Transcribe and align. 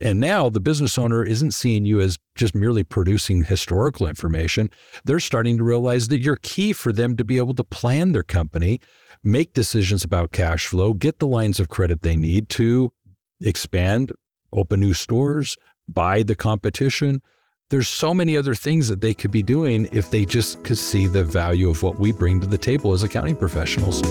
And 0.00 0.20
now 0.20 0.48
the 0.48 0.60
business 0.60 0.98
owner 0.98 1.24
isn't 1.24 1.52
seeing 1.52 1.84
you 1.84 2.00
as 2.00 2.18
just 2.34 2.54
merely 2.54 2.84
producing 2.84 3.44
historical 3.44 4.06
information. 4.06 4.70
They're 5.04 5.20
starting 5.20 5.58
to 5.58 5.64
realize 5.64 6.08
that 6.08 6.20
you're 6.20 6.38
key 6.42 6.72
for 6.72 6.92
them 6.92 7.16
to 7.16 7.24
be 7.24 7.38
able 7.38 7.54
to 7.54 7.64
plan 7.64 8.12
their 8.12 8.22
company, 8.22 8.80
make 9.24 9.52
decisions 9.52 10.04
about 10.04 10.32
cash 10.32 10.66
flow, 10.66 10.92
get 10.92 11.18
the 11.18 11.26
lines 11.26 11.58
of 11.58 11.68
credit 11.68 12.02
they 12.02 12.16
need 12.16 12.48
to 12.50 12.92
expand, 13.40 14.12
open 14.52 14.80
new 14.80 14.94
stores, 14.94 15.56
buy 15.88 16.22
the 16.22 16.34
competition. 16.34 17.22
There's 17.70 17.88
so 17.88 18.14
many 18.14 18.36
other 18.36 18.54
things 18.54 18.88
that 18.88 19.00
they 19.00 19.14
could 19.14 19.30
be 19.30 19.42
doing 19.42 19.88
if 19.92 20.10
they 20.10 20.24
just 20.24 20.64
could 20.64 20.78
see 20.78 21.06
the 21.06 21.24
value 21.24 21.68
of 21.68 21.82
what 21.82 21.98
we 21.98 22.12
bring 22.12 22.40
to 22.40 22.46
the 22.46 22.58
table 22.58 22.92
as 22.92 23.02
accounting 23.02 23.36
professionals. 23.36 24.02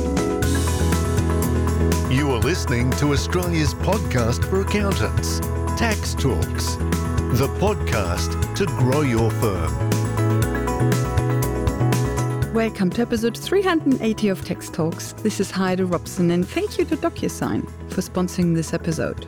You 2.11 2.31
are 2.31 2.39
listening 2.39 2.91
to 2.91 3.13
Australia's 3.13 3.73
podcast 3.73 4.47
for 4.49 4.61
accountants, 4.61 5.39
Tax 5.77 6.15
Talks, 6.15 6.75
the 7.37 7.47
podcast 7.59 8.55
to 8.55 8.65
grow 8.65 9.01
your 9.01 9.29
firm. 9.29 9.71
Welcome 12.51 12.89
to 12.89 13.03
episode 13.03 13.37
380 13.37 14.29
of 14.29 14.43
Tax 14.43 14.71
Talks. 14.71 15.13
This 15.13 15.39
is 15.39 15.51
Heide 15.51 15.81
Robson, 15.81 16.31
and 16.31 16.47
thank 16.47 16.79
you 16.79 16.85
to 16.85 16.97
DocuSign 16.97 17.63
for 17.91 18.01
sponsoring 18.01 18.55
this 18.55 18.73
episode. 18.73 19.27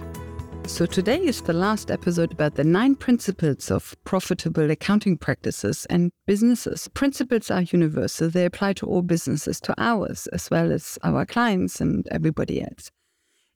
So, 0.65 0.87
today 0.87 1.19
is 1.19 1.39
the 1.43 1.53
last 1.53 1.91
episode 1.91 2.31
about 2.31 2.55
the 2.55 2.63
nine 2.63 2.95
principles 2.95 3.69
of 3.69 3.95
profitable 4.03 4.71
accounting 4.71 5.19
practices 5.19 5.85
and 5.91 6.11
businesses. 6.25 6.87
Principles 6.87 7.51
are 7.51 7.61
universal, 7.61 8.27
they 8.27 8.45
apply 8.45 8.73
to 8.73 8.87
all 8.87 9.03
businesses, 9.03 9.61
to 9.61 9.75
ours, 9.77 10.25
as 10.33 10.49
well 10.49 10.71
as 10.71 10.97
our 11.03 11.27
clients 11.27 11.79
and 11.79 12.07
everybody 12.09 12.59
else. 12.59 12.89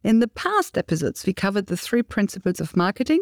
In 0.03 0.19
the 0.19 0.27
past 0.27 0.77
episodes, 0.77 1.25
we 1.25 1.33
covered 1.33 1.67
the 1.67 1.77
three 1.77 2.03
principles 2.03 2.59
of 2.59 2.75
marketing 2.75 3.21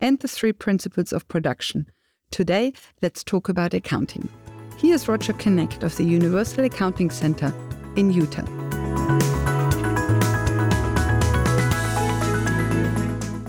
and 0.00 0.18
the 0.18 0.28
three 0.28 0.52
principles 0.52 1.12
of 1.12 1.28
production. 1.28 1.86
Today, 2.30 2.72
let's 3.02 3.22
talk 3.22 3.48
about 3.48 3.74
accounting. 3.74 4.28
Here's 4.78 5.08
Roger 5.08 5.34
Knecht 5.34 5.82
of 5.82 5.96
the 5.96 6.04
Universal 6.04 6.64
Accounting 6.64 7.10
Center 7.10 7.52
in 7.96 8.10
Utah. 8.10 8.46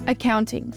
accounting? 0.08 0.74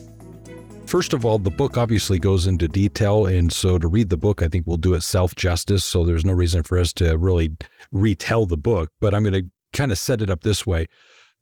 First 0.87 1.13
of 1.13 1.25
all, 1.25 1.39
the 1.39 1.51
book 1.51 1.77
obviously 1.77 2.19
goes 2.19 2.47
into 2.47 2.69
detail. 2.69 3.27
And 3.27 3.53
so 3.53 3.79
to 3.79 3.89
read 3.89 4.11
the 4.11 4.17
book, 4.17 4.43
I 4.43 4.49
think 4.49 4.67
we'll 4.67 4.77
do 4.77 4.95
it 4.95 5.03
self 5.03 5.35
justice. 5.35 5.85
So 5.85 6.05
there's 6.05 6.25
no 6.25 6.33
reason 6.33 6.63
for 6.63 6.79
us 6.79 6.93
to 6.95 7.17
really 7.17 7.57
retell 7.93 8.47
the 8.47 8.57
book. 8.57 8.91
But 9.01 9.15
I'm 9.15 9.23
going 9.23 9.45
to 9.45 9.51
kind 9.73 9.93
of 9.93 9.99
set 9.99 10.21
it 10.21 10.31
up 10.31 10.43
this 10.43 10.67
way. 10.67 10.87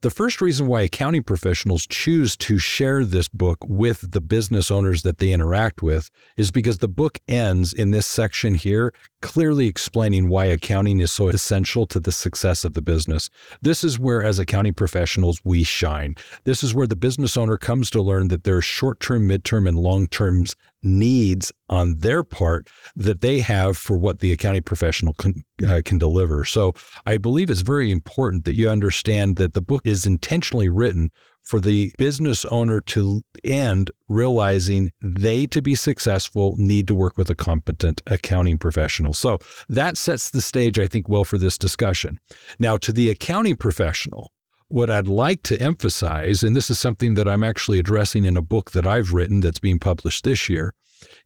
The 0.00 0.10
first 0.10 0.41
reason 0.41 0.68
why 0.68 0.82
accounting 0.82 1.24
professionals 1.24 1.84
choose 1.84 2.36
to 2.36 2.56
share 2.56 3.04
this 3.04 3.27
book 3.27 3.58
with 3.66 4.12
the 4.12 4.20
business 4.20 4.70
owners 4.70 5.02
that 5.02 5.18
they 5.18 5.32
interact 5.32 5.82
with 5.82 6.08
is 6.36 6.52
because 6.52 6.78
the 6.78 6.86
book 6.86 7.18
ends 7.27 7.72
in 7.72 7.91
this 7.91 8.06
section 8.06 8.54
here, 8.54 8.94
clearly 9.22 9.66
explaining 9.66 10.28
why 10.28 10.44
accounting 10.44 11.00
is 11.00 11.10
so 11.10 11.26
essential 11.26 11.84
to 11.88 11.98
the 11.98 12.12
success 12.12 12.64
of 12.64 12.74
the 12.74 12.80
business. 12.80 13.28
This 13.60 13.82
is 13.82 13.98
where, 13.98 14.22
as 14.22 14.38
accounting 14.38 14.74
professionals, 14.74 15.41
we 15.42 15.64
shine. 15.64 16.14
This 16.44 16.62
is 16.62 16.72
where 16.72 16.86
the 16.86 16.94
business 16.94 17.36
owner 17.36 17.56
comes 17.56 17.91
to 17.91 18.00
learn 18.00 18.28
that 18.28 18.44
there 18.44 18.58
are 18.58 18.62
short 18.62 19.00
term, 19.00 19.26
mid-term, 19.26 19.66
and 19.66 19.76
long 19.76 20.06
terms 20.06 20.54
needs 20.83 21.53
on 21.69 21.98
their 21.98 22.23
part 22.23 22.69
that 22.97 23.21
they 23.21 23.41
have 23.41 23.77
for 23.77 23.97
what 23.97 24.21
the 24.21 24.33
accounting 24.33 24.62
professional 24.62 25.15
can, 25.15 25.45
uh, 25.67 25.83
can 25.84 25.98
deliver. 25.98 26.45
So 26.45 26.75
I 27.07 27.19
believe 27.19 27.51
it's 27.51 27.61
very 27.61 27.91
important 27.91 28.45
that 28.45 28.55
you 28.55 28.69
understand 28.69 29.37
that 29.37 29.55
the 29.55 29.62
book 29.62 29.87
is 29.87 30.06
intentionally 30.06 30.69
written 30.69 31.11
for 31.49 31.61
the 31.61 31.91
business 31.97 32.45
owner 32.47 32.79
to 32.79 33.23
end 33.43 33.91
realizing 34.09 34.93
they 35.01 35.47
to 35.47 35.62
be 35.62 35.75
successful 35.75 36.55
need 36.59 36.87
to 36.87 36.95
work 36.95 37.17
with 37.17 37.31
a 37.31 37.34
competent 37.34 38.03
accounting 38.06 38.59
professional. 38.59 39.15
So 39.15 39.39
that 39.71 39.97
sets 39.97 40.31
the 40.31 40.43
stage, 40.43 40.79
I 40.79 40.87
think, 40.87 41.09
well 41.09 41.25
for 41.25 41.38
this 41.38 41.56
discussion. 41.56 42.21
Now, 42.59 42.77
to 42.77 42.93
the 42.93 43.09
accounting 43.09 43.56
professional, 43.56 44.31
what 44.69 44.91
I'd 44.91 45.09
like 45.09 45.43
to 45.45 45.61
emphasize, 45.61 46.43
and 46.43 46.55
this 46.55 46.71
is 46.71 46.79
something 46.79 47.15
that 47.15 47.29
I'm 47.29 47.43
actually 47.43 47.79
addressing 47.79 48.25
in 48.25 48.37
a 48.37 48.43
book 48.43 48.73
that 48.73 48.87
I've 48.87 49.12
written 49.12 49.41
that's 49.41 49.59
being 49.59 49.79
published 49.79 50.25
this 50.25 50.49
year, 50.49 50.75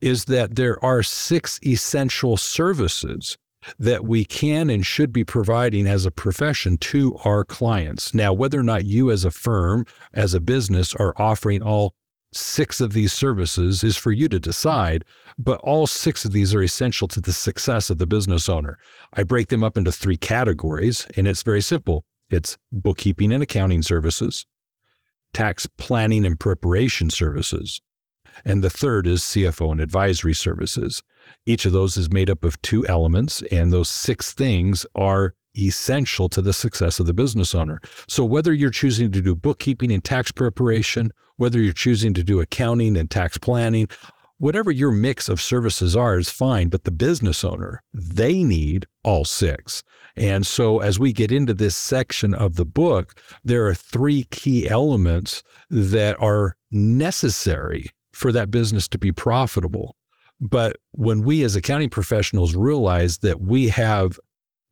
is 0.00 0.26
that 0.26 0.56
there 0.56 0.82
are 0.84 1.02
six 1.02 1.58
essential 1.64 2.36
services 2.36 3.36
that 3.78 4.04
we 4.04 4.24
can 4.24 4.70
and 4.70 4.84
should 4.84 5.12
be 5.12 5.24
providing 5.24 5.86
as 5.86 6.04
a 6.04 6.10
profession 6.10 6.76
to 6.76 7.16
our 7.24 7.44
clients. 7.44 8.12
Now, 8.14 8.32
whether 8.32 8.58
or 8.58 8.64
not 8.64 8.84
you 8.84 9.10
as 9.10 9.24
a 9.24 9.30
firm, 9.30 9.86
as 10.12 10.34
a 10.34 10.40
business, 10.40 10.94
are 10.96 11.14
offering 11.16 11.62
all 11.62 11.94
six 12.32 12.80
of 12.80 12.92
these 12.92 13.12
services 13.12 13.84
is 13.84 13.96
for 13.96 14.10
you 14.10 14.28
to 14.28 14.40
decide, 14.40 15.04
but 15.38 15.60
all 15.60 15.86
six 15.86 16.24
of 16.24 16.32
these 16.32 16.54
are 16.54 16.62
essential 16.62 17.06
to 17.08 17.20
the 17.20 17.32
success 17.32 17.90
of 17.90 17.98
the 17.98 18.06
business 18.06 18.48
owner. 18.48 18.78
I 19.12 19.22
break 19.22 19.48
them 19.48 19.62
up 19.62 19.76
into 19.76 19.92
three 19.92 20.16
categories, 20.16 21.06
and 21.16 21.28
it's 21.28 21.42
very 21.42 21.60
simple 21.60 22.04
it's 22.32 22.58
bookkeeping 22.70 23.32
and 23.32 23.42
accounting 23.42 23.82
services, 23.82 24.46
tax 25.32 25.66
planning 25.78 26.24
and 26.24 26.38
preparation 26.38 27.10
services, 27.10 27.80
and 28.44 28.62
the 28.62 28.70
third 28.70 29.06
is 29.06 29.20
CFO 29.20 29.72
and 29.72 29.80
advisory 29.80 30.34
services. 30.34 31.02
Each 31.46 31.66
of 31.66 31.72
those 31.72 31.96
is 31.96 32.10
made 32.10 32.30
up 32.30 32.44
of 32.44 32.60
two 32.62 32.86
elements, 32.86 33.42
and 33.52 33.72
those 33.72 33.88
six 33.88 34.32
things 34.32 34.86
are 34.94 35.34
essential 35.56 36.28
to 36.30 36.40
the 36.40 36.52
success 36.52 36.98
of 36.98 37.06
the 37.06 37.12
business 37.12 37.54
owner. 37.54 37.80
So, 38.08 38.24
whether 38.24 38.52
you're 38.52 38.70
choosing 38.70 39.12
to 39.12 39.20
do 39.20 39.34
bookkeeping 39.34 39.92
and 39.92 40.02
tax 40.02 40.32
preparation, 40.32 41.12
whether 41.36 41.60
you're 41.60 41.72
choosing 41.72 42.14
to 42.14 42.22
do 42.22 42.40
accounting 42.40 42.96
and 42.96 43.10
tax 43.10 43.38
planning, 43.38 43.88
whatever 44.42 44.72
your 44.72 44.90
mix 44.90 45.28
of 45.28 45.40
services 45.40 45.94
are 45.94 46.18
is 46.18 46.28
fine, 46.28 46.68
but 46.68 46.82
the 46.82 46.90
business 46.90 47.44
owner, 47.44 47.80
they 47.94 48.42
need 48.42 48.84
all 49.04 49.24
six. 49.24 49.84
And 50.16 50.44
so 50.44 50.80
as 50.80 50.98
we 50.98 51.12
get 51.12 51.30
into 51.30 51.54
this 51.54 51.76
section 51.76 52.34
of 52.34 52.56
the 52.56 52.64
book, 52.64 53.14
there 53.44 53.64
are 53.68 53.74
three 53.74 54.24
key 54.32 54.68
elements 54.68 55.44
that 55.70 56.20
are 56.20 56.56
necessary 56.72 57.90
for 58.10 58.32
that 58.32 58.50
business 58.50 58.88
to 58.88 58.98
be 58.98 59.12
profitable. 59.12 59.94
But 60.40 60.76
when 60.90 61.22
we 61.22 61.44
as 61.44 61.54
accounting 61.54 61.90
professionals 61.90 62.56
realize 62.56 63.18
that 63.18 63.40
we 63.40 63.68
have 63.68 64.18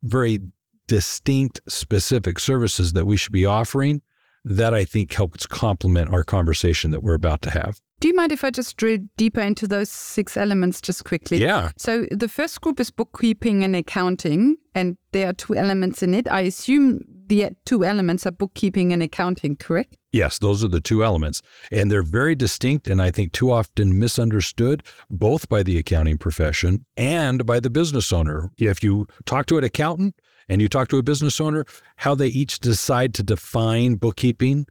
very 0.02 0.40
distinct, 0.88 1.60
specific 1.68 2.40
services 2.40 2.94
that 2.94 3.06
we 3.06 3.16
should 3.16 3.32
be 3.32 3.46
offering, 3.46 4.02
that 4.44 4.74
I 4.74 4.84
think 4.84 5.12
helps 5.12 5.46
complement 5.46 6.12
our 6.12 6.24
conversation 6.24 6.90
that 6.90 7.04
we're 7.04 7.14
about 7.14 7.40
to 7.42 7.50
have. 7.50 7.80
Do 8.00 8.08
you 8.08 8.14
mind 8.14 8.32
if 8.32 8.44
I 8.44 8.50
just 8.50 8.78
drill 8.78 8.98
deeper 9.18 9.42
into 9.42 9.68
those 9.68 9.90
six 9.90 10.38
elements 10.38 10.80
just 10.80 11.04
quickly? 11.04 11.36
Yeah. 11.36 11.70
So 11.76 12.06
the 12.10 12.28
first 12.28 12.62
group 12.62 12.80
is 12.80 12.90
bookkeeping 12.90 13.62
and 13.62 13.76
accounting, 13.76 14.56
and 14.74 14.96
there 15.12 15.28
are 15.28 15.34
two 15.34 15.54
elements 15.54 16.02
in 16.02 16.14
it. 16.14 16.26
I 16.30 16.40
assume 16.40 17.04
the 17.26 17.50
two 17.66 17.84
elements 17.84 18.26
are 18.26 18.30
bookkeeping 18.30 18.94
and 18.94 19.02
accounting, 19.02 19.56
correct? 19.56 19.98
Yes, 20.12 20.38
those 20.38 20.64
are 20.64 20.68
the 20.68 20.80
two 20.80 21.04
elements. 21.04 21.42
And 21.70 21.90
they're 21.90 22.02
very 22.02 22.34
distinct 22.34 22.88
and 22.88 23.02
I 23.02 23.10
think 23.10 23.32
too 23.32 23.52
often 23.52 23.98
misunderstood, 23.98 24.82
both 25.10 25.48
by 25.50 25.62
the 25.62 25.76
accounting 25.76 26.16
profession 26.16 26.86
and 26.96 27.44
by 27.44 27.60
the 27.60 27.70
business 27.70 28.14
owner. 28.14 28.50
If 28.58 28.82
you 28.82 29.06
talk 29.26 29.44
to 29.46 29.58
an 29.58 29.64
accountant 29.64 30.16
and 30.48 30.62
you 30.62 30.68
talk 30.68 30.88
to 30.88 30.98
a 30.98 31.02
business 31.02 31.38
owner, 31.38 31.66
how 31.96 32.14
they 32.14 32.28
each 32.28 32.60
decide 32.60 33.14
to 33.14 33.22
define 33.22 33.96
bookkeeping 33.96 34.66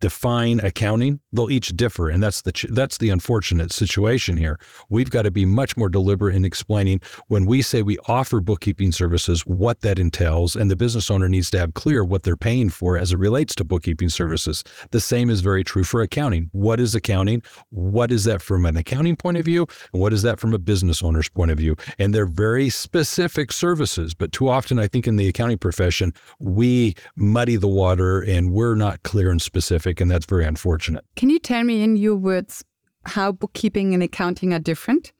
define 0.00 0.60
accounting, 0.60 1.20
they'll 1.32 1.50
each 1.50 1.74
differ, 1.76 2.08
and 2.08 2.22
that's 2.22 2.42
the 2.42 2.52
that's 2.70 2.98
the 2.98 3.10
unfortunate 3.10 3.72
situation 3.72 4.36
here. 4.36 4.58
We've 4.88 5.10
got 5.10 5.22
to 5.22 5.30
be 5.30 5.46
much 5.46 5.76
more 5.76 5.88
deliberate 5.88 6.34
in 6.34 6.44
explaining 6.44 7.00
when 7.28 7.46
we 7.46 7.62
say 7.62 7.82
we 7.82 7.98
offer 8.06 8.40
bookkeeping 8.40 8.92
services, 8.92 9.46
what 9.46 9.80
that 9.80 9.98
entails, 9.98 10.56
and 10.56 10.70
the 10.70 10.76
business 10.76 11.10
owner 11.10 11.28
needs 11.28 11.50
to 11.50 11.58
have 11.58 11.74
clear 11.74 12.04
what 12.04 12.22
they're 12.22 12.36
paying 12.36 12.68
for 12.68 12.98
as 12.98 13.12
it 13.12 13.18
relates 13.18 13.54
to 13.54 13.64
bookkeeping 13.64 14.08
services. 14.08 14.64
The 14.90 15.00
same 15.00 15.30
is 15.30 15.40
very 15.40 15.64
true 15.64 15.84
for 15.84 16.02
accounting. 16.02 16.50
What 16.52 16.80
is 16.80 16.94
accounting? 16.94 17.42
What 17.70 18.12
is 18.12 18.24
that 18.24 18.42
from 18.42 18.66
an 18.66 18.76
accounting 18.76 19.16
point 19.16 19.38
of 19.38 19.44
view, 19.44 19.66
and 19.92 20.02
what 20.02 20.12
is 20.12 20.22
that 20.22 20.38
from 20.38 20.52
a 20.52 20.58
business 20.58 21.02
owner's 21.02 21.28
point 21.28 21.50
of 21.50 21.58
view? 21.58 21.76
And 21.98 22.14
they're 22.14 22.26
very 22.26 22.68
specific 22.68 23.52
services, 23.52 24.12
but 24.14 24.32
too 24.32 24.48
often 24.48 24.78
I 24.78 24.88
think 24.88 25.06
in 25.06 25.16
the 25.16 25.28
accounting 25.28 25.58
profession 25.58 26.12
we 26.38 26.94
muddy 27.16 27.56
the 27.56 27.68
water 27.68 28.20
and 28.20 28.52
we're 28.52 28.74
not 28.74 29.02
clear 29.02 29.30
and 29.30 29.40
specific 29.40 29.83
specific, 29.84 30.00
and 30.00 30.10
that's 30.10 30.26
very 30.26 30.44
unfortunate. 30.44 31.04
Can 31.16 31.30
you 31.30 31.38
tell 31.38 31.64
me 31.64 31.82
in 31.82 31.96
your 31.96 32.16
words 32.16 32.64
how 33.04 33.32
bookkeeping 33.32 33.94
and 33.94 34.02
accounting 34.02 34.52
are 34.52 34.58
different? 34.58 35.12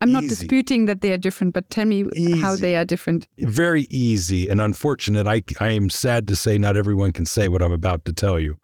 I'm 0.00 0.12
not 0.12 0.24
Easy. 0.24 0.36
disputing 0.36 0.86
that 0.86 1.00
they 1.00 1.12
are 1.12 1.18
different, 1.18 1.54
but 1.54 1.70
tell 1.70 1.84
me 1.84 2.04
Easy. 2.14 2.40
how 2.40 2.54
they 2.54 2.76
are 2.76 2.84
different. 2.84 3.26
Very 3.38 3.86
easy 3.90 4.48
and 4.48 4.60
unfortunate. 4.60 5.26
I, 5.26 5.42
I 5.58 5.70
am 5.70 5.90
sad 5.90 6.28
to 6.28 6.36
say 6.36 6.56
not 6.56 6.76
everyone 6.76 7.12
can 7.12 7.26
say 7.26 7.48
what 7.48 7.62
I'm 7.62 7.72
about 7.72 8.04
to 8.04 8.12
tell 8.12 8.38
you. 8.38 8.58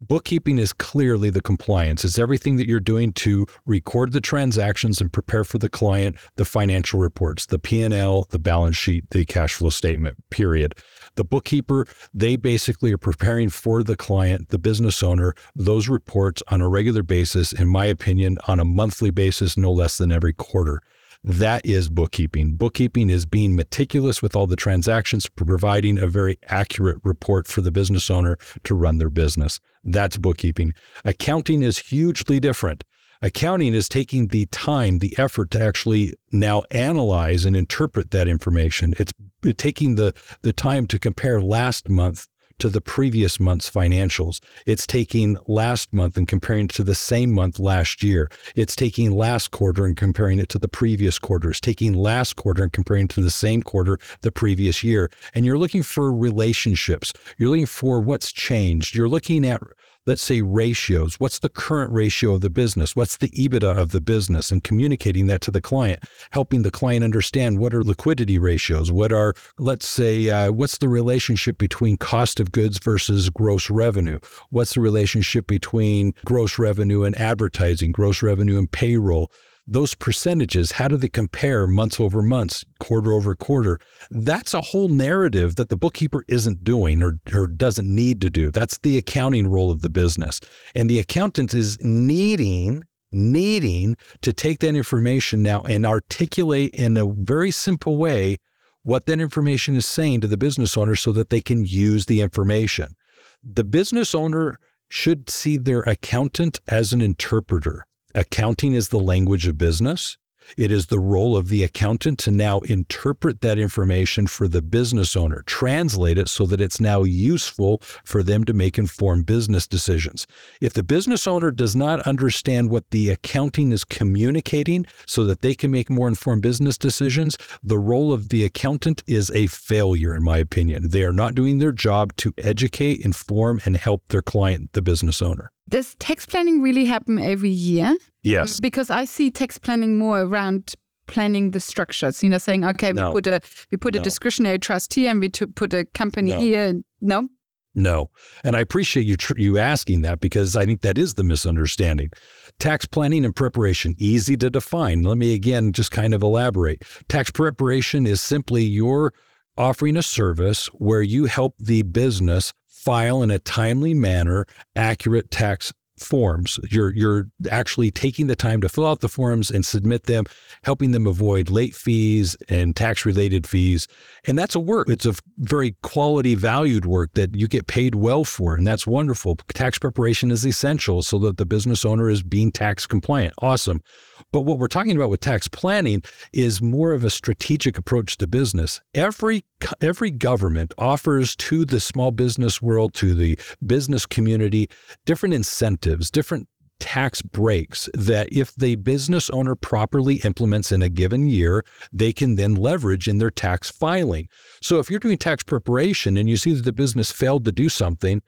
Bookkeeping 0.00 0.58
is 0.58 0.72
clearly 0.72 1.30
the 1.30 1.42
compliance. 1.42 2.04
It's 2.04 2.18
everything 2.18 2.56
that 2.56 2.66
you're 2.66 2.80
doing 2.80 3.12
to 3.24 3.46
record 3.66 4.12
the 4.12 4.20
transactions 4.20 5.00
and 5.00 5.12
prepare 5.12 5.44
for 5.44 5.58
the 5.58 5.68
client 5.68 6.16
the 6.36 6.44
financial 6.44 6.98
reports, 6.98 7.46
the 7.46 7.58
P&L, 7.58 8.26
the 8.30 8.38
balance 8.38 8.76
sheet, 8.78 9.04
the 9.10 9.24
cash 9.26 9.54
flow 9.54 9.70
statement, 9.70 10.16
period. 10.30 10.74
The 11.20 11.24
bookkeeper, 11.24 11.86
they 12.14 12.36
basically 12.36 12.94
are 12.94 12.96
preparing 12.96 13.50
for 13.50 13.82
the 13.82 13.94
client, 13.94 14.48
the 14.48 14.58
business 14.58 15.02
owner, 15.02 15.34
those 15.54 15.86
reports 15.86 16.42
on 16.48 16.62
a 16.62 16.68
regular 16.70 17.02
basis, 17.02 17.52
in 17.52 17.68
my 17.68 17.84
opinion, 17.84 18.38
on 18.48 18.58
a 18.58 18.64
monthly 18.64 19.10
basis, 19.10 19.58
no 19.58 19.70
less 19.70 19.98
than 19.98 20.12
every 20.12 20.32
quarter. 20.32 20.80
That 21.22 21.66
is 21.66 21.90
bookkeeping. 21.90 22.54
Bookkeeping 22.54 23.10
is 23.10 23.26
being 23.26 23.54
meticulous 23.54 24.22
with 24.22 24.34
all 24.34 24.46
the 24.46 24.56
transactions, 24.56 25.28
providing 25.28 25.98
a 25.98 26.06
very 26.06 26.38
accurate 26.48 26.96
report 27.04 27.46
for 27.46 27.60
the 27.60 27.70
business 27.70 28.10
owner 28.10 28.38
to 28.64 28.74
run 28.74 28.96
their 28.96 29.10
business. 29.10 29.60
That's 29.84 30.16
bookkeeping. 30.16 30.72
Accounting 31.04 31.62
is 31.62 31.76
hugely 31.80 32.40
different. 32.40 32.82
Accounting 33.22 33.74
is 33.74 33.88
taking 33.88 34.28
the 34.28 34.46
time, 34.46 34.98
the 34.98 35.14
effort 35.18 35.50
to 35.50 35.62
actually 35.62 36.14
now 36.32 36.62
analyze 36.70 37.44
and 37.44 37.54
interpret 37.54 38.12
that 38.12 38.28
information. 38.28 38.94
It's 38.98 39.12
taking 39.58 39.96
the, 39.96 40.14
the 40.40 40.54
time 40.54 40.86
to 40.86 40.98
compare 40.98 41.42
last 41.42 41.88
month 41.88 42.26
to 42.60 42.68
the 42.68 42.80
previous 42.80 43.40
month's 43.40 43.70
financials. 43.70 44.40
It's 44.66 44.86
taking 44.86 45.36
last 45.46 45.92
month 45.92 46.16
and 46.16 46.28
comparing 46.28 46.66
it 46.66 46.72
to 46.72 46.84
the 46.84 46.94
same 46.94 47.32
month 47.32 47.58
last 47.58 48.02
year. 48.02 48.30
It's 48.54 48.76
taking 48.76 49.10
last 49.10 49.50
quarter 49.50 49.86
and 49.86 49.96
comparing 49.96 50.38
it 50.38 50.48
to 50.50 50.58
the 50.58 50.68
previous 50.68 51.18
quarter. 51.18 51.50
It's 51.50 51.60
taking 51.60 51.94
last 51.94 52.36
quarter 52.36 52.62
and 52.62 52.72
comparing 52.72 53.04
it 53.04 53.10
to 53.10 53.22
the 53.22 53.30
same 53.30 53.62
quarter 53.62 53.98
the 54.20 54.30
previous 54.30 54.84
year. 54.84 55.10
And 55.34 55.44
you're 55.44 55.58
looking 55.58 55.82
for 55.82 56.12
relationships. 56.12 57.12
You're 57.38 57.50
looking 57.50 57.66
for 57.66 58.00
what's 58.00 58.30
changed. 58.30 58.94
You're 58.94 59.08
looking 59.08 59.46
at 59.46 59.62
let's 60.06 60.22
say 60.22 60.42
ratios. 60.42 61.20
What's 61.20 61.38
the 61.38 61.48
current 61.48 61.92
ratio 61.92 62.34
of 62.34 62.40
the 62.40 62.50
business? 62.50 62.96
What's 62.96 63.16
the 63.16 63.30
EBITDA 63.30 63.76
of 63.76 63.90
the 63.90 64.00
business? 64.00 64.50
And 64.50 64.64
communicating 64.64 65.26
that 65.26 65.40
to 65.42 65.50
the 65.50 65.60
client, 65.60 66.02
helping 66.30 66.62
the 66.62 66.70
client 66.70 67.04
understand 67.04 67.58
what 67.58 67.74
are 67.74 67.84
liquidity 67.84 68.38
ratios? 68.38 68.90
What 68.90 69.12
are, 69.12 69.34
let's 69.58 69.86
say, 69.86 70.30
uh, 70.30 70.52
what's 70.52 70.78
the 70.78 70.88
relationship 70.88 71.58
between 71.58 71.96
cost 71.96 72.40
of 72.40 72.52
goods 72.52 72.78
versus 72.78 73.30
gross 73.30 73.70
revenue? 73.70 74.18
What's 74.50 74.74
the 74.74 74.80
relationship 74.80 75.46
between 75.46 76.14
gross 76.24 76.58
revenue 76.58 77.04
and 77.04 77.16
advertising, 77.16 77.92
gross 77.92 78.22
revenue 78.22 78.58
and 78.58 78.70
payroll? 78.70 79.30
Those 79.70 79.94
percentages, 79.94 80.72
how 80.72 80.88
do 80.88 80.96
they 80.96 81.08
compare 81.08 81.66
months 81.66 82.00
over 82.00 82.22
months, 82.22 82.64
quarter 82.80 83.12
over 83.12 83.36
quarter? 83.36 83.78
That's 84.10 84.52
a 84.52 84.60
whole 84.60 84.88
narrative 84.88 85.56
that 85.56 85.68
the 85.68 85.76
bookkeeper 85.76 86.24
isn't 86.26 86.64
doing 86.64 87.02
or, 87.02 87.20
or 87.32 87.46
doesn't 87.46 87.88
need 87.88 88.20
to 88.22 88.30
do. 88.30 88.50
That's 88.50 88.78
the 88.78 88.98
accounting 88.98 89.46
role 89.46 89.70
of 89.70 89.82
the 89.82 89.88
business. 89.88 90.40
And 90.74 90.90
the 90.90 90.98
accountant 90.98 91.54
is 91.54 91.78
needing 91.80 92.82
needing 93.12 93.96
to 94.22 94.32
take 94.32 94.60
that 94.60 94.76
information 94.76 95.42
now 95.42 95.62
and 95.62 95.84
articulate 95.84 96.72
in 96.74 96.96
a 96.96 97.06
very 97.06 97.50
simple 97.50 97.96
way 97.96 98.36
what 98.82 99.06
that 99.06 99.20
information 99.20 99.76
is 99.76 99.84
saying 99.84 100.20
to 100.20 100.28
the 100.28 100.36
business 100.36 100.76
owner 100.76 100.94
so 100.94 101.12
that 101.12 101.30
they 101.30 101.40
can 101.40 101.64
use 101.64 102.06
the 102.06 102.20
information. 102.20 102.94
The 103.42 103.64
business 103.64 104.14
owner 104.14 104.58
should 104.88 105.28
see 105.28 105.56
their 105.56 105.80
accountant 105.80 106.60
as 106.68 106.92
an 106.92 107.00
interpreter. 107.00 107.84
Accounting 108.14 108.74
is 108.74 108.88
the 108.88 108.98
language 108.98 109.46
of 109.46 109.56
business. 109.56 110.18
It 110.56 110.72
is 110.72 110.86
the 110.86 110.98
role 110.98 111.36
of 111.36 111.48
the 111.48 111.62
accountant 111.62 112.18
to 112.20 112.32
now 112.32 112.58
interpret 112.60 113.40
that 113.40 113.56
information 113.56 114.26
for 114.26 114.48
the 114.48 114.62
business 114.62 115.14
owner, 115.14 115.44
translate 115.46 116.18
it 116.18 116.28
so 116.28 116.44
that 116.46 116.60
it's 116.60 116.80
now 116.80 117.04
useful 117.04 117.78
for 118.04 118.24
them 118.24 118.42
to 118.44 118.52
make 118.52 118.76
informed 118.76 119.26
business 119.26 119.68
decisions. 119.68 120.26
If 120.60 120.72
the 120.72 120.82
business 120.82 121.28
owner 121.28 121.52
does 121.52 121.76
not 121.76 122.00
understand 122.00 122.68
what 122.68 122.90
the 122.90 123.10
accounting 123.10 123.70
is 123.70 123.84
communicating 123.84 124.86
so 125.06 125.22
that 125.24 125.40
they 125.40 125.54
can 125.54 125.70
make 125.70 125.88
more 125.88 126.08
informed 126.08 126.42
business 126.42 126.76
decisions, 126.76 127.38
the 127.62 127.78
role 127.78 128.12
of 128.12 128.30
the 128.30 128.44
accountant 128.44 129.04
is 129.06 129.30
a 129.30 129.46
failure, 129.46 130.16
in 130.16 130.24
my 130.24 130.38
opinion. 130.38 130.88
They 130.88 131.04
are 131.04 131.12
not 131.12 131.36
doing 131.36 131.58
their 131.58 131.70
job 131.70 132.16
to 132.16 132.34
educate, 132.38 133.04
inform, 133.04 133.60
and 133.64 133.76
help 133.76 134.08
their 134.08 134.22
client, 134.22 134.72
the 134.72 134.82
business 134.82 135.22
owner. 135.22 135.52
Does 135.70 135.94
tax 135.96 136.26
planning 136.26 136.60
really 136.60 136.84
happen 136.84 137.18
every 137.18 137.50
year? 137.50 137.96
Yes. 138.22 138.60
Because 138.60 138.90
I 138.90 139.04
see 139.06 139.30
tax 139.30 139.56
planning 139.56 139.96
more 139.98 140.20
around 140.22 140.74
planning 141.06 141.52
the 141.52 141.60
structures. 141.60 142.22
You 142.22 142.28
know, 142.28 142.38
saying, 142.38 142.64
okay, 142.64 142.92
No. 142.92 143.08
we 143.08 143.14
put 143.14 143.26
a 143.26 143.40
we 143.70 143.76
put 143.78 143.96
a 143.96 144.00
discretionary 144.00 144.58
trust 144.58 144.94
here, 144.94 145.10
and 145.10 145.20
we 145.20 145.28
to 145.30 145.46
put 145.46 145.72
a 145.72 145.84
company 145.86 146.30
No. 146.32 146.40
here. 146.40 146.74
No, 147.00 147.28
No. 147.74 148.10
And 148.44 148.56
I 148.56 148.60
appreciate 148.60 149.06
you 149.06 149.16
tr- 149.16 149.38
you 149.38 149.58
asking 149.58 150.02
that 150.02 150.20
because 150.20 150.56
I 150.56 150.66
think 150.66 150.82
that 150.82 150.98
is 150.98 151.14
the 151.14 151.24
misunderstanding. 151.24 152.10
Tax 152.58 152.84
planning 152.86 153.24
and 153.24 153.34
preparation 153.34 153.94
easy 153.98 154.36
to 154.38 154.50
define. 154.50 155.02
Let 155.04 155.18
me 155.18 155.34
again 155.34 155.72
just 155.72 155.90
kind 155.92 156.12
of 156.14 156.22
elaborate. 156.22 156.82
Tax 157.08 157.30
preparation 157.30 158.06
is 158.06 158.20
simply 158.20 158.64
you're 158.64 159.12
offering 159.56 159.96
a 159.96 160.02
service 160.02 160.66
where 160.74 161.02
you 161.02 161.24
help 161.26 161.54
the 161.58 161.82
business 161.82 162.52
file 162.84 163.22
in 163.22 163.30
a 163.30 163.38
timely 163.38 163.94
manner 163.94 164.46
accurate 164.74 165.30
tax 165.30 165.72
forms. 165.98 166.58
You're 166.70 166.94
you're 166.94 167.28
actually 167.50 167.90
taking 167.90 168.26
the 168.26 168.36
time 168.36 168.60
to 168.62 168.68
fill 168.68 168.86
out 168.86 169.00
the 169.00 169.08
forms 169.08 169.50
and 169.50 169.64
submit 169.64 170.04
them, 170.04 170.24
helping 170.64 170.92
them 170.92 171.06
avoid 171.06 171.50
late 171.50 171.74
fees 171.74 172.36
and 172.48 172.74
tax 172.74 173.04
related 173.04 173.46
fees. 173.46 173.86
And 174.26 174.38
that's 174.38 174.54
a 174.54 174.60
work. 174.60 174.88
It's 174.88 175.06
a 175.06 175.14
very 175.38 175.76
quality 175.82 176.34
valued 176.34 176.86
work 176.86 177.10
that 177.14 177.34
you 177.34 177.48
get 177.48 177.66
paid 177.66 177.94
well 177.94 178.24
for. 178.24 178.54
And 178.54 178.66
that's 178.66 178.86
wonderful. 178.86 179.36
Tax 179.52 179.78
preparation 179.78 180.30
is 180.30 180.46
essential 180.46 181.02
so 181.02 181.18
that 181.18 181.36
the 181.36 181.46
business 181.46 181.84
owner 181.84 182.08
is 182.08 182.22
being 182.22 182.50
tax 182.50 182.86
compliant. 182.86 183.34
Awesome. 183.42 183.82
But 184.32 184.42
what 184.42 184.58
we're 184.58 184.68
talking 184.68 184.96
about 184.96 185.10
with 185.10 185.20
tax 185.20 185.48
planning 185.48 186.02
is 186.32 186.62
more 186.62 186.92
of 186.92 187.04
a 187.04 187.10
strategic 187.10 187.76
approach 187.76 188.16
to 188.18 188.26
business. 188.26 188.80
Every 188.94 189.44
every 189.80 190.10
government 190.10 190.72
offers 190.78 191.34
to 191.36 191.64
the 191.64 191.80
small 191.80 192.12
business 192.12 192.62
world, 192.62 192.94
to 192.94 193.14
the 193.14 193.38
business 193.66 194.06
community, 194.06 194.70
different 195.04 195.34
incentives, 195.34 196.10
different 196.10 196.48
tax 196.78 197.20
breaks 197.22 197.88
that 197.92 198.32
if 198.32 198.54
the 198.56 198.74
business 198.76 199.30
owner 199.30 199.54
properly 199.54 200.16
implements 200.16 200.72
in 200.72 200.82
a 200.82 200.88
given 200.88 201.28
year, 201.28 201.64
they 201.92 202.12
can 202.12 202.36
then 202.36 202.54
leverage 202.54 203.06
in 203.06 203.18
their 203.18 203.30
tax 203.30 203.70
filing. 203.70 204.28
So 204.62 204.78
if 204.78 204.90
you're 204.90 204.98
doing 204.98 205.18
tax 205.18 205.42
preparation 205.44 206.16
and 206.16 206.28
you 206.28 206.36
see 206.36 206.54
that 206.54 206.64
the 206.64 206.72
business 206.72 207.12
failed 207.12 207.44
to 207.44 207.52
do 207.52 207.68
something, 207.68 208.22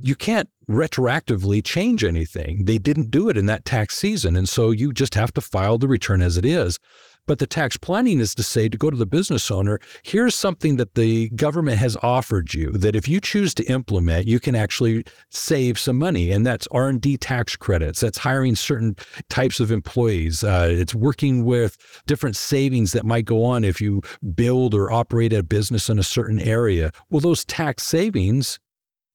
you 0.00 0.14
can't 0.14 0.48
retroactively 0.68 1.64
change 1.64 2.04
anything. 2.04 2.64
They 2.64 2.78
didn't 2.78 3.10
do 3.10 3.28
it 3.28 3.36
in 3.36 3.46
that 3.46 3.64
tax 3.64 3.96
season. 3.96 4.36
And 4.36 4.48
so 4.48 4.70
you 4.70 4.92
just 4.92 5.14
have 5.14 5.32
to 5.34 5.40
file 5.40 5.78
the 5.78 5.88
return 5.88 6.22
as 6.22 6.36
it 6.36 6.44
is. 6.44 6.78
But 7.26 7.38
the 7.40 7.46
tax 7.46 7.76
planning 7.76 8.20
is 8.20 8.34
to 8.36 8.42
say 8.42 8.70
to 8.70 8.78
go 8.78 8.88
to 8.88 8.96
the 8.96 9.04
business 9.04 9.50
owner, 9.50 9.80
here's 10.02 10.34
something 10.34 10.76
that 10.76 10.94
the 10.94 11.28
government 11.30 11.76
has 11.76 11.94
offered 12.02 12.54
you 12.54 12.72
that 12.72 12.96
if 12.96 13.06
you 13.06 13.20
choose 13.20 13.52
to 13.54 13.64
implement, 13.64 14.26
you 14.26 14.40
can 14.40 14.54
actually 14.54 15.04
save 15.30 15.78
some 15.78 15.98
money. 15.98 16.32
And 16.32 16.46
that's 16.46 16.66
R&D 16.68 17.18
tax 17.18 17.54
credits. 17.54 18.00
That's 18.00 18.16
hiring 18.16 18.56
certain 18.56 18.96
types 19.28 19.60
of 19.60 19.70
employees. 19.70 20.42
Uh, 20.42 20.68
it's 20.70 20.94
working 20.94 21.44
with 21.44 21.76
different 22.06 22.34
savings 22.34 22.92
that 22.92 23.04
might 23.04 23.26
go 23.26 23.44
on 23.44 23.62
if 23.62 23.78
you 23.78 24.00
build 24.34 24.74
or 24.74 24.90
operate 24.90 25.34
a 25.34 25.42
business 25.42 25.90
in 25.90 25.98
a 25.98 26.02
certain 26.04 26.40
area. 26.40 26.92
Well, 27.10 27.20
those 27.20 27.44
tax 27.44 27.82
savings 27.82 28.58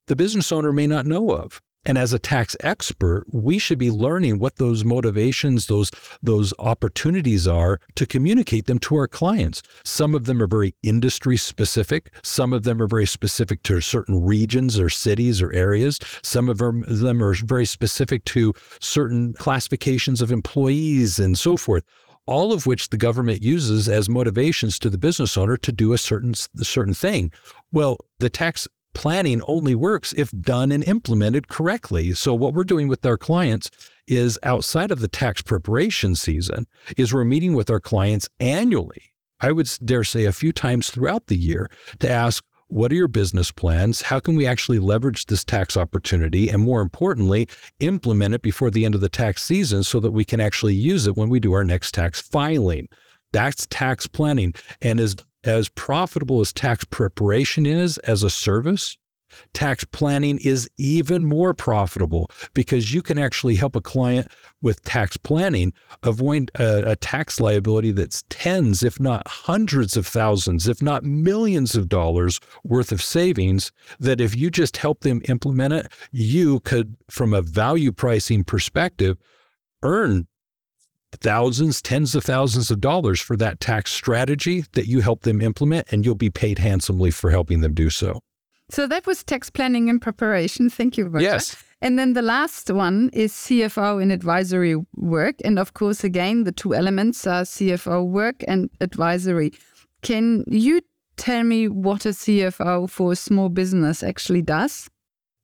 the 0.08 0.16
business 0.16 0.52
owner 0.52 0.74
may 0.74 0.88
not 0.88 1.06
know 1.06 1.32
of. 1.32 1.62
And 1.86 1.98
as 1.98 2.14
a 2.14 2.20
tax 2.20 2.56
expert, 2.62 3.26
we 3.30 3.60
should 3.60 3.78
be 3.78 3.92
learning 3.92 4.40
what 4.40 4.56
those 4.56 4.86
motivations, 4.86 5.68
those 5.68 5.92
those 6.22 6.54
opportunities 6.58 7.46
are 7.46 7.82
to 7.96 8.06
communicate 8.06 8.68
them 8.68 8.80
to 8.80 8.96
our 8.96 9.08
clients. 9.08 9.62
Some 9.84 10.16
of 10.16 10.24
them 10.24 10.42
are 10.42 10.48
very 10.48 10.76
industry 10.82 11.36
specific. 11.36 12.14
Some 12.24 12.54
of 12.54 12.64
them 12.64 12.82
are 12.82 12.88
very 12.88 13.06
specific 13.06 13.64
to 13.64 13.82
certain 13.82 14.24
regions 14.24 14.80
or 14.80 14.90
cities 14.90 15.42
or 15.42 15.52
areas. 15.52 16.00
Some 16.22 16.48
of 16.48 16.60
them 16.60 17.22
are 17.22 17.34
very 17.34 17.66
specific 17.66 18.24
to 18.26 18.54
certain 18.80 19.34
classifications 19.34 20.22
of 20.22 20.32
employees 20.32 21.20
and 21.20 21.38
so 21.38 21.58
forth. 21.58 21.84
All 22.26 22.54
of 22.54 22.66
which 22.66 22.92
the 22.92 22.98
government 22.98 23.44
uses 23.44 23.90
as 23.90 24.08
motivations 24.08 24.80
to 24.80 24.90
the 24.90 24.98
business 24.98 25.36
owner 25.36 25.58
to 25.58 25.72
do 25.74 25.92
a 25.92 25.98
certain 25.98 26.34
certain 26.34 26.94
thing. 26.94 27.34
Well, 27.74 27.98
the 28.20 28.30
tax 28.30 28.70
planning 28.94 29.42
only 29.48 29.76
works 29.76 30.14
if 30.14 30.32
done 30.32 30.72
and 30.72 30.84
implemented 30.84 31.48
correctly. 31.48 32.14
So 32.14 32.34
what 32.34 32.54
we're 32.54 32.64
doing 32.64 32.88
with 32.88 33.06
our 33.06 33.18
clients 33.18 33.70
is 34.08 34.40
outside 34.44 34.92
of 34.92 35.00
the 35.00 35.08
tax 35.08 35.42
preparation 35.42 36.16
season 36.16 36.68
is 36.98 37.14
we're 37.14 37.24
meeting 37.24 37.54
with 37.54 37.70
our 37.70 37.80
clients 37.80 38.30
annually. 38.40 39.14
I 39.40 39.52
would 39.52 39.70
dare 39.84 40.04
say 40.04 40.26
a 40.26 40.32
few 40.32 40.52
times 40.52 40.90
throughout 40.90 41.28
the 41.28 41.38
year 41.38 41.70
to 42.00 42.10
ask 42.10 42.44
what 42.68 42.92
are 42.92 42.96
your 42.96 43.08
business 43.08 43.52
plans? 43.52 44.02
How 44.02 44.20
can 44.20 44.36
we 44.36 44.48
actually 44.48 44.80
leverage 44.80 45.28
this 45.28 45.44
tax 45.44 45.78
opportunity? 45.78 46.50
And 46.50 46.64
more 46.64 46.82
importantly, 46.82 47.48
implement 47.80 48.34
it 48.34 48.42
before 48.42 48.72
the 48.72 48.84
end 48.84 48.96
of 48.96 49.02
the 49.02 49.10
tax 49.10 49.44
season 49.44 49.84
so 49.84 50.00
that 50.00 50.10
we 50.12 50.26
can 50.26 50.40
actually 50.40 50.74
use 50.74 51.06
it 51.06 51.16
when 51.16 51.30
we 51.30 51.40
do 51.40 51.54
our 51.54 51.64
next 51.64 51.94
tax 51.94 52.20
filing. 52.20 52.88
That's 53.32 53.68
tax 53.68 54.08
planning. 54.08 54.56
And 54.82 55.00
as 55.00 55.16
as 55.44 55.70
profitable 55.70 56.40
as 56.42 56.54
tax 56.54 56.84
preparation 56.86 57.66
is 57.66 57.98
as 58.00 58.24
a 58.24 58.30
service, 58.30 58.98
Tax 59.54 59.84
planning 59.84 60.40
is 60.40 60.70
even 60.78 61.26
more 61.26 61.54
profitable 61.54 62.30
because 62.54 62.94
you 62.94 63.02
can 63.02 63.18
actually 63.18 63.56
help 63.56 63.76
a 63.76 63.82
client 63.82 64.28
with 64.62 64.84
tax 64.84 65.18
planning 65.18 65.74
avoid 66.04 66.52
a, 66.56 66.92
a, 66.92 66.96
tax 66.96 67.40
liability 67.40 67.92
that's 67.92 68.24
tens, 68.30 68.84
if 68.84 69.00
not 69.00 69.28
hundreds 69.28 69.98
of 69.98 70.08
thousands, 70.08 70.68
if 70.68 70.82
not 70.82 71.04
millions 71.04 71.76
of 71.76 71.90
dollars 71.90 72.40
worth 72.64 72.92
of 72.92 73.02
savings. 73.02 73.72
That 74.00 74.22
if 74.22 74.36
you 74.36 74.50
just 74.50 74.78
help 74.78 75.02
them 75.02 75.22
implement 75.28 75.74
it, 75.74 75.92
you 76.12 76.60
could, 76.62 76.96
from 77.10 77.34
a 77.34 77.42
value 77.42 77.92
pricing 77.92 78.44
perspective, 78.44 79.18
earn 79.82 80.28
thousands, 81.20 81.82
tens 81.82 82.16
of 82.16 82.24
thousands 82.24 82.72
of 82.72 82.82
dollars 82.82 83.22
for 83.22 83.36
that 83.38 83.60
tax 83.60 83.92
strategy 83.92 84.66
that 84.74 84.88
you 84.88 85.02
help 85.02 85.22
them 85.22 85.42
implement, 85.42 85.88
and 85.92 86.06
you'll 86.06 86.16
be 86.16 86.30
paid 86.30 86.60
handsomely 86.60 87.12
for 87.12 87.30
helping 87.30 87.62
them 87.62 87.74
do 87.74 87.90
so. 87.90 88.20
So 88.70 88.88
that 88.88 89.06
was 89.06 89.24
tax 89.24 89.50
planning 89.50 89.90
and 89.90 90.02
preparation. 90.02 90.70
Thank 90.70 90.98
you, 90.98 91.06
Roger. 91.06 91.24
Yes. 91.24 91.56
And 91.82 92.00
then 92.00 92.14
the 92.14 92.22
last 92.22 92.70
one 92.72 93.10
is 93.12 93.34
CFO 93.34 94.02
in 94.02 94.10
advisory 94.10 94.76
work. 94.96 95.36
And 95.44 95.60
of 95.60 95.74
course, 95.74 96.04
again, 96.04 96.46
the 96.46 96.54
two 96.54 96.74
elements 96.74 97.28
are 97.28 97.44
CFO 97.44 98.08
work 98.08 98.38
and 98.48 98.70
advisory. 98.80 99.52
Can 100.02 100.46
you 100.48 100.82
tell 101.18 101.44
me 101.44 101.68
what 101.68 102.06
a 102.06 102.10
CFO 102.10 102.90
for 102.90 103.12
a 103.12 103.16
small 103.16 103.50
business 103.50 104.02
actually 104.02 104.42
does? 104.42 104.90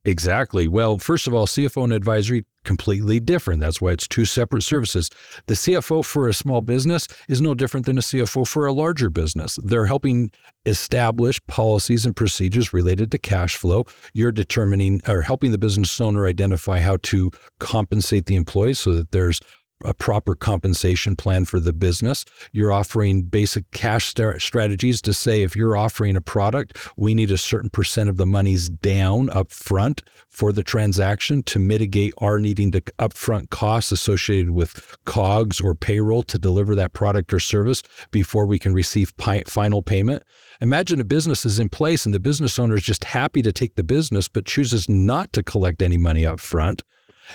Exactly. 0.05 0.67
Well, 0.67 0.97
first 0.97 1.27
of 1.27 1.33
all, 1.33 1.45
CFO 1.45 1.83
and 1.83 1.91
advisory 1.91 2.45
completely 2.63 3.19
different. 3.19 3.59
That's 3.59 3.81
why 3.81 3.91
it's 3.91 4.07
two 4.07 4.25
separate 4.25 4.63
services. 4.63 5.09
The 5.47 5.55
CFO 5.55 6.05
for 6.05 6.27
a 6.27 6.33
small 6.33 6.61
business 6.61 7.07
is 7.27 7.41
no 7.41 7.53
different 7.53 7.85
than 7.85 7.97
a 7.97 8.01
CFO 8.01 8.47
for 8.47 8.65
a 8.65 8.71
larger 8.71 9.09
business. 9.09 9.59
They're 9.61 9.87
helping 9.87 10.31
establish 10.65 11.39
policies 11.47 12.05
and 12.05 12.15
procedures 12.15 12.71
related 12.73 13.11
to 13.11 13.17
cash 13.17 13.57
flow. 13.57 13.85
You're 14.13 14.31
determining 14.31 15.01
or 15.07 15.21
helping 15.21 15.51
the 15.51 15.57
business 15.57 15.99
owner 15.99 16.27
identify 16.27 16.79
how 16.79 16.97
to 17.03 17.31
compensate 17.59 18.25
the 18.25 18.35
employees 18.35 18.79
so 18.79 18.93
that 18.93 19.11
there's 19.11 19.41
a 19.85 19.93
proper 19.93 20.35
compensation 20.35 21.15
plan 21.15 21.45
for 21.45 21.59
the 21.59 21.73
business. 21.73 22.25
You're 22.51 22.71
offering 22.71 23.23
basic 23.23 23.69
cash 23.71 24.13
st- 24.13 24.41
strategies 24.41 25.01
to 25.03 25.13
say 25.13 25.41
if 25.41 25.55
you're 25.55 25.77
offering 25.77 26.15
a 26.15 26.21
product, 26.21 26.77
we 26.97 27.13
need 27.13 27.31
a 27.31 27.37
certain 27.37 27.69
percent 27.69 28.09
of 28.09 28.17
the 28.17 28.25
monies 28.25 28.69
down 28.69 29.29
up 29.29 29.51
front 29.51 30.03
for 30.29 30.51
the 30.51 30.63
transaction 30.63 31.43
to 31.43 31.59
mitigate 31.59 32.13
our 32.17 32.39
needing 32.39 32.71
to 32.71 32.81
upfront 32.99 33.49
costs 33.49 33.91
associated 33.91 34.51
with 34.51 34.97
COGS 35.05 35.61
or 35.61 35.75
payroll 35.75 36.23
to 36.23 36.37
deliver 36.37 36.75
that 36.75 36.93
product 36.93 37.33
or 37.33 37.39
service 37.39 37.81
before 38.11 38.45
we 38.45 38.59
can 38.59 38.73
receive 38.73 39.15
pi- 39.17 39.43
final 39.47 39.81
payment. 39.81 40.23
Imagine 40.61 40.99
a 40.99 41.05
business 41.05 41.45
is 41.45 41.57
in 41.57 41.69
place 41.69 42.05
and 42.05 42.13
the 42.13 42.19
business 42.19 42.59
owner 42.59 42.75
is 42.75 42.83
just 42.83 43.05
happy 43.05 43.41
to 43.41 43.53
take 43.53 43.75
the 43.75 43.83
business 43.83 44.27
but 44.27 44.45
chooses 44.45 44.89
not 44.89 45.31
to 45.33 45.41
collect 45.41 45.81
any 45.81 45.97
money 45.97 46.25
up 46.25 46.39
front 46.39 46.83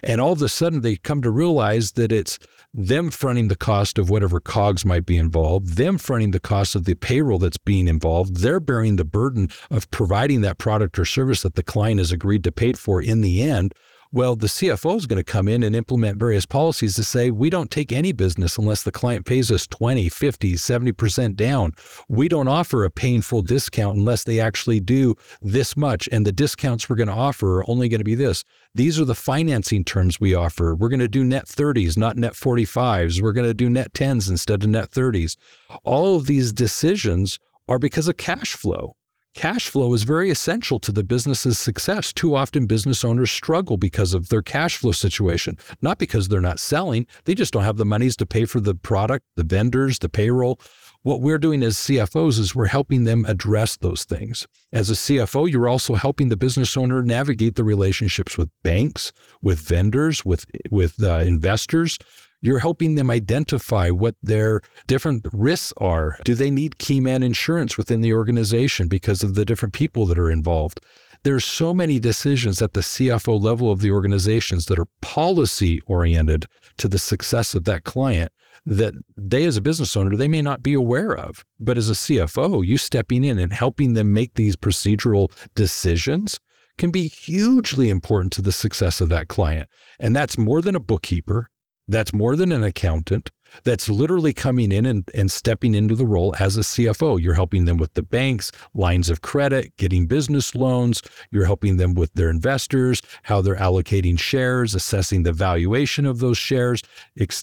and 0.03 0.21
all 0.21 0.33
of 0.33 0.43
a 0.43 0.49
sudden, 0.49 0.81
they 0.81 0.97
come 0.97 1.23
to 1.23 1.31
realize 1.31 1.93
that 1.93 2.13
it's 2.13 2.39
them 2.73 3.11
fronting 3.11 3.49
the 3.49 3.57
cost 3.57 3.99
of 3.99 4.11
whatever 4.11 4.41
COGS 4.41 4.85
might 4.85 5.07
be 5.07 5.17
involved, 5.17 5.77
them 5.77 5.97
fronting 5.97 6.33
the 6.33 6.41
cost 6.41 6.75
of 6.75 6.85
the 6.85 6.95
payroll 6.95 7.39
that's 7.39 7.57
being 7.57 7.87
involved. 7.87 8.39
They're 8.39 8.61
bearing 8.61 8.97
the 8.97 9.05
burden 9.05 9.49
of 9.71 9.91
providing 9.91 10.41
that 10.41 10.59
product 10.59 10.99
or 10.99 11.05
service 11.05 11.43
that 11.43 11.55
the 11.55 11.63
client 11.63 11.99
has 11.99 12.11
agreed 12.11 12.43
to 12.45 12.53
pay 12.53 12.73
for 12.73 13.01
in 13.01 13.21
the 13.21 13.43
end 13.43 13.75
well, 14.15 14.37
the 14.37 14.47
CFO 14.47 14.97
is 14.97 15.07
going 15.07 15.17
to 15.17 15.25
come 15.25 15.49
in 15.49 15.65
and 15.65 15.75
implement 15.75 16.19
various 16.19 16.47
policies 16.47 16.95
to 16.95 17.03
say 17.03 17.33
we 17.33 17.51
don't 17.51 17.69
take 17.69 17.91
any 17.91 18.13
business 18.13 18.57
unless 18.57 18.85
the 18.85 18.93
client 18.93 19.27
pays 19.27 19.51
us 19.51 19.67
20, 19.67 20.09
50, 20.09 20.55
70% 20.55 21.35
down. 21.35 21.73
We 22.09 22.29
don't 22.29 22.47
offer 22.47 22.85
a 22.85 22.93
painful 22.93 23.43
discount 23.43 23.97
unless 23.97 24.23
they 24.23 24.39
actually 24.39 24.79
do 24.79 25.17
this 25.43 25.77
much. 25.77 26.09
And 26.13 26.25
the 26.25 26.31
discounts 26.31 26.89
we're 26.89 26.95
going 26.95 27.09
to 27.09 27.13
offer 27.13 27.59
are 27.59 27.69
only 27.69 27.89
going 27.89 27.99
to 27.99 28.05
be 28.05 28.15
this. 28.15 28.45
These 28.73 29.01
are 29.01 29.05
the 29.05 29.17
financing 29.17 29.83
terms 29.83 30.21
we 30.21 30.33
offer. 30.33 30.77
We're 30.77 30.91
going 30.91 31.01
to 31.01 31.09
do 31.09 31.25
net 31.25 31.47
30s, 31.47 31.97
not 31.97 32.17
net 32.17 32.35
45s. 32.35 33.21
We're 33.21 33.33
going 33.33 33.49
to 33.49 33.53
do 33.53 33.69
net 33.69 33.95
10s 33.95 34.31
instead 34.31 34.63
of 34.63 34.71
net 34.71 34.93
30s. 34.93 35.37
All 35.83 36.15
of 36.15 36.27
these 36.27 36.53
decisions 36.53 37.41
are 37.69 37.81
because 37.81 38.07
of 38.07 38.17
cash 38.17 38.53
flow. 38.53 38.95
Cash 39.35 39.69
flow 39.69 39.93
is 39.95 40.05
very 40.05 40.31
essential 40.31 40.79
to 40.79 40.93
the 40.93 41.03
business's 41.03 41.59
success. 41.59 42.13
Too 42.13 42.37
often, 42.37 42.67
business 42.67 43.05
owners 43.05 43.33
struggle 43.33 43.77
because 43.77 44.15
of 44.15 44.29
their 44.29 44.43
cash 44.43 44.77
flow 44.77 44.93
situation, 44.93 45.59
not 45.83 45.99
because 45.99 46.29
they're 46.29 46.41
not 46.41 46.61
selling. 46.61 47.07
They 47.25 47.35
just 47.35 47.53
don't 47.53 47.65
have 47.65 47.77
the 47.77 47.85
monies 47.85 48.17
to 48.19 48.27
pay 48.27 48.45
for 48.45 48.61
the 48.61 48.77
product, 48.77 49.27
the 49.35 49.43
vendors, 49.43 49.99
the 49.99 50.09
payroll. 50.09 50.61
What 51.03 51.21
we're 51.21 51.39
doing 51.39 51.65
as 51.65 51.77
CFOs 51.77 52.39
is 52.39 52.55
we're 52.55 52.67
helping 52.67 53.05
them 53.05 53.25
address 53.27 53.77
those 53.77 54.05
things. 54.05 54.47
As 54.73 54.89
a 54.89 54.95
CFO, 54.95 55.51
you're 55.51 55.69
also 55.69 55.97
helping 55.97 56.29
the 56.29 56.37
business 56.37 56.77
owner 56.77 57.03
navigate 57.03 57.57
the 57.57 57.65
relationships 57.65 58.39
with 58.39 58.51
banks, 58.63 59.13
with 59.43 59.59
vendors, 59.59 60.25
with 60.25 60.47
with 60.71 61.03
uh, 61.03 61.17
investors, 61.19 61.99
you're 62.45 62.59
helping 62.59 62.95
them 62.95 63.11
identify 63.11 63.89
what 63.89 64.17
their 64.23 64.61
different 64.87 65.27
risks 65.33 65.73
are. 65.79 66.19
Do 66.25 66.35
they 66.35 66.51
need 66.51 66.77
key 66.77 67.01
man 67.01 67.23
insurance 67.23 67.79
within 67.79 68.03
the 68.03 68.13
organization 68.13 68.87
because 68.87 69.23
of 69.23 69.35
the 69.35 69.47
different 69.47 69.73
people 69.73 70.05
that 70.07 70.19
are 70.19 70.31
involved? 70.31 70.79
There's 71.23 71.47
so 71.47 71.73
many 71.73 71.99
decisions 71.99 72.61
at 72.61 72.75
the 72.75 72.83
CFO 72.83 73.43
level 73.43 73.73
of 73.73 73.81
the 73.81 73.91
organizations 73.91 74.67
that 74.67 74.79
are 74.79 74.89
policy 75.01 75.81
oriented 75.87 76.45
to 76.77 76.87
the 76.87 76.99
success 76.99 77.55
of 77.55 77.65
that 77.65 77.85
client 77.85 78.31
that 78.67 78.93
they 79.17 79.47
as 79.47 79.57
a 79.57 79.63
business 79.63 79.97
owner 79.97 80.17
they 80.17 80.29
may 80.29 80.41
not 80.43 80.63
be 80.63 80.75
aware 80.75 81.15
of 81.15 81.45
but 81.61 81.77
as 81.77 81.91
a 81.91 81.95
CFO 81.95 82.65
you 82.65 82.79
stepping 82.79 83.25
in 83.25 83.39
and 83.39 83.53
helping 83.53 83.93
them 83.93 84.13
make 84.13 84.35
these 84.35 84.57
procedural 84.57 85.31
decisions 85.55 86.41
can 86.79 86.91
be 86.91 87.09
hugely 87.09 87.91
important 87.91 88.33
to 88.33 88.43
the 88.43 88.53
success 88.53 89.03
of 89.03 89.11
that 89.11 89.29
client 89.29 89.69
and 90.01 90.17
that's 90.17 90.39
more 90.39 90.63
than 90.63 90.75
a 90.75 90.81
bookkeeper 90.81 91.51
that's 91.89 92.13
more 92.13 92.37
than 92.37 92.53
an 92.53 92.65
accountant 92.65 93.31
that's 93.63 93.89
literally 93.89 94.33
coming 94.33 94.73
in 94.73 94.85
and, 94.87 95.09
and 95.15 95.31
stepping 95.31 95.75
into 95.75 95.95
the 95.95 96.07
role 96.07 96.35
as 96.41 96.57
a 96.57 96.61
CFO. 96.61 97.21
You're 97.21 97.35
helping 97.35 97.65
them 97.65 97.77
with 97.77 97.95
the 97.95 98.03
banks, 98.03 98.51
lines 98.75 99.09
of 99.09 99.23
credit, 99.23 99.77
getting 99.77 100.07
business 100.07 100.55
loans. 100.55 101.03
You're 101.31 101.45
helping 101.45 101.77
them 101.77 101.95
with 101.95 102.13
their 102.15 102.31
investors, 102.31 103.01
how 103.23 103.41
they're 103.41 103.55
allocating 103.55 104.19
shares, 104.19 104.75
assessing 104.75 105.23
the 105.23 105.33
valuation 105.33 106.07
of 106.07 106.19
those 106.19 106.39
shares, 106.39 106.83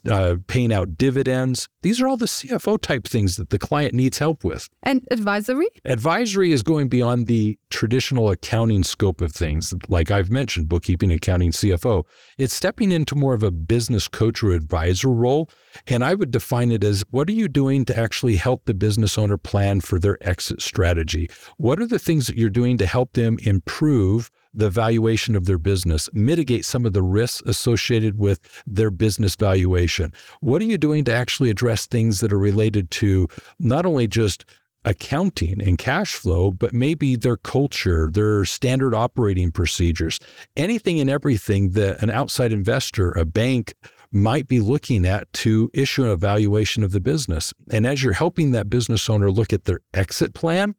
uh, 0.09 0.35
paying 0.47 0.73
out 0.73 0.97
dividends. 0.97 1.69
These 1.81 2.01
are 2.01 2.07
all 2.07 2.17
the 2.17 2.25
CFO 2.25 2.81
type 2.81 3.07
things 3.07 3.37
that 3.37 3.49
the 3.49 3.59
client 3.59 3.93
needs 3.93 4.17
help 4.17 4.43
with. 4.43 4.67
And 4.83 5.07
advisory? 5.11 5.67
Advisory 5.85 6.51
is 6.51 6.63
going 6.63 6.89
beyond 6.89 7.27
the 7.27 7.57
traditional 7.71 8.29
accounting 8.29 8.83
scope 8.83 9.21
of 9.21 9.31
things. 9.31 9.73
Like 9.87 10.11
I've 10.11 10.29
mentioned, 10.29 10.69
bookkeeping, 10.69 11.11
accounting, 11.11 11.51
CFO. 11.51 12.05
It's 12.37 12.53
stepping 12.53 12.91
into 12.91 13.15
more 13.15 13.33
of 13.33 13.43
a 13.43 13.51
business 13.51 14.07
coach 14.07 14.43
or 14.43 14.51
advisor 14.51 15.09
role 15.09 15.49
and 15.87 16.03
I 16.03 16.13
would 16.15 16.31
define 16.31 16.71
it 16.71 16.83
as 16.83 17.03
what 17.11 17.29
are 17.29 17.33
you 17.33 17.47
doing 17.47 17.85
to 17.85 17.97
actually 17.97 18.35
help 18.35 18.65
the 18.65 18.73
business 18.73 19.17
owner 19.17 19.37
plan 19.37 19.81
for 19.81 19.99
their 19.99 20.17
exit 20.27 20.61
strategy? 20.61 21.29
What 21.57 21.79
are 21.79 21.87
the 21.87 21.99
things 21.99 22.27
that 22.27 22.37
you're 22.37 22.49
doing 22.49 22.77
to 22.77 22.85
help 22.85 23.13
them 23.13 23.37
improve 23.43 24.29
the 24.53 24.69
valuation 24.69 25.35
of 25.35 25.45
their 25.45 25.57
business, 25.57 26.09
mitigate 26.11 26.65
some 26.65 26.85
of 26.85 26.91
the 26.91 27.01
risks 27.01 27.41
associated 27.45 28.17
with 28.17 28.39
their 28.67 28.91
business 28.91 29.35
valuation? 29.35 30.13
What 30.41 30.61
are 30.61 30.65
you 30.65 30.77
doing 30.77 31.03
to 31.05 31.13
actually 31.13 31.49
address 31.49 31.85
things 31.85 32.19
that 32.19 32.33
are 32.33 32.39
related 32.39 32.91
to 32.91 33.27
not 33.59 33.85
only 33.85 34.07
just 34.07 34.45
accounting 34.83 35.61
and 35.61 35.77
cash 35.77 36.13
flow, 36.13 36.51
but 36.51 36.73
maybe 36.73 37.15
their 37.15 37.37
culture, 37.37 38.09
their 38.11 38.45
standard 38.45 38.93
operating 38.95 39.51
procedures, 39.51 40.19
anything 40.57 40.99
and 40.99 41.09
everything 41.09 41.71
that 41.71 42.01
an 42.01 42.09
outside 42.09 42.51
investor, 42.51 43.11
a 43.11 43.25
bank, 43.25 43.73
might 44.11 44.47
be 44.47 44.59
looking 44.59 45.05
at 45.05 45.31
to 45.31 45.69
issue 45.73 46.03
an 46.03 46.11
evaluation 46.11 46.83
of 46.83 46.91
the 46.91 46.99
business. 46.99 47.53
And 47.71 47.87
as 47.87 48.03
you're 48.03 48.13
helping 48.13 48.51
that 48.51 48.69
business 48.69 49.09
owner 49.09 49.31
look 49.31 49.53
at 49.53 49.65
their 49.65 49.79
exit 49.93 50.33
plan, 50.33 50.75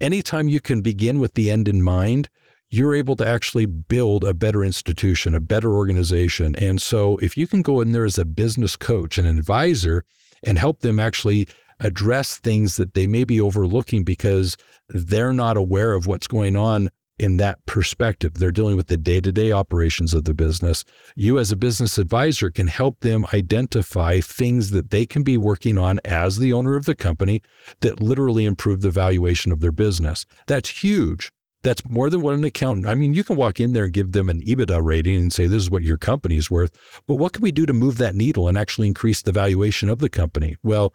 anytime 0.00 0.48
you 0.48 0.60
can 0.60 0.80
begin 0.80 1.18
with 1.18 1.34
the 1.34 1.50
end 1.50 1.68
in 1.68 1.82
mind, 1.82 2.30
you're 2.70 2.94
able 2.94 3.16
to 3.16 3.26
actually 3.26 3.66
build 3.66 4.24
a 4.24 4.34
better 4.34 4.64
institution, 4.64 5.34
a 5.34 5.40
better 5.40 5.74
organization. 5.74 6.56
And 6.56 6.80
so 6.80 7.18
if 7.18 7.36
you 7.36 7.46
can 7.46 7.62
go 7.62 7.80
in 7.80 7.92
there 7.92 8.04
as 8.04 8.18
a 8.18 8.24
business 8.24 8.76
coach, 8.76 9.18
an 9.18 9.26
advisor, 9.26 10.04
and 10.42 10.58
help 10.58 10.80
them 10.80 10.98
actually 10.98 11.46
address 11.84 12.38
things 12.38 12.76
that 12.76 12.94
they 12.94 13.06
may 13.06 13.22
be 13.22 13.40
overlooking 13.40 14.02
because 14.02 14.56
they're 14.88 15.32
not 15.32 15.56
aware 15.56 15.92
of 15.92 16.06
what's 16.06 16.26
going 16.26 16.56
on 16.56 16.90
in 17.18 17.36
that 17.36 17.64
perspective. 17.66 18.34
They're 18.34 18.50
dealing 18.50 18.76
with 18.76 18.88
the 18.88 18.96
day 18.96 19.20
to 19.20 19.30
day 19.30 19.52
operations 19.52 20.14
of 20.14 20.24
the 20.24 20.34
business. 20.34 20.84
You, 21.14 21.38
as 21.38 21.52
a 21.52 21.56
business 21.56 21.96
advisor, 21.96 22.50
can 22.50 22.66
help 22.66 23.00
them 23.00 23.24
identify 23.32 24.20
things 24.20 24.70
that 24.70 24.90
they 24.90 25.06
can 25.06 25.22
be 25.22 25.36
working 25.36 25.78
on 25.78 26.00
as 26.04 26.38
the 26.38 26.52
owner 26.52 26.74
of 26.74 26.86
the 26.86 26.96
company 26.96 27.42
that 27.80 28.00
literally 28.00 28.46
improve 28.46 28.80
the 28.80 28.90
valuation 28.90 29.52
of 29.52 29.60
their 29.60 29.72
business. 29.72 30.26
That's 30.46 30.82
huge. 30.82 31.30
That's 31.62 31.88
more 31.88 32.10
than 32.10 32.20
what 32.20 32.34
an 32.34 32.44
accountant. 32.44 32.86
I 32.86 32.94
mean, 32.94 33.14
you 33.14 33.24
can 33.24 33.36
walk 33.36 33.58
in 33.58 33.72
there 33.72 33.84
and 33.84 33.92
give 33.92 34.12
them 34.12 34.28
an 34.28 34.42
EBITDA 34.42 34.84
rating 34.84 35.16
and 35.16 35.32
say, 35.32 35.46
this 35.46 35.62
is 35.62 35.70
what 35.70 35.82
your 35.82 35.96
company 35.96 36.36
is 36.36 36.50
worth. 36.50 36.76
But 37.06 37.14
what 37.14 37.32
can 37.32 37.42
we 37.42 37.52
do 37.52 37.64
to 37.64 37.72
move 37.72 37.96
that 37.98 38.14
needle 38.14 38.48
and 38.48 38.58
actually 38.58 38.86
increase 38.86 39.22
the 39.22 39.32
valuation 39.32 39.88
of 39.88 39.98
the 39.98 40.10
company? 40.10 40.56
Well, 40.62 40.92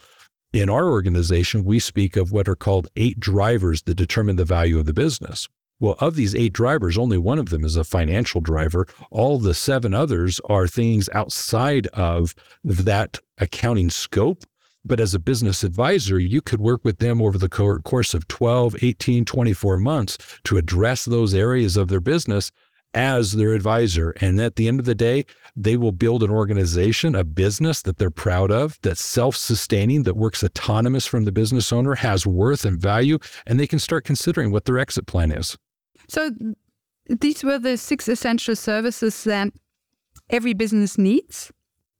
in 0.54 0.70
our 0.70 0.90
organization, 0.90 1.64
we 1.64 1.80
speak 1.80 2.16
of 2.16 2.32
what 2.32 2.48
are 2.48 2.56
called 2.56 2.88
eight 2.96 3.20
drivers 3.20 3.84
that 3.84 3.96
determine 3.96 4.36
the 4.36 4.46
value 4.46 4.80
of 4.80 4.86
the 4.86 4.94
business. 4.94 5.48
Well, 5.80 5.96
of 6.00 6.16
these 6.16 6.36
eight 6.36 6.54
drivers, 6.54 6.98
only 6.98 7.18
one 7.18 7.40
of 7.40 7.50
them 7.50 7.64
is 7.64 7.78
a 7.78 7.84
financial 7.84 8.42
driver. 8.42 8.86
All 9.12 9.40
the 9.40 9.54
seven 9.54 9.94
others 9.94 10.42
are 10.50 10.68
things 10.68 11.08
outside 11.14 11.88
of 11.88 12.36
that 12.64 13.20
accounting 13.38 13.90
scope. 13.90 14.44
But 14.84 15.00
as 15.00 15.14
a 15.14 15.20
business 15.20 15.64
advisor, 15.64 16.20
you 16.20 16.42
could 16.42 16.62
work 16.62 16.84
with 16.84 17.00
them 17.00 17.22
over 17.22 17.38
the 17.38 17.50
course 17.50 18.14
of 18.14 18.28
12, 18.28 18.78
18, 18.82 19.26
24 19.26 19.78
months 19.78 20.18
to 20.46 20.58
address 20.58 21.06
those 21.06 21.34
areas 21.34 21.78
of 21.78 21.90
their 21.90 22.00
business 22.00 22.52
as 22.94 23.34
their 23.34 23.54
advisor. 23.54 24.12
And 24.22 24.40
at 24.42 24.56
the 24.56 24.68
end 24.68 24.80
of 24.80 24.86
the 24.86 24.96
day, 24.96 25.26
they 25.56 25.78
will 25.78 25.92
build 25.92 26.24
an 26.24 26.30
organization, 26.30 27.16
a 27.16 27.24
business 27.24 27.82
that 27.84 27.98
they're 27.98 28.10
proud 28.10 28.52
of, 28.52 28.80
that's 28.82 29.02
self 29.02 29.36
sustaining, 29.36 30.04
that 30.04 30.16
works 30.16 30.44
autonomous 30.44 31.06
from 31.06 31.26
the 31.26 31.32
business 31.32 31.72
owner, 31.72 31.96
has 31.96 32.26
worth 32.26 32.66
and 32.66 32.80
value, 32.80 33.20
and 33.46 33.60
they 33.60 33.68
can 33.68 33.80
start 33.80 34.06
considering 34.06 34.52
what 34.52 34.66
their 34.66 34.80
exit 34.80 35.06
plan 35.06 35.32
is. 35.32 35.58
So 36.08 36.32
these 37.08 37.44
were 37.44 37.60
the 37.60 37.78
six 37.78 38.08
essential 38.08 38.56
services 38.56 39.24
that 39.24 39.50
every 40.30 40.54
business 40.54 40.98
needs. 40.98 41.52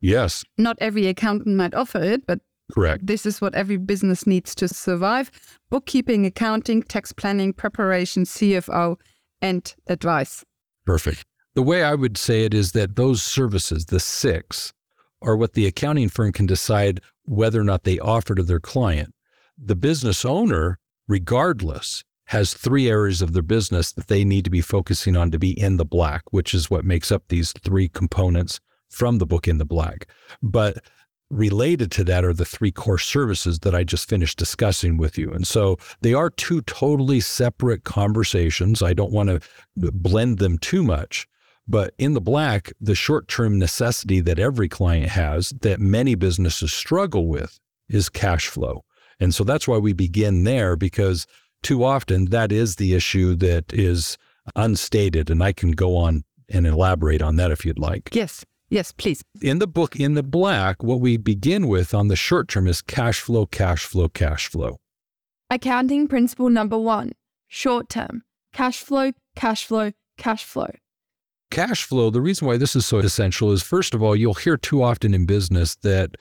Yes. 0.02 0.44
Not 0.58 0.78
every 0.80 1.08
accountant 1.08 1.56
might 1.56 1.74
offer 1.74 2.02
it, 2.02 2.26
but 2.26 2.40
correct. 2.72 3.06
This 3.06 3.26
is 3.26 3.42
what 3.42 3.56
every 3.56 3.78
business 3.78 4.26
needs 4.26 4.56
to 4.56 4.68
survive 4.68 5.32
bookkeeping, 5.70 6.26
accounting, 6.26 6.82
tax 6.84 7.12
planning, 7.12 7.54
preparation, 7.54 8.24
CFO, 8.24 8.98
and 9.42 9.76
advice. 9.88 10.46
Perfect. 10.90 11.24
The 11.54 11.62
way 11.62 11.84
I 11.84 11.94
would 11.94 12.18
say 12.18 12.46
it 12.46 12.54
is 12.56 12.72
that 12.72 12.96
those 12.96 13.22
services, 13.22 13.86
the 13.86 14.00
six, 14.00 14.74
are 15.22 15.38
what 15.38 15.54
the 15.54 15.68
accounting 15.68 16.10
firm 16.10 16.32
can 16.32 16.48
decide 16.48 17.00
whether 17.26 17.62
or 17.62 17.64
not 17.64 17.84
they 17.84 18.00
offer 18.00 18.34
to 18.34 18.42
their 18.42 18.60
client. 18.60 19.14
The 19.56 19.76
business 19.76 20.26
owner, 20.26 20.80
regardless, 21.08 22.04
has 22.26 22.56
three 22.56 22.90
areas 22.90 23.22
of 23.22 23.34
their 23.34 23.44
business 23.44 23.92
that 23.92 24.08
they 24.08 24.26
need 24.26 24.46
to 24.46 24.50
be 24.50 24.62
focusing 24.62 25.16
on 25.16 25.30
to 25.30 25.38
be 25.38 25.52
in 25.52 25.78
the 25.78 25.86
black, 25.86 26.24
which 26.32 26.56
is 26.56 26.72
what 26.72 26.86
makes 26.86 27.12
up 27.12 27.22
these 27.30 27.52
three 27.64 27.88
components 27.88 28.60
from 28.90 29.20
the 29.20 29.28
book 29.28 29.48
in 29.48 29.60
the 29.60 29.66
black. 29.66 30.10
But 30.42 30.84
related 31.30 31.92
to 31.92 32.04
that 32.06 32.26
are 32.26 32.34
the 32.34 32.46
three 32.46 32.72
core 32.72 32.98
services 32.98 33.60
that 33.60 33.76
I 33.76 33.84
just 33.84 34.10
finished 34.10 34.38
discussing 34.38 34.98
with 34.98 35.18
you. 35.18 35.32
And 35.32 35.46
so 35.46 35.78
they 36.02 36.14
are 36.14 36.30
two 36.30 36.62
totally 36.64 37.20
separate 37.20 37.84
conversations. 37.84 38.82
I 38.82 38.94
don't 38.94 39.12
want 39.12 39.30
to 39.30 39.40
blend 39.76 40.40
them 40.40 40.58
too 40.58 40.84
much. 40.84 41.28
But 41.68 41.94
in 42.00 42.14
the 42.14 42.22
black, 42.22 42.74
the 42.82 42.96
short 42.96 43.28
term 43.28 43.60
necessity 43.60 44.22
that 44.22 44.40
every 44.40 44.68
client 44.68 45.10
has 45.10 45.50
that 45.62 45.80
many 45.80 46.16
businesses 46.16 46.74
struggle 46.74 47.28
with 47.28 47.60
is 47.88 48.10
cash 48.10 48.48
flow. 48.48 48.84
And 49.20 49.36
so 49.36 49.44
that's 49.44 49.68
why 49.68 49.78
we 49.78 49.94
begin 49.94 50.46
there 50.46 50.76
because 50.76 51.28
too 51.62 51.84
often 51.84 52.26
that 52.26 52.52
is 52.52 52.78
the 52.78 52.96
issue 52.96 53.36
that 53.36 53.72
is 53.72 54.18
unstated. 54.56 55.30
And 55.30 55.44
I 55.44 55.52
can 55.54 55.72
go 55.72 55.96
on 55.96 56.24
and 56.50 56.66
elaborate 56.66 57.22
on 57.22 57.36
that 57.36 57.52
if 57.52 57.66
you'd 57.66 57.78
like. 57.78 58.10
Yes. 58.14 58.44
Yes, 58.70 58.92
please. 58.92 59.24
In 59.42 59.60
the 59.60 59.68
book, 59.68 59.96
in 59.96 60.14
the 60.14 60.24
black, 60.24 60.84
what 60.84 61.00
we 61.00 61.18
begin 61.18 61.68
with 61.68 61.94
on 61.94 62.08
the 62.08 62.16
short 62.16 62.48
term 62.48 62.68
is 62.68 62.82
cash 62.82 63.20
flow, 63.20 63.46
cash 63.46 63.86
flow, 63.86 64.08
cash 64.10 64.48
flow. 64.48 64.78
Accounting 65.50 66.08
principle 66.08 66.50
number 66.50 66.78
one 66.78 67.14
short 67.48 67.90
term 67.90 68.24
cash 68.54 68.80
flow, 68.80 69.12
cash 69.36 69.66
flow, 69.66 69.92
cash 70.18 70.44
flow. 70.44 70.70
Cash 71.50 71.84
flow, 71.84 72.12
the 72.12 72.22
reason 72.22 72.48
why 72.48 72.58
this 72.58 72.76
is 72.76 72.86
so 72.86 73.00
essential 73.00 73.52
is 73.52 73.64
first 73.64 73.96
of 73.96 74.04
all, 74.04 74.16
you'll 74.16 74.36
hear 74.36 74.56
too 74.56 74.84
often 74.84 75.16
in 75.16 75.26
business 75.26 75.76
that 75.78 76.16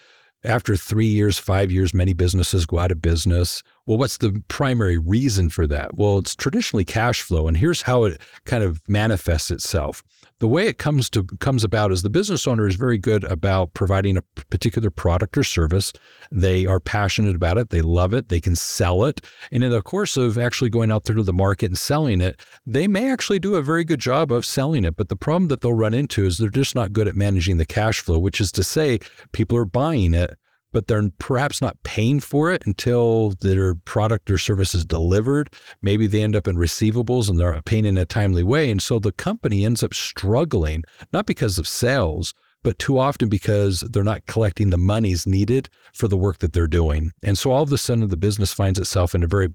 after 0.44 0.76
three 0.76 1.06
years, 1.06 1.38
five 1.38 1.70
years, 1.70 1.92
many 1.92 2.12
businesses 2.12 2.64
go 2.64 2.78
out 2.78 2.92
of 2.92 3.02
business. 3.02 3.62
Well, 3.86 3.98
what's 3.98 4.18
the 4.18 4.42
primary 4.48 4.96
reason 4.96 5.50
for 5.50 5.66
that? 5.66 5.96
Well, 5.96 6.18
it's 6.18 6.36
traditionally 6.36 6.84
cash 6.84 7.22
flow. 7.22 7.48
And 7.48 7.56
here's 7.56 7.82
how 7.82 8.04
it 8.04 8.20
kind 8.44 8.62
of 8.62 8.80
manifests 8.88 9.50
itself 9.50 10.02
the 10.40 10.48
way 10.48 10.68
it 10.68 10.78
comes 10.78 11.10
to 11.10 11.24
comes 11.40 11.64
about 11.64 11.90
is 11.90 12.02
the 12.02 12.10
business 12.10 12.46
owner 12.46 12.66
is 12.66 12.76
very 12.76 12.98
good 12.98 13.24
about 13.24 13.74
providing 13.74 14.16
a 14.16 14.22
particular 14.50 14.90
product 14.90 15.36
or 15.36 15.42
service. 15.42 15.92
They 16.30 16.64
are 16.66 16.80
passionate 16.80 17.34
about 17.34 17.58
it, 17.58 17.70
they 17.70 17.82
love 17.82 18.14
it, 18.14 18.28
they 18.28 18.40
can 18.40 18.54
sell 18.54 19.04
it, 19.04 19.20
and 19.50 19.64
in 19.64 19.70
the 19.70 19.82
course 19.82 20.16
of 20.16 20.38
actually 20.38 20.70
going 20.70 20.92
out 20.92 21.04
there 21.04 21.16
to 21.16 21.22
the 21.22 21.32
market 21.32 21.66
and 21.66 21.78
selling 21.78 22.20
it, 22.20 22.40
they 22.66 22.86
may 22.86 23.10
actually 23.10 23.38
do 23.38 23.56
a 23.56 23.62
very 23.62 23.84
good 23.84 24.00
job 24.00 24.30
of 24.30 24.46
selling 24.46 24.84
it. 24.84 24.96
But 24.96 25.08
the 25.08 25.16
problem 25.16 25.48
that 25.48 25.60
they'll 25.60 25.72
run 25.72 25.94
into 25.94 26.24
is 26.24 26.38
they're 26.38 26.50
just 26.50 26.74
not 26.74 26.92
good 26.92 27.08
at 27.08 27.16
managing 27.16 27.56
the 27.56 27.66
cash 27.66 28.00
flow, 28.00 28.18
which 28.18 28.40
is 28.40 28.52
to 28.52 28.62
say, 28.62 29.00
people 29.32 29.56
are 29.56 29.64
buying 29.64 30.14
it 30.14 30.38
but 30.72 30.86
they're 30.86 31.10
perhaps 31.18 31.60
not 31.60 31.82
paying 31.82 32.20
for 32.20 32.52
it 32.52 32.62
until 32.66 33.34
their 33.40 33.74
product 33.74 34.30
or 34.30 34.38
service 34.38 34.74
is 34.74 34.84
delivered. 34.84 35.52
Maybe 35.82 36.06
they 36.06 36.22
end 36.22 36.36
up 36.36 36.48
in 36.48 36.56
receivables 36.56 37.28
and 37.28 37.38
they're 37.38 37.60
paying 37.62 37.84
in 37.84 37.98
a 37.98 38.04
timely 38.04 38.42
way. 38.42 38.70
And 38.70 38.82
so 38.82 38.98
the 38.98 39.12
company 39.12 39.64
ends 39.64 39.82
up 39.82 39.94
struggling, 39.94 40.84
not 41.12 41.26
because 41.26 41.58
of 41.58 41.68
sales, 41.68 42.34
but 42.62 42.78
too 42.78 42.98
often 42.98 43.28
because 43.28 43.80
they're 43.80 44.04
not 44.04 44.26
collecting 44.26 44.70
the 44.70 44.78
monies 44.78 45.26
needed 45.26 45.68
for 45.94 46.08
the 46.08 46.16
work 46.16 46.38
that 46.38 46.52
they're 46.52 46.66
doing. 46.66 47.12
And 47.22 47.38
so 47.38 47.50
all 47.52 47.62
of 47.62 47.72
a 47.72 47.78
sudden 47.78 48.08
the 48.08 48.16
business 48.16 48.52
finds 48.52 48.78
itself 48.78 49.14
in 49.14 49.22
a 49.22 49.28
very 49.28 49.54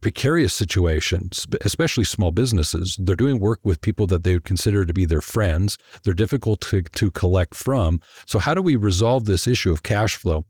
precarious 0.00 0.54
situations, 0.54 1.46
especially 1.62 2.04
small 2.04 2.30
businesses. 2.30 2.96
They're 3.00 3.16
doing 3.16 3.40
work 3.40 3.60
with 3.64 3.80
people 3.80 4.06
that 4.08 4.24
they 4.24 4.34
would 4.34 4.44
consider 4.44 4.84
to 4.84 4.92
be 4.92 5.04
their 5.04 5.20
friends. 5.20 5.76
They're 6.02 6.14
difficult 6.14 6.60
to, 6.62 6.82
to 6.82 7.10
collect 7.10 7.54
from. 7.54 8.00
So, 8.26 8.38
how 8.38 8.54
do 8.54 8.62
we 8.62 8.76
resolve 8.76 9.24
this 9.24 9.46
issue 9.46 9.72
of 9.72 9.82
cash 9.82 10.16
flow? 10.16 10.44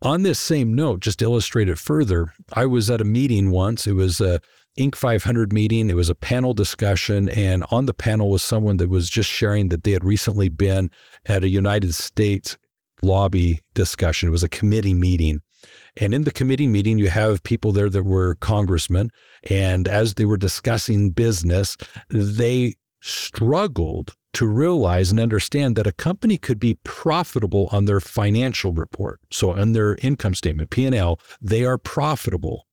On 0.00 0.22
this 0.22 0.38
same 0.38 0.74
note, 0.74 1.00
just 1.00 1.18
to 1.18 1.24
illustrate 1.24 1.68
it 1.68 1.78
further, 1.78 2.32
I 2.52 2.66
was 2.66 2.88
at 2.88 3.00
a 3.00 3.04
meeting 3.04 3.50
once. 3.50 3.86
It 3.86 3.94
was 3.94 4.20
a 4.20 4.40
Inc. 4.78 4.94
500 4.94 5.52
meeting. 5.52 5.90
It 5.90 5.96
was 5.96 6.08
a 6.08 6.14
panel 6.14 6.54
discussion, 6.54 7.28
and 7.30 7.64
on 7.72 7.86
the 7.86 7.94
panel 7.94 8.30
was 8.30 8.42
someone 8.42 8.76
that 8.76 8.88
was 8.88 9.10
just 9.10 9.28
sharing 9.28 9.70
that 9.70 9.82
they 9.82 9.90
had 9.90 10.04
recently 10.04 10.48
been 10.48 10.90
at 11.26 11.42
a 11.42 11.48
United 11.48 11.94
States 11.94 12.56
lobby 13.02 13.60
discussion. 13.74 14.28
It 14.28 14.32
was 14.32 14.44
a 14.44 14.48
committee 14.48 14.94
meeting. 14.94 15.40
And 16.00 16.14
in 16.14 16.22
the 16.22 16.30
committee 16.30 16.68
meeting, 16.68 16.98
you 16.98 17.08
have 17.10 17.42
people 17.42 17.72
there 17.72 17.90
that 17.90 18.04
were 18.04 18.36
congressmen. 18.36 19.10
And 19.50 19.88
as 19.88 20.14
they 20.14 20.24
were 20.24 20.36
discussing 20.36 21.10
business, 21.10 21.76
they 22.08 22.76
struggled 23.00 24.14
to 24.34 24.46
realize 24.46 25.10
and 25.10 25.18
understand 25.18 25.74
that 25.76 25.86
a 25.86 25.92
company 25.92 26.36
could 26.36 26.60
be 26.60 26.78
profitable 26.84 27.68
on 27.72 27.86
their 27.86 28.00
financial 28.00 28.72
report. 28.72 29.20
So 29.32 29.52
on 29.52 29.72
their 29.72 29.96
income 29.96 30.34
statement, 30.34 30.70
P&L, 30.70 31.18
they 31.40 31.64
are 31.64 31.78
profitable. 31.78 32.66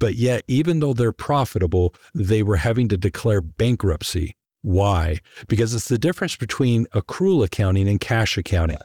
But 0.00 0.14
yet, 0.14 0.44
even 0.48 0.80
though 0.80 0.94
they're 0.94 1.12
profitable, 1.12 1.94
they 2.14 2.42
were 2.42 2.56
having 2.56 2.88
to 2.88 2.96
declare 2.96 3.40
bankruptcy. 3.40 4.36
Why? 4.62 5.20
Because 5.48 5.74
it's 5.74 5.88
the 5.88 5.98
difference 5.98 6.36
between 6.36 6.86
accrual 6.86 7.44
accounting 7.44 7.88
and 7.88 8.00
cash 8.00 8.38
accounting 8.38 8.78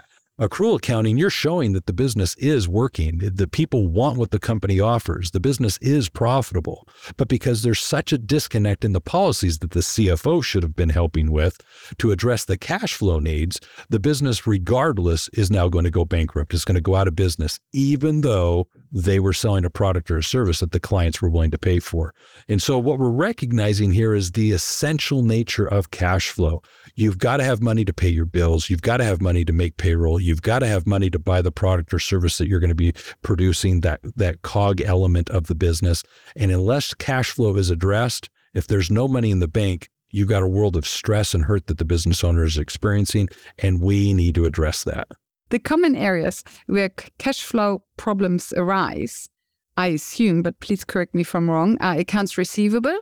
accrual 0.47 0.75
accounting, 0.75 1.17
you're 1.17 1.29
showing 1.29 1.73
that 1.73 1.85
the 1.85 1.93
business 1.93 2.35
is 2.35 2.67
working. 2.67 3.19
The 3.19 3.47
people 3.47 3.87
want 3.87 4.17
what 4.17 4.31
the 4.31 4.39
company 4.39 4.79
offers. 4.79 5.31
The 5.31 5.39
business 5.39 5.77
is 5.77 6.09
profitable. 6.09 6.87
But 7.17 7.27
because 7.27 7.63
there's 7.63 7.79
such 7.79 8.11
a 8.11 8.17
disconnect 8.17 8.83
in 8.83 8.93
the 8.93 9.01
policies 9.01 9.59
that 9.59 9.71
the 9.71 9.79
CFO 9.79 10.43
should 10.43 10.63
have 10.63 10.75
been 10.75 10.89
helping 10.89 11.31
with 11.31 11.59
to 11.97 12.11
address 12.11 12.45
the 12.45 12.57
cash 12.57 12.93
flow 12.93 13.19
needs, 13.19 13.59
the 13.89 13.99
business, 13.99 14.45
regardless, 14.45 15.29
is 15.29 15.49
now 15.49 15.67
going 15.69 15.85
to 15.85 15.91
go 15.91 16.05
bankrupt. 16.05 16.53
It's 16.53 16.65
going 16.65 16.75
to 16.75 16.81
go 16.81 16.95
out 16.95 17.07
of 17.07 17.15
business, 17.15 17.59
even 17.71 18.21
though 18.21 18.67
they 18.91 19.19
were 19.19 19.33
selling 19.33 19.65
a 19.65 19.69
product 19.69 20.11
or 20.11 20.17
a 20.17 20.23
service 20.23 20.59
that 20.59 20.71
the 20.71 20.79
clients 20.79 21.21
were 21.21 21.29
willing 21.29 21.51
to 21.51 21.57
pay 21.57 21.79
for. 21.79 22.13
And 22.47 22.61
so, 22.61 22.77
what 22.77 22.99
we're 22.99 23.09
recognizing 23.09 23.91
here 23.91 24.13
is 24.13 24.31
the 24.31 24.51
essential 24.51 25.23
nature 25.23 25.65
of 25.65 25.91
cash 25.91 26.29
flow. 26.29 26.61
You've 26.95 27.17
got 27.17 27.37
to 27.37 27.43
have 27.43 27.61
money 27.61 27.85
to 27.85 27.93
pay 27.93 28.09
your 28.09 28.25
bills. 28.25 28.69
You've 28.69 28.81
got 28.81 28.97
to 28.97 29.03
have 29.03 29.21
money 29.21 29.43
to 29.45 29.53
make 29.53 29.77
payroll. 29.77 30.19
You've 30.33 30.41
got 30.41 30.59
to 30.59 30.67
have 30.67 30.87
money 30.87 31.11
to 31.11 31.19
buy 31.19 31.43
the 31.43 31.51
product 31.51 31.93
or 31.93 31.99
service 31.99 32.39
that 32.39 32.47
you're 32.47 32.59
going 32.59 32.69
to 32.69 32.73
be 32.73 32.95
producing, 33.21 33.81
that, 33.81 33.99
that 34.15 34.41
cog 34.41 34.81
element 34.81 35.29
of 35.29 35.45
the 35.45 35.53
business. 35.53 36.01
And 36.35 36.49
unless 36.49 36.95
cash 36.95 37.29
flow 37.29 37.55
is 37.55 37.69
addressed, 37.69 38.31
if 38.55 38.65
there's 38.65 38.89
no 38.89 39.07
money 39.07 39.29
in 39.29 39.41
the 39.41 39.47
bank, 39.47 39.89
you've 40.09 40.29
got 40.29 40.41
a 40.41 40.47
world 40.47 40.75
of 40.75 40.87
stress 40.87 41.35
and 41.35 41.45
hurt 41.45 41.67
that 41.67 41.77
the 41.77 41.85
business 41.85 42.23
owner 42.23 42.43
is 42.45 42.57
experiencing. 42.57 43.29
And 43.59 43.79
we 43.79 44.11
need 44.11 44.33
to 44.33 44.45
address 44.45 44.83
that. 44.85 45.07
The 45.49 45.59
common 45.59 45.95
areas 45.95 46.43
where 46.65 46.89
cash 47.19 47.43
flow 47.43 47.83
problems 47.95 48.53
arise, 48.57 49.29
I 49.77 49.89
assume, 49.89 50.41
but 50.41 50.59
please 50.61 50.83
correct 50.83 51.13
me 51.13 51.21
if 51.21 51.35
I'm 51.35 51.47
wrong, 51.47 51.77
are 51.79 51.99
accounts 51.99 52.39
receivable, 52.39 52.97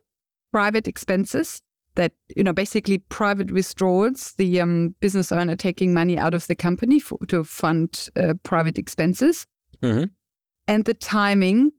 private 0.51 0.85
expenses, 0.85 1.61
that 1.95 2.13
you 2.35 2.43
know 2.43 2.53
basically 2.53 2.99
private 2.99 3.51
withdrawals, 3.51 4.33
the 4.37 4.61
um, 4.61 4.95
business 4.99 5.31
owner 5.31 5.55
taking 5.55 5.93
money 5.93 6.17
out 6.17 6.33
of 6.33 6.47
the 6.47 6.55
company 6.55 6.99
for, 6.99 7.17
to 7.27 7.43
fund 7.43 8.09
uh, 8.15 8.33
private 8.43 8.77
expenses, 8.77 9.45
mm-hmm. 9.81 10.05
and 10.67 10.85
the 10.85 10.93
timing 10.93 11.71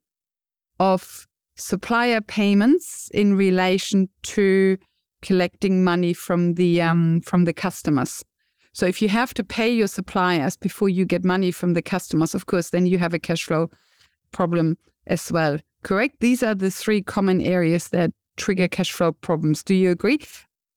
of 0.78 1.26
supplier 1.56 2.20
payments 2.20 3.10
in 3.14 3.36
relation 3.36 4.08
to 4.22 4.76
collecting 5.22 5.84
money 5.84 6.12
from 6.12 6.54
the 6.54 6.82
um, 6.82 7.20
from 7.22 7.44
the 7.44 7.52
customers. 7.52 8.24
So 8.74 8.86
if 8.86 9.02
you 9.02 9.08
have 9.08 9.34
to 9.34 9.44
pay 9.44 9.70
your 9.70 9.86
suppliers 9.86 10.56
before 10.56 10.88
you 10.88 11.04
get 11.04 11.24
money 11.24 11.50
from 11.50 11.74
the 11.74 11.82
customers, 11.82 12.34
of 12.34 12.46
course, 12.46 12.70
then 12.70 12.86
you 12.86 12.98
have 12.98 13.12
a 13.12 13.18
cash 13.18 13.44
flow 13.44 13.70
problem 14.32 14.78
as 15.06 15.30
well. 15.30 15.58
Correct? 15.82 16.20
These 16.20 16.42
are 16.42 16.54
the 16.54 16.70
three 16.70 17.02
common 17.02 17.40
areas 17.42 17.88
that 17.88 18.12
trigger 18.36 18.68
cash 18.68 18.92
flow 18.92 19.12
problems. 19.12 19.62
Do 19.62 19.74
you 19.74 19.90
agree? 19.90 20.20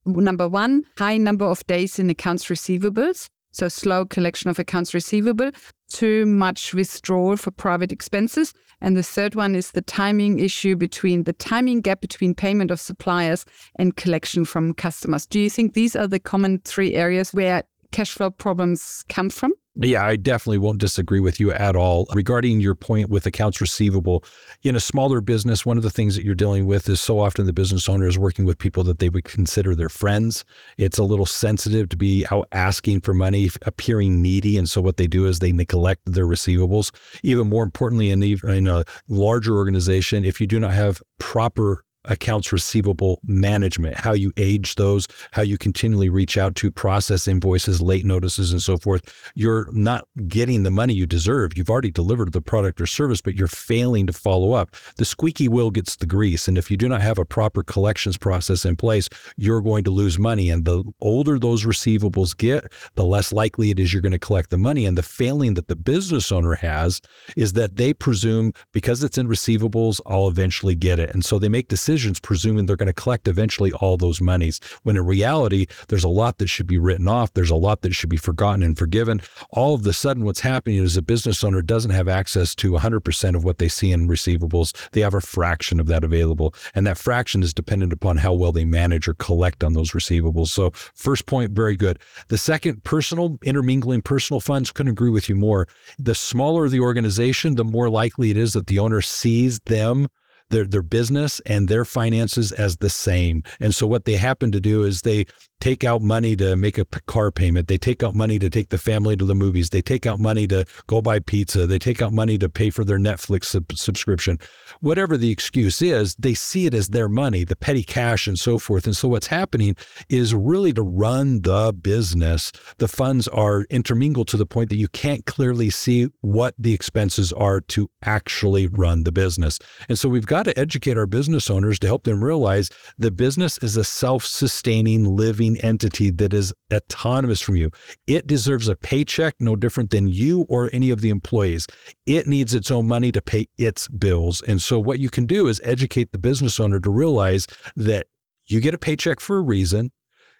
Number 0.05 0.47
one, 0.47 0.83
high 0.97 1.17
number 1.17 1.45
of 1.45 1.65
days 1.67 1.97
in 1.99 2.09
accounts 2.09 2.45
receivables. 2.45 3.29
So 3.51 3.69
slow 3.69 4.05
collection 4.05 4.49
of 4.49 4.59
accounts 4.59 4.93
receivable, 4.93 5.49
too 5.89 6.25
much 6.25 6.73
withdrawal 6.73 7.37
for 7.37 7.51
private 7.51 7.91
expenses. 7.91 8.53
And 8.81 8.97
the 8.97 9.03
third 9.03 9.33
one 9.33 9.55
is 9.55 9.71
the 9.71 9.81
timing 9.81 10.39
issue 10.39 10.75
between 10.75 11.23
the 11.23 11.31
timing 11.31 11.79
gap 11.79 12.01
between 12.01 12.35
payment 12.35 12.69
of 12.69 12.81
suppliers 12.81 13.45
and 13.79 13.95
collection 13.95 14.43
from 14.43 14.73
customers. 14.73 15.25
Do 15.25 15.39
you 15.39 15.49
think 15.49 15.73
these 15.73 15.95
are 15.95 16.07
the 16.07 16.19
common 16.19 16.59
three 16.65 16.95
areas 16.95 17.33
where 17.33 17.63
cash 17.91 18.11
flow 18.11 18.29
problems 18.29 19.05
come 19.07 19.29
from? 19.29 19.53
Yeah, 19.77 20.05
I 20.05 20.15
definitely 20.15 20.59
won't 20.59 20.79
disagree 20.79 21.19
with 21.19 21.38
you 21.38 21.51
at 21.51 21.75
all. 21.75 22.07
Regarding 22.13 22.61
your 22.61 22.75
point 22.75 23.09
with 23.09 23.25
accounts 23.25 23.59
receivable, 23.59 24.23
in 24.63 24.73
a 24.73 24.79
smaller 24.79 25.19
business, 25.19 25.65
one 25.65 25.75
of 25.75 25.83
the 25.83 25.89
things 25.89 26.15
that 26.15 26.23
you're 26.23 26.33
dealing 26.33 26.65
with 26.65 26.88
is 26.88 27.01
so 27.01 27.19
often 27.19 27.45
the 27.45 27.51
business 27.51 27.89
owner 27.89 28.07
is 28.07 28.17
working 28.17 28.45
with 28.45 28.57
people 28.57 28.85
that 28.85 28.99
they 28.99 29.09
would 29.09 29.25
consider 29.25 29.75
their 29.75 29.89
friends. 29.89 30.45
It's 30.77 30.97
a 30.97 31.03
little 31.03 31.25
sensitive 31.25 31.89
to 31.89 31.97
be 31.97 32.25
out 32.31 32.47
asking 32.53 33.01
for 33.01 33.13
money, 33.13 33.49
appearing 33.63 34.21
needy. 34.21 34.57
And 34.57 34.69
so 34.69 34.79
what 34.79 34.95
they 34.95 35.07
do 35.07 35.25
is 35.25 35.39
they 35.39 35.51
neglect 35.51 36.03
their 36.05 36.25
receivables. 36.25 36.95
Even 37.21 37.49
more 37.49 37.63
importantly, 37.63 38.11
in, 38.11 38.23
in 38.23 38.67
a 38.67 38.85
larger 39.09 39.57
organization, 39.57 40.23
if 40.23 40.39
you 40.39 40.47
do 40.47 40.57
not 40.57 40.71
have 40.71 41.01
proper 41.19 41.83
accounts 42.07 42.51
receivable 42.51 43.19
management, 43.25 43.95
how 43.95 44.13
you 44.13 44.31
age 44.37 44.75
those, 44.75 45.07
how 45.31 45.41
you 45.41 45.57
continually 45.57 46.09
reach 46.09 46.37
out 46.37 46.55
to 46.55 46.71
process 46.71 47.27
invoices, 47.27 47.81
late 47.81 48.05
notices, 48.05 48.51
and 48.51 48.61
so 48.61 48.77
forth. 48.77 49.13
You're 49.35 49.67
not 49.71 50.07
getting 50.27 50.63
the 50.63 50.71
money 50.71 50.93
you 50.93 51.05
deserve. 51.05 51.57
You've 51.57 51.69
already 51.69 51.91
delivered 51.91 52.33
the 52.33 52.41
product 52.41 52.79
or 52.79 52.85
service, 52.85 53.21
but 53.21 53.35
you're 53.35 53.47
failing 53.47 54.07
to 54.07 54.13
follow 54.13 54.53
up. 54.53 54.75
The 54.97 55.05
squeaky 55.05 55.47
wheel 55.47 55.71
gets 55.71 55.95
the 55.95 56.05
grease. 56.05 56.47
And 56.47 56.57
if 56.57 56.69
you 56.69 56.77
do 56.77 56.87
not 56.87 57.01
have 57.01 57.17
a 57.17 57.25
proper 57.25 57.63
collections 57.63 58.17
process 58.17 58.65
in 58.65 58.75
place, 58.75 59.09
you're 59.37 59.61
going 59.61 59.83
to 59.85 59.91
lose 59.91 60.19
money. 60.19 60.49
And 60.49 60.65
the 60.65 60.83
older 61.01 61.39
those 61.39 61.65
receivables 61.65 62.37
get, 62.37 62.71
the 62.95 63.05
less 63.05 63.33
likely 63.33 63.71
it 63.71 63.79
is 63.79 63.93
you're 63.93 64.01
going 64.01 64.11
to 64.11 64.19
collect 64.19 64.49
the 64.49 64.57
money. 64.57 64.85
And 64.85 64.97
the 64.97 65.03
failing 65.03 65.55
that 65.55 65.67
the 65.67 65.75
business 65.75 66.31
owner 66.31 66.55
has 66.55 67.01
is 67.35 67.53
that 67.53 67.77
they 67.77 67.93
presume 67.93 68.53
because 68.71 69.03
it's 69.03 69.17
in 69.17 69.27
receivables, 69.27 69.99
I'll 70.05 70.27
eventually 70.27 70.75
get 70.75 70.99
it. 70.99 71.11
And 71.13 71.25
so 71.25 71.39
they 71.39 71.49
make 71.49 71.67
decisions 71.67 71.94
decisions 71.95 72.19
presuming 72.19 72.65
they're 72.65 72.75
going 72.75 72.88
to 72.88 72.93
collect 72.93 73.25
eventually 73.25 73.71
all 73.71 73.95
those 73.95 74.19
monies. 74.19 74.60
When 74.84 74.97
in 74.97 75.05
reality, 75.05 75.65
there's 75.88 76.03
a 76.03 76.10
lot 76.10 76.39
that 76.39 76.47
should 76.47 76.67
be 76.67 76.77
written 76.77 77.08
off. 77.08 77.34
There's 77.34 77.49
a 77.49 77.55
lot 77.55 77.84
that 77.84 77.93
should 77.93 78.10
be 78.10 78.17
forgotten 78.17 78.63
and 78.63 78.77
forgiven. 78.77 79.21
All 79.51 79.73
of 79.73 79.84
the 79.84 79.93
sudden, 79.93 80.25
what's 80.25 80.41
happening 80.41 80.84
is 80.84 80.97
a 80.97 81.01
business 81.01 81.41
owner 81.41 81.62
doesn't 81.62 81.91
have 81.91 82.10
access 82.10 82.53
to 82.55 82.73
100% 82.73 83.36
of 83.36 83.45
what 83.45 83.60
they 83.60 83.69
see 83.69 83.93
in 83.93 84.10
receivables. 84.10 84.73
They 84.91 84.99
have 85.01 85.13
a 85.13 85.21
fraction 85.21 85.79
of 85.79 85.88
that 85.88 86.03
available. 86.03 86.53
And 86.73 86.86
that 86.86 86.97
fraction 86.97 87.41
is 87.41 87.53
dependent 87.53 87.93
upon 87.93 88.17
how 88.17 88.34
well 88.34 88.51
they 88.51 88.65
manage 88.65 89.08
or 89.08 89.13
collect 89.13 89.63
on 89.63 89.71
those 89.71 89.91
receivables. 89.91 90.47
So, 90.49 90.71
first 90.95 91.27
point, 91.27 91.51
very 91.51 91.77
good. 91.77 91.97
The 92.27 92.38
second, 92.38 92.84
personal, 92.84 93.39
intermingling 93.43 94.01
personal 94.01 94.41
funds, 94.41 94.69
couldn't 94.69 94.91
agree 94.91 95.12
with 95.12 95.29
you 95.29 95.36
more. 95.36 95.69
The 95.97 96.15
smaller 96.15 96.67
the 96.67 96.81
organization, 96.81 97.55
the 97.55 97.63
more 97.63 97.89
likely 97.89 98.31
it 98.31 98.38
is 98.38 98.51
that 98.53 98.67
the 98.67 98.79
owner 98.79 99.01
sees 99.01 99.60
them 99.62 100.10
their 100.49 100.65
their 100.65 100.81
business 100.81 101.39
and 101.45 101.67
their 101.67 101.86
finances 101.86 102.51
as 102.51 102.77
the 102.77 102.89
same. 102.89 103.43
And 103.60 103.73
so 103.73 103.88
what 103.88 104.05
they 104.05 104.15
happen 104.15 104.51
to 104.51 104.60
do 104.60 104.84
is 104.84 105.01
they 105.01 105.25
take 105.61 105.83
out 105.83 106.01
money 106.01 106.35
to 106.35 106.55
make 106.55 106.77
a 106.77 106.85
car 106.85 107.31
payment. 107.31 107.67
They 107.67 107.77
take 107.77 108.03
out 108.03 108.13
money 108.13 108.37
to 108.39 108.49
take 108.49 108.69
the 108.69 108.77
family 108.77 109.15
to 109.17 109.25
the 109.25 109.35
movies. 109.35 109.69
They 109.69 109.81
take 109.81 110.05
out 110.05 110.19
money 110.19 110.47
to 110.47 110.65
go 110.87 111.01
buy 111.01 111.19
pizza. 111.19 111.65
They 111.65 111.79
take 111.79 112.01
out 112.01 112.13
money 112.13 112.37
to 112.37 112.49
pay 112.49 112.69
for 112.69 112.83
their 112.83 112.99
Netflix 112.99 113.45
sub- 113.45 113.71
subscription. 113.73 114.39
Whatever 114.81 115.17
the 115.17 115.31
excuse 115.31 115.81
is, 115.81 116.15
they 116.15 116.33
see 116.33 116.65
it 116.65 116.73
as 116.73 116.89
their 116.89 117.09
money, 117.09 117.43
the 117.43 117.55
petty 117.55 117.83
cash 117.83 118.27
and 118.27 118.37
so 118.37 118.59
forth. 118.59 118.85
And 118.85 118.95
so 118.95 119.07
what's 119.07 119.27
happening 119.27 119.75
is 120.09 120.35
really 120.35 120.73
to 120.73 120.83
run 120.83 121.41
the 121.41 121.73
business, 121.73 122.51
the 122.77 122.87
funds 122.87 123.27
are 123.29 123.65
intermingled 123.69 124.27
to 124.29 124.37
the 124.37 124.45
point 124.45 124.69
that 124.69 124.77
you 124.77 124.89
can't 124.89 125.25
clearly 125.25 125.69
see 125.69 126.09
what 126.21 126.53
the 126.59 126.73
expenses 126.73 127.33
are 127.33 127.61
to 127.61 127.89
actually 128.03 128.67
run 128.67 129.03
the 129.03 129.11
business. 129.11 129.57
And 129.89 129.97
so 129.97 130.09
we've 130.09 130.25
got 130.25 130.43
to 130.43 130.59
educate 130.59 130.97
our 130.97 131.07
business 131.07 131.49
owners 131.49 131.79
to 131.79 131.87
help 131.87 132.03
them 132.03 132.23
realize 132.23 132.69
the 132.97 133.11
business 133.11 133.57
is 133.59 133.77
a 133.77 133.83
self-sustaining 133.83 135.05
living 135.05 135.44
living 135.45 135.65
entity 135.65 136.10
that 136.12 136.34
is 136.34 136.53
autonomous 136.73 137.41
from 137.41 137.55
you. 137.55 137.71
It 138.08 138.27
deserves 138.27 138.67
a 138.67 138.75
paycheck 138.75 139.36
no 139.39 139.55
different 139.55 139.89
than 139.89 140.08
you 140.08 140.45
or 140.49 140.69
any 140.73 140.89
of 140.89 141.01
the 141.01 141.10
employees. 141.10 141.67
It 142.05 142.27
needs 142.27 142.53
its 142.53 142.71
own 142.71 142.88
money 142.88 143.12
to 143.12 143.21
pay 143.21 143.47
its 143.58 143.88
bills. 143.88 144.41
And 144.41 144.62
so, 144.62 144.79
what 144.79 144.99
you 144.99 145.10
can 145.10 145.25
do 145.25 145.47
is 145.47 145.62
educate 145.63 146.12
the 146.12 146.17
business 146.17 146.60
owner 146.60 146.79
to 146.79 146.89
realize 146.89 147.47
that 147.75 148.08
you 148.47 148.60
get 148.60 148.73
a 148.73 148.77
paycheck 148.77 149.19
for 149.19 149.38
a 149.38 149.41
reason 149.41 149.91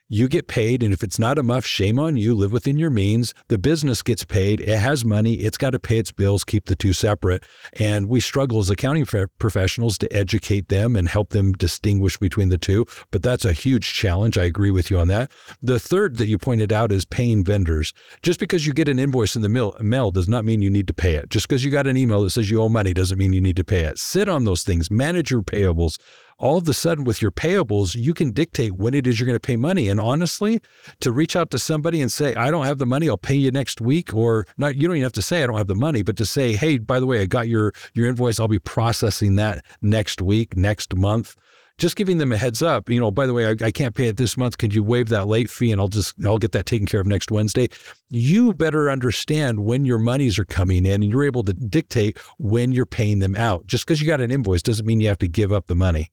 you 0.08 0.28
get 0.28 0.48
paid. 0.48 0.84
And 0.84 0.94
if 0.94 1.04
it's 1.04 1.20
not 1.20 1.38
enough, 1.38 1.66
shame 1.66 2.00
on 2.00 2.18
you. 2.18 2.36
Live 2.36 2.52
within 2.52 2.78
your 2.78 2.90
means. 2.90 3.34
The 3.48 3.58
business 3.58 4.02
gets 4.02 4.24
paid. 4.24 4.62
It 4.62 4.78
has 4.78 5.04
money. 5.04 5.36
It's 5.36 5.58
got 5.58 5.72
to 5.72 5.80
pay 5.80 5.98
its 5.98 6.12
bills, 6.12 6.44
keep 6.44 6.66
the 6.66 6.76
two 6.76 6.94
separate. 6.94 7.44
And 7.74 8.08
we 8.08 8.20
struggle 8.20 8.60
as 8.60 8.70
accounting 8.70 9.06
professionals 9.40 9.98
to 10.00 10.14
educate 10.14 10.70
them 10.70 10.96
and 10.96 11.08
help 11.08 11.30
them 11.30 11.54
distinguish 11.54 12.18
between 12.18 12.50
the 12.50 12.58
two. 12.58 12.86
But 13.12 13.24
that's 13.24 13.46
a 13.46 13.54
huge 13.54 13.94
challenge. 13.94 14.38
I 14.38 14.44
agree 14.44 14.72
with 14.72 14.92
you 14.92 15.00
on 15.00 15.08
that. 15.10 15.32
The 15.62 15.80
third 15.80 16.18
that 16.18 16.28
you 16.28 16.38
pointed 16.38 16.72
out 16.72 16.92
is 16.92 17.06
paying 17.06 17.44
vendors. 17.44 17.94
Just 18.22 18.40
because 18.40 18.66
you 18.68 18.74
get 18.74 18.88
an 18.88 19.00
invoice 19.00 19.36
in 19.36 19.42
the 19.42 19.50
mail, 19.50 19.76
mail 19.80 20.12
does 20.12 20.28
not 20.28 20.46
mean 20.46 20.62
you 20.62 20.70
need 20.70 20.88
to 20.88 20.94
pay 20.94 21.16
it. 21.16 21.30
Just 21.30 21.48
because 21.48 21.64
you 21.64 21.72
got 21.72 21.88
an 21.88 21.98
email 21.98 22.24
that 22.24 22.30
says 22.32 22.50
you 22.50 22.62
owe 22.62 22.70
money 22.70 22.94
doesn't 22.94 23.18
mean 23.18 23.34
you 23.34 23.42
need 23.42 23.58
to 23.58 23.64
pay 23.64 23.82
it. 23.82 23.98
Sit 23.98 24.30
on 24.30 24.46
those 24.46 24.64
things, 24.64 24.92
manage 24.92 25.32
your 25.32 25.42
payables 25.42 25.98
all 26.38 26.58
of 26.58 26.68
a 26.68 26.74
sudden 26.74 27.04
with 27.04 27.22
your 27.22 27.32
payables, 27.32 27.96
you 27.96 28.14
can 28.14 28.32
dictate 28.32 28.74
when 28.74 28.94
it 28.94 29.08
is 29.08 29.20
you're 29.20 29.28
going 29.28 29.36
to 29.36 29.40
pay 29.40 29.56
money. 29.56 29.90
And 29.90 30.00
honestly, 30.00 30.62
to 31.00 31.12
reach 31.12 31.36
out 31.36 31.50
to 31.52 31.60
somebody 31.60 32.02
and 32.02 32.12
say, 32.12 32.36
I 32.36 32.52
don't 32.52 32.66
have 32.66 32.78
the 32.78 32.86
money, 32.86 33.10
I'll 33.10 33.18
pay 33.18 33.36
you 33.36 33.52
next 33.52 33.82
week, 33.82 34.14
or 34.14 34.46
not, 34.58 34.76
you 34.76 34.88
don't 34.88 34.98
even 34.98 35.04
have 35.04 35.14
to 35.14 35.22
say 35.22 35.44
I 35.44 35.48
don't 35.48 35.58
have 35.58 35.68
the 35.68 35.76
money, 35.76 36.04
but 36.04 36.18
to 36.18 36.26
say, 36.26 36.54
hey, 36.54 36.78
by 36.78 37.00
the 37.00 37.06
way, 37.06 37.22
I 37.22 37.26
got 37.26 37.48
your 37.48 37.74
your 37.94 38.08
invoice, 38.08 38.40
I'll 38.40 38.48
be 38.48 38.60
processing 38.60 39.36
that 39.36 39.64
next 39.82 40.22
week, 40.22 40.58
next 40.58 40.96
month 40.96 41.36
just 41.78 41.96
giving 41.98 42.20
them 42.20 42.32
a 42.32 42.38
heads 42.38 42.62
up, 42.62 42.90
you 42.90 43.00
know, 43.00 43.12
by 43.12 43.28
the 43.28 43.34
way, 43.34 43.48
I, 43.48 43.56
I, 43.62 43.72
can't 43.72 43.96
pay 43.96 44.08
it 44.08 44.16
this 44.16 44.38
month. 44.38 44.58
Could 44.58 44.74
you 44.74 44.82
waive 44.82 45.10
that 45.10 45.28
late 45.28 45.50
fee 45.50 45.72
and 45.72 45.82
I'll 45.82 45.90
just, 45.90 46.16
I'll 46.26 46.38
get 46.38 46.54
that 46.54 46.66
taken 46.66 46.88
care 46.88 47.02
of 47.02 47.08
next 47.08 47.32
Wednesday. 47.32 47.68
You 48.10 48.54
better 48.54 48.90
understand 48.90 49.66
when 49.66 49.84
your 49.84 50.00
monies 50.00 50.40
are 50.40 50.46
coming 50.46 50.86
in 50.86 51.04
and 51.04 51.12
you're 51.12 51.26
able 51.26 51.44
to 51.44 51.54
dictate 51.54 52.18
when 52.38 52.72
you're 52.72 52.86
paying 52.86 53.20
them 53.20 53.36
out. 53.36 53.68
Just 53.68 53.86
because 53.86 54.00
you 54.00 54.08
got 54.08 54.22
an 54.22 54.32
invoice 54.32 54.62
doesn't 54.62 54.86
mean 54.86 55.02
you 55.02 55.10
have 55.10 55.18
to 55.18 55.28
give 55.28 55.52
up 55.52 55.68
the 55.68 55.76
money. 55.76 56.12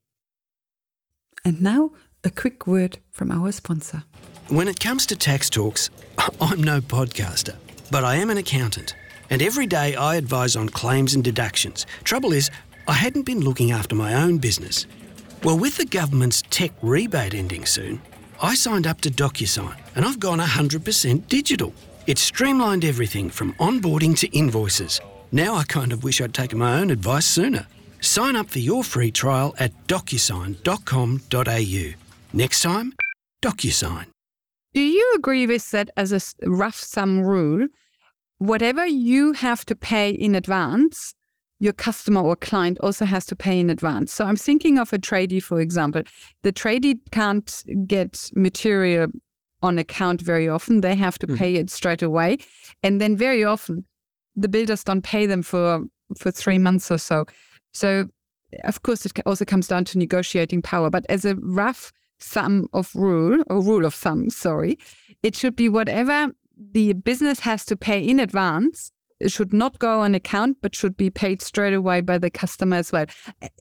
And 1.45 1.61
now, 1.61 1.91
a 2.23 2.31
quick 2.31 2.67
word 2.69 2.99
from 3.11 3.33
our 3.33 3.51
sponsor. 3.51 4.05
When 4.49 4.69
it 4.69 4.79
comes 4.79 5.07
to 5.07 5.17
tax 5.17 5.51
talks, 5.51 5.91
I'm 6.41 6.63
no 6.63 6.81
podcaster, 6.81 7.57
but 7.91 8.05
I 8.05 8.17
am 8.17 8.31
an 8.31 8.39
accountant. 8.39 8.95
And 9.29 9.43
every 9.43 9.67
day 9.67 9.97
I 9.97 10.17
advise 10.17 10.55
on 10.55 10.69
claims 10.69 11.15
and 11.15 11.25
deductions. 11.25 11.85
Trouble 12.05 12.33
is, 12.33 12.51
I 12.87 12.93
hadn't 12.93 13.23
been 13.27 13.41
looking 13.41 13.73
after 13.73 13.97
my 13.97 14.15
own 14.15 14.39
business. 14.39 14.87
Well, 15.43 15.59
with 15.59 15.77
the 15.79 15.85
government's 15.85 16.43
tech 16.51 16.71
rebate 16.81 17.35
ending 17.35 17.67
soon, 17.67 18.01
I 18.41 18.55
signed 18.55 18.87
up 18.87 19.01
to 19.01 19.11
DocuSign 19.11 19.77
and 19.97 20.05
I've 20.05 20.21
gone 20.21 20.39
100% 20.39 21.27
digital. 21.27 21.75
It's 22.07 22.21
streamlined 22.21 22.85
everything 22.85 23.31
from 23.31 23.55
onboarding 23.55 24.17
to 24.19 24.29
invoices. 24.29 25.01
Now 25.33 25.57
I 25.57 25.65
kind 25.65 25.93
of 25.93 26.05
wish 26.05 26.21
I'd 26.21 26.35
taken 26.35 26.59
my 26.59 26.79
own 26.79 26.91
advice 26.91 27.27
sooner. 27.27 27.67
Sign 28.03 28.35
up 28.35 28.51
for 28.51 28.59
your 28.59 28.85
free 28.85 29.13
trial 29.13 29.55
at 29.59 29.87
docusign.com.au. 29.87 31.95
Next 32.33 32.63
time, 32.63 32.95
DocuSign. 33.41 34.07
Do 34.75 34.81
you 34.81 35.13
agree 35.17 35.47
with 35.47 35.71
that 35.71 35.91
as 35.97 36.13
a 36.13 36.21
rough 36.49 36.81
sum 36.81 37.21
rule? 37.21 37.69
Whatever 38.39 38.85
you 38.85 39.35
have 39.35 39.65
to 39.67 39.77
pay 39.77 40.11
in 40.11 40.35
advance, 40.35 41.15
your 41.61 41.73
customer 41.73 42.21
or 42.21 42.35
client 42.35 42.81
also 42.81 43.05
has 43.05 43.25
to 43.27 43.37
pay 43.37 43.61
in 43.61 43.71
advance. 43.71 44.13
So 44.13 44.25
I'm 44.25 44.35
thinking 44.35 44.81
of 44.81 44.93
a 44.93 44.99
tradie, 44.99 45.41
for 45.41 45.61
example. 45.61 46.03
The 46.43 46.53
tradie 46.53 46.99
can't 47.13 47.63
get 47.87 48.33
material 48.35 49.07
on 49.63 49.79
account 49.79 50.23
very 50.23 50.49
often. 50.49 50.81
They 50.81 50.97
have 50.97 51.21
to 51.21 51.29
mm. 51.29 51.39
pay 51.39 51.55
it 51.55 51.71
straight 51.71 52.03
away. 52.03 52.39
And 52.83 53.01
then 53.01 53.17
very 53.17 53.45
often 53.45 53.85
the 54.35 54.49
builders 54.49 54.83
don't 54.83 55.03
pay 55.03 55.27
them 55.27 55.43
for 55.43 55.85
for 56.19 56.33
three 56.33 56.59
months 56.59 56.91
or 56.91 56.99
so. 56.99 57.27
So, 57.73 58.09
of 58.65 58.83
course, 58.83 59.05
it 59.07 59.13
also 59.27 59.45
comes 59.45 59.69
down 59.69 59.85
to 59.87 59.99
negotiating 59.99 60.63
power. 60.63 60.91
But 60.91 61.07
as 61.09 61.25
a 61.25 61.37
rough 61.37 61.93
sum 62.19 62.69
of 62.73 62.95
rule, 62.95 63.43
or 63.49 63.63
rule 63.63 63.85
of 63.85 63.95
thumb, 63.95 64.31
sorry, 64.31 64.79
it 65.23 65.35
should 65.35 65.57
be 65.57 65.69
whatever 65.69 66.33
the 66.73 66.93
business 66.93 67.41
has 67.41 67.65
to 67.67 67.77
pay 67.77 68.01
in 68.01 68.21
advance. 68.21 68.93
It 69.21 69.31
should 69.31 69.53
not 69.53 69.79
go 69.79 70.01
on 70.01 70.15
account, 70.15 70.59
but 70.61 70.75
should 70.75 70.97
be 70.97 71.09
paid 71.09 71.43
straight 71.43 71.75
away 71.75 72.01
by 72.01 72.19
the 72.19 72.31
customer 72.31 72.77
as 72.77 72.91
well. 72.91 73.07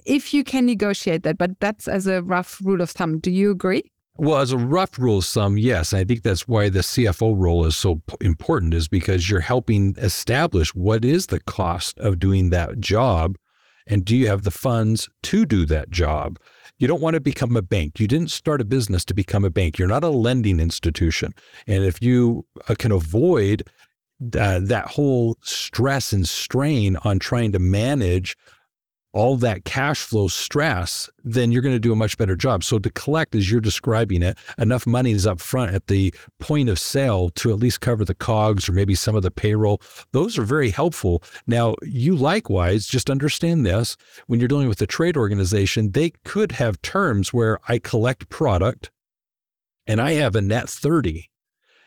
If 0.05 0.33
you 0.33 0.43
can 0.43 0.65
negotiate 0.65 1.23
that, 1.23 1.37
but 1.37 1.59
that's 1.59 1.87
as 1.87 2.07
a 2.07 2.23
rough 2.23 2.59
rule 2.63 2.81
of 2.81 2.89
thumb. 2.89 3.19
Do 3.19 3.29
you 3.29 3.51
agree? 3.51 3.91
Well, 4.17 4.39
as 4.39 4.51
a 4.51 4.57
rough 4.57 4.99
rule 4.99 5.19
of 5.19 5.25
thumb, 5.25 5.57
yes. 5.57 5.93
I 5.93 6.03
think 6.03 6.23
that's 6.23 6.47
why 6.47 6.69
the 6.69 6.79
CFO 6.79 7.35
role 7.37 7.65
is 7.65 7.75
so 7.75 8.01
important, 8.19 8.73
is 8.73 8.87
because 8.87 9.29
you're 9.29 9.39
helping 9.39 9.95
establish 9.97 10.73
what 10.75 11.05
is 11.05 11.27
the 11.27 11.39
cost 11.39 11.97
of 11.99 12.19
doing 12.19 12.49
that 12.49 12.79
job 12.79 13.37
and 13.91 14.05
do 14.05 14.15
you 14.15 14.27
have 14.27 14.43
the 14.43 14.51
funds 14.51 15.09
to 15.23 15.45
do 15.45 15.65
that 15.65 15.91
job? 15.91 16.39
You 16.79 16.87
don't 16.87 17.01
want 17.01 17.13
to 17.13 17.19
become 17.19 17.55
a 17.55 17.61
bank. 17.61 17.99
You 17.99 18.07
didn't 18.07 18.31
start 18.31 18.61
a 18.61 18.65
business 18.65 19.05
to 19.05 19.13
become 19.13 19.45
a 19.45 19.51
bank. 19.51 19.77
You're 19.77 19.87
not 19.87 20.03
a 20.03 20.09
lending 20.09 20.59
institution. 20.59 21.33
And 21.67 21.83
if 21.83 22.01
you 22.01 22.45
uh, 22.67 22.75
can 22.79 22.91
avoid 22.91 23.63
uh, 24.35 24.61
that 24.63 24.87
whole 24.87 25.37
stress 25.43 26.13
and 26.13 26.27
strain 26.27 26.95
on 27.03 27.19
trying 27.19 27.51
to 27.51 27.59
manage 27.59 28.35
all 29.13 29.35
that 29.37 29.65
cash 29.65 30.01
flow 30.01 30.27
stress, 30.27 31.09
then 31.23 31.51
you're 31.51 31.61
going 31.61 31.75
to 31.75 31.79
do 31.79 31.91
a 31.91 31.95
much 31.95 32.17
better 32.17 32.35
job. 32.35 32.63
So 32.63 32.79
to 32.79 32.89
collect, 32.91 33.35
as 33.35 33.51
you're 33.51 33.61
describing 33.61 34.23
it, 34.23 34.37
enough 34.57 34.87
money 34.87 35.11
is 35.11 35.27
up 35.27 35.39
front 35.39 35.73
at 35.73 35.87
the 35.87 36.13
point 36.39 36.69
of 36.69 36.79
sale 36.79 37.29
to 37.31 37.51
at 37.51 37.59
least 37.59 37.81
cover 37.81 38.05
the 38.05 38.15
cogs 38.15 38.69
or 38.69 38.73
maybe 38.73 38.95
some 38.95 39.15
of 39.15 39.23
the 39.23 39.31
payroll. 39.31 39.81
Those 40.11 40.37
are 40.37 40.43
very 40.43 40.69
helpful. 40.69 41.23
Now, 41.45 41.75
you 41.81 42.15
likewise 42.15 42.87
just 42.87 43.09
understand 43.09 43.65
this 43.65 43.97
when 44.27 44.39
you're 44.39 44.47
dealing 44.47 44.69
with 44.69 44.81
a 44.81 44.87
trade 44.87 45.17
organization, 45.17 45.91
they 45.91 46.11
could 46.23 46.53
have 46.53 46.81
terms 46.81 47.33
where 47.33 47.59
I 47.67 47.79
collect 47.79 48.29
product 48.29 48.91
and 49.87 49.99
I 49.99 50.13
have 50.13 50.35
a 50.35 50.41
net 50.41 50.69
30 50.69 51.30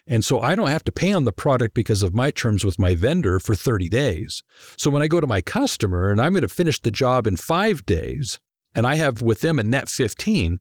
and 0.07 0.25
so 0.25 0.41
I 0.41 0.55
don't 0.55 0.69
have 0.69 0.85
to 0.85 0.93
pay 0.93 1.13
on 1.13 1.25
the 1.25 1.33
product 1.33 1.75
because 1.75 2.03
of 2.03 2.15
my 2.15 2.31
terms 2.31 2.65
with 2.65 2.79
my 2.79 2.95
vendor 2.95 3.41
for 3.41 3.55
30 3.55 3.89
days. 3.89 4.43
So 4.77 4.91
when 4.91 5.03
I 5.03 5.09
go 5.09 5.21
to 5.21 5.27
my 5.27 5.41
customer 5.41 6.11
and 6.11 6.21
I'm 6.21 6.33
going 6.33 6.43
to 6.43 6.49
finish 6.49 6.81
the 6.81 6.91
job 6.91 7.27
in 7.27 7.37
five 7.37 7.87
days 7.87 8.39
and 8.75 8.87
I 8.87 8.97
have 8.97 9.23
with 9.23 9.41
them 9.41 9.59
a 9.59 9.63
net 9.63 9.89
15, 9.89 10.61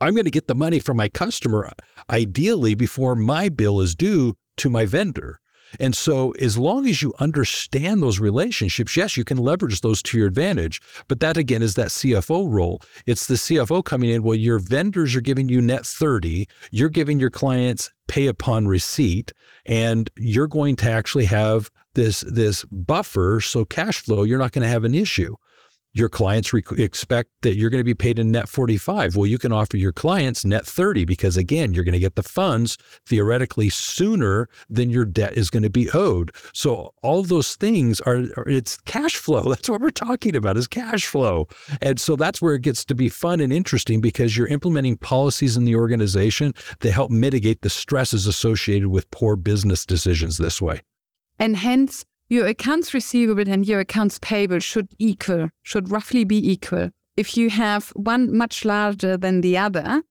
I'm 0.00 0.14
going 0.14 0.24
to 0.24 0.30
get 0.30 0.46
the 0.46 0.54
money 0.54 0.78
from 0.78 0.96
my 0.96 1.08
customer 1.08 1.70
ideally 2.08 2.74
before 2.74 3.14
my 3.14 3.48
bill 3.48 3.80
is 3.80 3.94
due 3.94 4.36
to 4.58 4.70
my 4.70 4.86
vendor. 4.86 5.40
And 5.78 5.96
so, 5.96 6.32
as 6.32 6.56
long 6.58 6.86
as 6.86 7.02
you 7.02 7.14
understand 7.18 8.02
those 8.02 8.18
relationships, 8.18 8.96
yes, 8.96 9.16
you 9.16 9.24
can 9.24 9.38
leverage 9.38 9.80
those 9.80 10.02
to 10.04 10.18
your 10.18 10.26
advantage. 10.26 10.80
But 11.08 11.20
that 11.20 11.36
again 11.36 11.62
is 11.62 11.74
that 11.74 11.88
CFO 11.88 12.50
role. 12.50 12.82
It's 13.06 13.26
the 13.26 13.34
CFO 13.34 13.84
coming 13.84 14.10
in. 14.10 14.22
Well, 14.22 14.36
your 14.36 14.58
vendors 14.58 15.14
are 15.14 15.20
giving 15.20 15.48
you 15.48 15.60
net 15.60 15.86
30, 15.86 16.48
you're 16.70 16.88
giving 16.88 17.20
your 17.20 17.30
clients 17.30 17.90
pay 18.08 18.26
upon 18.26 18.68
receipt, 18.68 19.32
and 19.64 20.10
you're 20.16 20.46
going 20.46 20.76
to 20.76 20.90
actually 20.90 21.24
have 21.26 21.70
this, 21.94 22.20
this 22.20 22.64
buffer. 22.66 23.40
So, 23.40 23.64
cash 23.64 24.00
flow, 24.00 24.22
you're 24.22 24.38
not 24.38 24.52
going 24.52 24.62
to 24.62 24.68
have 24.68 24.84
an 24.84 24.94
issue 24.94 25.36
your 25.96 26.10
clients 26.10 26.52
expect 26.52 27.30
that 27.40 27.56
you're 27.56 27.70
going 27.70 27.80
to 27.80 27.84
be 27.84 27.94
paid 27.94 28.18
in 28.18 28.30
net 28.30 28.50
45. 28.50 29.16
Well, 29.16 29.26
you 29.26 29.38
can 29.38 29.50
offer 29.50 29.78
your 29.78 29.92
clients 29.92 30.44
net 30.44 30.66
30 30.66 31.06
because 31.06 31.38
again, 31.38 31.72
you're 31.72 31.84
going 31.84 31.94
to 31.94 31.98
get 31.98 32.16
the 32.16 32.22
funds 32.22 32.76
theoretically 33.06 33.70
sooner 33.70 34.46
than 34.68 34.90
your 34.90 35.06
debt 35.06 35.38
is 35.38 35.48
going 35.48 35.62
to 35.62 35.70
be 35.70 35.90
owed. 35.92 36.32
So 36.52 36.92
all 37.02 37.22
those 37.22 37.56
things 37.56 38.02
are, 38.02 38.24
are 38.36 38.46
it's 38.46 38.76
cash 38.78 39.16
flow. 39.16 39.42
That's 39.48 39.70
what 39.70 39.80
we're 39.80 39.90
talking 39.90 40.36
about 40.36 40.58
is 40.58 40.66
cash 40.66 41.06
flow. 41.06 41.48
And 41.80 41.98
so 41.98 42.14
that's 42.14 42.42
where 42.42 42.54
it 42.54 42.62
gets 42.62 42.84
to 42.84 42.94
be 42.94 43.08
fun 43.08 43.40
and 43.40 43.52
interesting 43.52 44.00
because 44.00 44.36
you're 44.36 44.46
implementing 44.48 44.96
policies 44.98 45.56
in 45.56 45.64
the 45.64 45.76
organization 45.76 46.52
that 46.80 46.92
help 46.92 47.10
mitigate 47.10 47.62
the 47.62 47.70
stresses 47.70 48.26
associated 48.26 48.88
with 48.88 49.10
poor 49.10 49.36
business 49.36 49.86
decisions 49.86 50.36
this 50.36 50.60
way. 50.60 50.82
And 51.38 51.56
hence 51.56 52.04
your 52.28 52.46
accounts 52.46 52.92
receivable 52.94 53.48
and 53.48 53.66
your 53.66 53.80
accounts 53.80 54.18
payable 54.20 54.58
should 54.58 54.88
equal, 54.98 55.50
should 55.62 55.90
roughly 55.90 56.24
be 56.24 56.50
equal. 56.50 56.90
If 57.16 57.36
you 57.36 57.50
have 57.50 57.90
one 57.90 58.36
much 58.36 58.64
larger 58.64 59.16
than 59.16 59.40
the 59.40 59.56
other, 59.56 60.02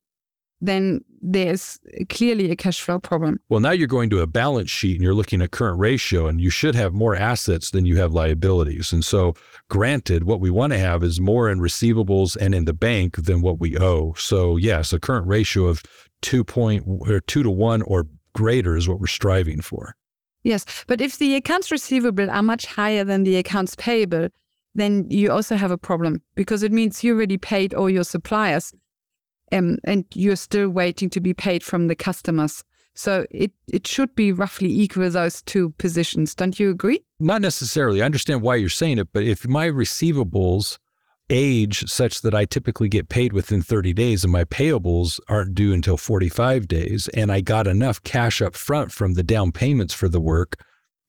then 0.62 1.02
there's 1.22 1.80
clearly 2.10 2.52
a 2.52 2.56
cash 2.56 2.80
flow 2.80 3.00
problem. 3.00 3.40
Well, 3.50 3.60
now 3.60 3.72
you're 3.72 3.88
going 3.88 4.10
to 4.12 4.22
a 4.22 4.28
balance 4.28 4.70
sheet 4.70 4.96
and 4.96 5.04
you're 5.04 5.14
looking 5.14 5.42
at 5.42 5.52
current 5.52 5.80
ratio, 5.80 6.28
and 6.28 6.40
you 6.40 6.50
should 6.50 6.76
have 6.76 6.94
more 6.94 7.16
assets 7.16 7.72
than 7.72 7.86
you 7.86 7.98
have 7.98 8.14
liabilities. 8.14 8.94
And 8.94 9.04
so, 9.04 9.34
granted, 9.70 10.24
what 10.24 10.40
we 10.40 10.50
want 10.50 10.74
to 10.74 10.80
have 10.80 11.04
is 11.04 11.20
more 11.20 11.50
in 11.50 11.60
receivables 11.60 12.38
and 12.38 12.54
in 12.56 12.66
the 12.66 12.74
bank 12.74 13.18
than 13.18 13.42
what 13.42 13.60
we 13.60 13.78
owe. 13.78 14.14
So, 14.14 14.58
yes, 14.58 14.94
a 14.94 15.00
current 15.00 15.28
ratio 15.28 15.66
of 15.66 15.84
two 16.22 16.44
point 16.44 16.86
or 16.88 17.20
two 17.20 17.44
to 17.44 17.52
one 17.52 17.82
or 17.82 18.08
greater 18.34 18.76
is 18.76 18.88
what 18.88 19.00
we're 19.00 19.08
striving 19.08 19.62
for. 19.62 19.96
Yes, 20.46 20.64
but 20.86 21.02
if 21.02 21.18
the 21.18 21.36
accounts 21.36 21.72
receivable 21.72 22.30
are 22.30 22.44
much 22.44 22.68
higher 22.68 23.04
than 23.04 23.24
the 23.24 23.36
accounts 23.38 23.76
payable, 23.76 24.30
then 24.76 25.10
you 25.10 25.32
also 25.32 25.56
have 25.56 25.72
a 25.72 25.78
problem 25.78 26.22
because 26.36 26.62
it 26.62 26.72
means 26.72 27.04
you 27.04 27.16
already 27.16 27.40
paid 27.40 27.74
all 27.74 27.90
your 27.90 28.04
suppliers 28.04 28.72
um, 29.52 29.80
and 29.86 30.06
you're 30.14 30.36
still 30.36 30.70
waiting 30.70 31.10
to 31.10 31.20
be 31.20 31.34
paid 31.34 31.64
from 31.64 31.88
the 31.88 31.96
customers. 31.96 32.64
So 32.94 33.26
it, 33.32 33.54
it 33.74 33.88
should 33.88 34.14
be 34.14 34.32
roughly 34.32 34.70
equal, 34.70 35.10
those 35.10 35.42
two 35.42 35.72
positions. 35.80 36.36
Don't 36.36 36.60
you 36.60 36.70
agree? 36.70 37.02
Not 37.20 37.42
necessarily. 37.42 38.04
I 38.04 38.06
understand 38.06 38.44
why 38.44 38.56
you're 38.56 38.70
saying 38.70 39.00
it, 39.00 39.08
but 39.12 39.24
if 39.24 39.48
my 39.48 39.68
receivables 39.68 40.78
age 41.30 41.90
such 41.90 42.22
that 42.22 42.36
I 42.36 42.46
typically 42.46 42.88
get 42.88 43.10
paid 43.10 43.34
within 43.34 43.62
30 43.62 43.94
days 43.94 44.24
and 44.24 44.32
my 44.32 44.44
payables 44.44 45.20
aren't 45.28 45.56
due 45.56 45.74
until 45.74 45.98
45 45.98 46.68
days 46.68 47.08
and 47.10 47.32
I 47.32 47.42
got 47.42 47.68
enough 47.68 48.04
cash 48.04 48.42
up 48.42 48.56
front 48.56 48.92
from 48.92 49.14
the 49.14 49.24
down 49.24 49.52
payments 49.52 49.94
for 49.94 50.08
the 50.08 50.22
work, 50.22 50.62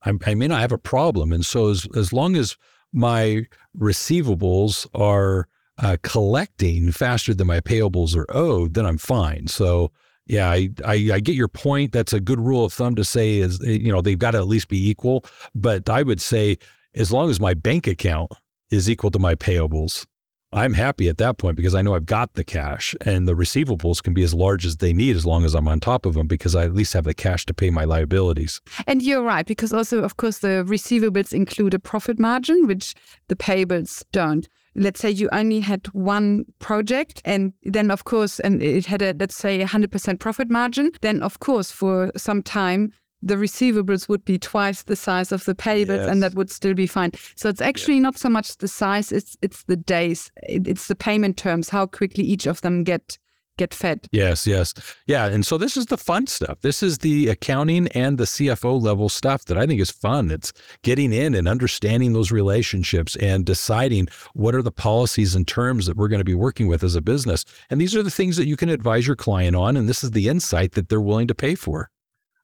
I, 0.04 0.12
I 0.26 0.34
may 0.34 0.48
not 0.48 0.60
have 0.60 0.72
a 0.72 0.78
problem. 0.78 1.32
And 1.32 1.44
so 1.44 1.68
as, 1.68 1.86
as 1.94 2.12
long 2.12 2.36
as 2.36 2.56
my 2.92 3.46
receivables 3.78 4.86
are 4.94 5.48
uh, 5.78 5.96
collecting 6.02 6.90
faster 6.92 7.34
than 7.34 7.46
my 7.46 7.60
payables 7.60 8.16
are 8.16 8.26
owed, 8.30 8.74
then 8.74 8.86
I'm 8.86 8.98
fine. 8.98 9.46
So 9.48 9.92
yeah, 10.26 10.50
I, 10.50 10.70
I, 10.84 11.10
I 11.12 11.20
get 11.20 11.34
your 11.34 11.48
point. 11.48 11.92
That's 11.92 12.12
a 12.12 12.20
good 12.20 12.40
rule 12.40 12.64
of 12.64 12.72
thumb 12.72 12.94
to 12.96 13.04
say 13.04 13.36
is 13.36 13.60
you 13.60 13.92
know 13.92 14.00
they've 14.00 14.18
got 14.18 14.32
to 14.32 14.38
at 14.38 14.48
least 14.48 14.68
be 14.68 14.88
equal. 14.88 15.24
But 15.54 15.88
I 15.88 16.02
would 16.02 16.20
say 16.20 16.58
as 16.94 17.12
long 17.12 17.30
as 17.30 17.38
my 17.38 17.54
bank 17.54 17.86
account 17.86 18.32
is 18.70 18.88
equal 18.90 19.10
to 19.10 19.18
my 19.18 19.34
payables. 19.34 20.06
I'm 20.52 20.74
happy 20.74 21.08
at 21.08 21.18
that 21.18 21.38
point 21.38 21.56
because 21.56 21.74
I 21.74 21.82
know 21.82 21.94
I've 21.94 22.06
got 22.06 22.34
the 22.34 22.44
cash 22.44 22.94
and 23.04 23.26
the 23.26 23.34
receivables 23.34 24.02
can 24.02 24.14
be 24.14 24.22
as 24.22 24.32
large 24.32 24.64
as 24.64 24.76
they 24.76 24.92
need 24.92 25.16
as 25.16 25.26
long 25.26 25.44
as 25.44 25.54
I'm 25.54 25.66
on 25.66 25.80
top 25.80 26.06
of 26.06 26.14
them 26.14 26.28
because 26.28 26.54
I 26.54 26.64
at 26.64 26.74
least 26.74 26.92
have 26.92 27.04
the 27.04 27.14
cash 27.14 27.44
to 27.46 27.54
pay 27.54 27.68
my 27.68 27.84
liabilities. 27.84 28.60
And 28.86 29.02
you're 29.02 29.22
right, 29.22 29.44
because 29.44 29.72
also, 29.72 30.02
of 30.04 30.16
course, 30.16 30.38
the 30.38 30.64
receivables 30.66 31.32
include 31.32 31.74
a 31.74 31.78
profit 31.78 32.18
margin, 32.18 32.66
which 32.66 32.94
the 33.28 33.36
payables 33.36 34.04
don't. 34.12 34.48
Let's 34.76 35.00
say 35.00 35.10
you 35.10 35.28
only 35.32 35.60
had 35.60 35.86
one 35.88 36.44
project 36.58 37.22
and 37.24 37.52
then, 37.64 37.90
of 37.90 38.04
course, 38.04 38.38
and 38.40 38.62
it 38.62 38.86
had 38.86 39.02
a, 39.02 39.14
let's 39.18 39.36
say, 39.36 39.62
100% 39.62 40.20
profit 40.20 40.48
margin, 40.48 40.92
then, 41.00 41.22
of 41.22 41.40
course, 41.40 41.72
for 41.72 42.12
some 42.16 42.42
time, 42.42 42.92
the 43.26 43.34
receivables 43.34 44.08
would 44.08 44.24
be 44.24 44.38
twice 44.38 44.82
the 44.82 44.96
size 44.96 45.32
of 45.32 45.44
the 45.44 45.54
payables 45.54 45.98
yes. 45.98 46.08
and 46.08 46.22
that 46.22 46.34
would 46.34 46.50
still 46.50 46.74
be 46.74 46.86
fine. 46.86 47.12
So 47.34 47.48
it's 47.48 47.60
actually 47.60 48.00
not 48.00 48.16
so 48.16 48.28
much 48.28 48.56
the 48.58 48.68
size, 48.68 49.12
it's 49.12 49.36
it's 49.42 49.64
the 49.64 49.76
days, 49.76 50.30
it's 50.42 50.88
the 50.88 50.94
payment 50.94 51.36
terms, 51.36 51.68
how 51.68 51.86
quickly 51.86 52.24
each 52.24 52.46
of 52.46 52.60
them 52.60 52.84
get 52.84 53.18
get 53.56 53.72
fed. 53.72 54.06
Yes, 54.12 54.46
yes. 54.46 54.74
Yeah, 55.06 55.26
and 55.26 55.44
so 55.44 55.56
this 55.56 55.76
is 55.76 55.86
the 55.86 55.96
fun 55.96 56.26
stuff. 56.26 56.60
This 56.60 56.82
is 56.82 56.98
the 56.98 57.28
accounting 57.28 57.88
and 57.88 58.18
the 58.18 58.24
CFO 58.24 58.80
level 58.80 59.08
stuff 59.08 59.46
that 59.46 59.56
I 59.56 59.66
think 59.66 59.80
is 59.80 59.90
fun. 59.90 60.30
It's 60.30 60.52
getting 60.82 61.12
in 61.12 61.34
and 61.34 61.48
understanding 61.48 62.12
those 62.12 62.30
relationships 62.30 63.16
and 63.16 63.44
deciding 63.46 64.08
what 64.34 64.54
are 64.54 64.62
the 64.62 64.70
policies 64.70 65.34
and 65.34 65.48
terms 65.48 65.86
that 65.86 65.96
we're 65.96 66.08
going 66.08 66.20
to 66.20 66.24
be 66.24 66.34
working 66.34 66.68
with 66.68 66.84
as 66.84 66.96
a 66.96 67.00
business. 67.00 67.44
And 67.70 67.80
these 67.80 67.96
are 67.96 68.02
the 68.02 68.10
things 68.10 68.36
that 68.36 68.46
you 68.46 68.56
can 68.56 68.68
advise 68.68 69.06
your 69.06 69.16
client 69.16 69.56
on 69.56 69.76
and 69.76 69.88
this 69.88 70.04
is 70.04 70.10
the 70.10 70.28
insight 70.28 70.72
that 70.72 70.88
they're 70.88 71.00
willing 71.00 71.28
to 71.28 71.34
pay 71.34 71.54
for. 71.54 71.90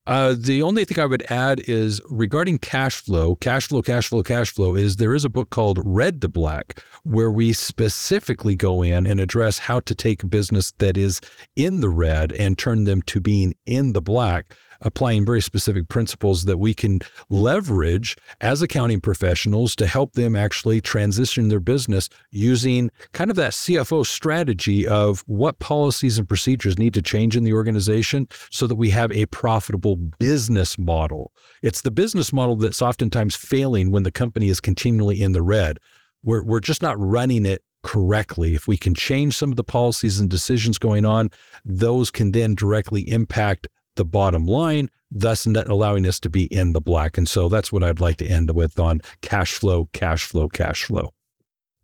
Uh, 0.05 0.35
the 0.37 0.62
only 0.62 0.85
thing 0.85 0.99
I 0.99 1.07
would 1.07 1.23
add 1.31 1.61
is 1.69 2.01
regarding 2.11 2.59
cash 2.59 2.97
flow, 2.97 3.37
cash 3.37 3.69
flow, 3.69 3.83
cash 3.83 4.09
flow, 4.09 4.25
cash 4.25 4.51
flow 4.51 4.75
is 4.75 4.97
there 4.97 5.15
is 5.15 5.25
a 5.25 5.29
book 5.29 5.51
called 5.51 5.81
Red 5.85 6.21
to 6.23 6.29
Black 6.29 6.83
where 7.05 7.31
we 7.31 7.53
specifically 7.53 8.57
go 8.57 8.83
in 8.83 9.07
and 9.07 9.21
address 9.21 9.59
how 9.59 9.79
to 9.81 9.95
take 9.95 10.25
a 10.25 10.27
business 10.27 10.73
that 10.79 10.97
is 10.97 11.21
in 11.55 11.81
the 11.81 11.88
red 11.88 12.33
and 12.33 12.59
turn 12.59 12.83
them 12.85 13.03
to 13.03 13.21
being 13.21 13.55
in 13.65 13.93
the 13.93 14.03
black 14.03 14.57
applying 14.83 15.25
very 15.25 15.40
specific 15.40 15.88
principles 15.88 16.45
that 16.45 16.59
we 16.59 16.75
can 16.75 17.01
leverage 17.31 18.16
as 18.40 18.62
accounting 18.62 19.01
professionals 19.01 19.75
to 19.77 19.87
help 19.87 20.12
them 20.12 20.37
actually 20.37 20.81
transition 20.81 21.49
their 21.49 21.61
business 21.61 22.09
using 22.31 22.90
kind 23.12 23.31
of 23.31 23.37
that 23.37 23.53
CFO 23.53 24.05
strategy 24.05 24.87
of 24.87 25.23
what 25.27 25.59
policies 25.59 26.18
and 26.18 26.29
procedures 26.29 26.79
need 26.79 26.95
to 26.95 27.03
change 27.03 27.37
in 27.37 27.45
the 27.45 27.53
organization 27.53 28.29
so 28.51 28.66
that 28.66 28.77
we 28.77 28.90
have 28.90 29.12
a 29.12 29.27
profitable 29.27 29.97
business 29.97 30.79
model. 30.79 31.33
It's 31.62 31.83
the 31.83 31.90
business 31.90 32.33
model 32.33 32.57
that's 32.57 32.83
oftentimes 32.83 33.37
failing 33.37 33.90
when 33.90 34.03
the 34.03 34.12
company 34.12 34.49
is 34.49 34.61
continually 34.61 35.23
in 35.23 35.33
the 35.33 35.42
red. 35.42 35.79
We're, 36.25 36.45
we're 36.45 36.61
just 36.61 36.83
not 36.83 36.99
running 36.99 37.47
it 37.47 37.62
correctly. 37.83 38.55
If 38.55 38.68
we 38.68 38.77
can 38.77 38.95
change 38.95 39.37
some 39.37 39.51
of 39.51 39.57
the 39.57 39.64
policies 39.64 40.21
and 40.21 40.31
decisions 40.31 40.79
going 40.79 41.05
on, 41.05 41.31
those 41.64 42.11
can 42.11 42.33
then 42.33 42.55
directly 42.55 43.03
impact 43.11 43.68
the 43.96 44.05
bottom 44.05 44.46
line, 44.46 44.90
thus 45.11 45.46
allowing 45.46 46.07
us 46.07 46.18
to 46.20 46.31
be 46.31 46.44
in 46.44 46.72
the 46.72 46.81
black. 46.81 47.18
And 47.18 47.28
so 47.28 47.48
that's 47.48 47.72
what 47.72 47.83
I'd 47.83 48.00
like 48.00 48.16
to 48.18 48.26
end 48.26 48.50
with 48.55 48.78
on 48.78 49.00
cash 49.20 49.52
flow, 49.52 49.88
cash 49.92 50.24
flow, 50.24 50.48
cash 50.48 50.85
flow. 50.85 51.12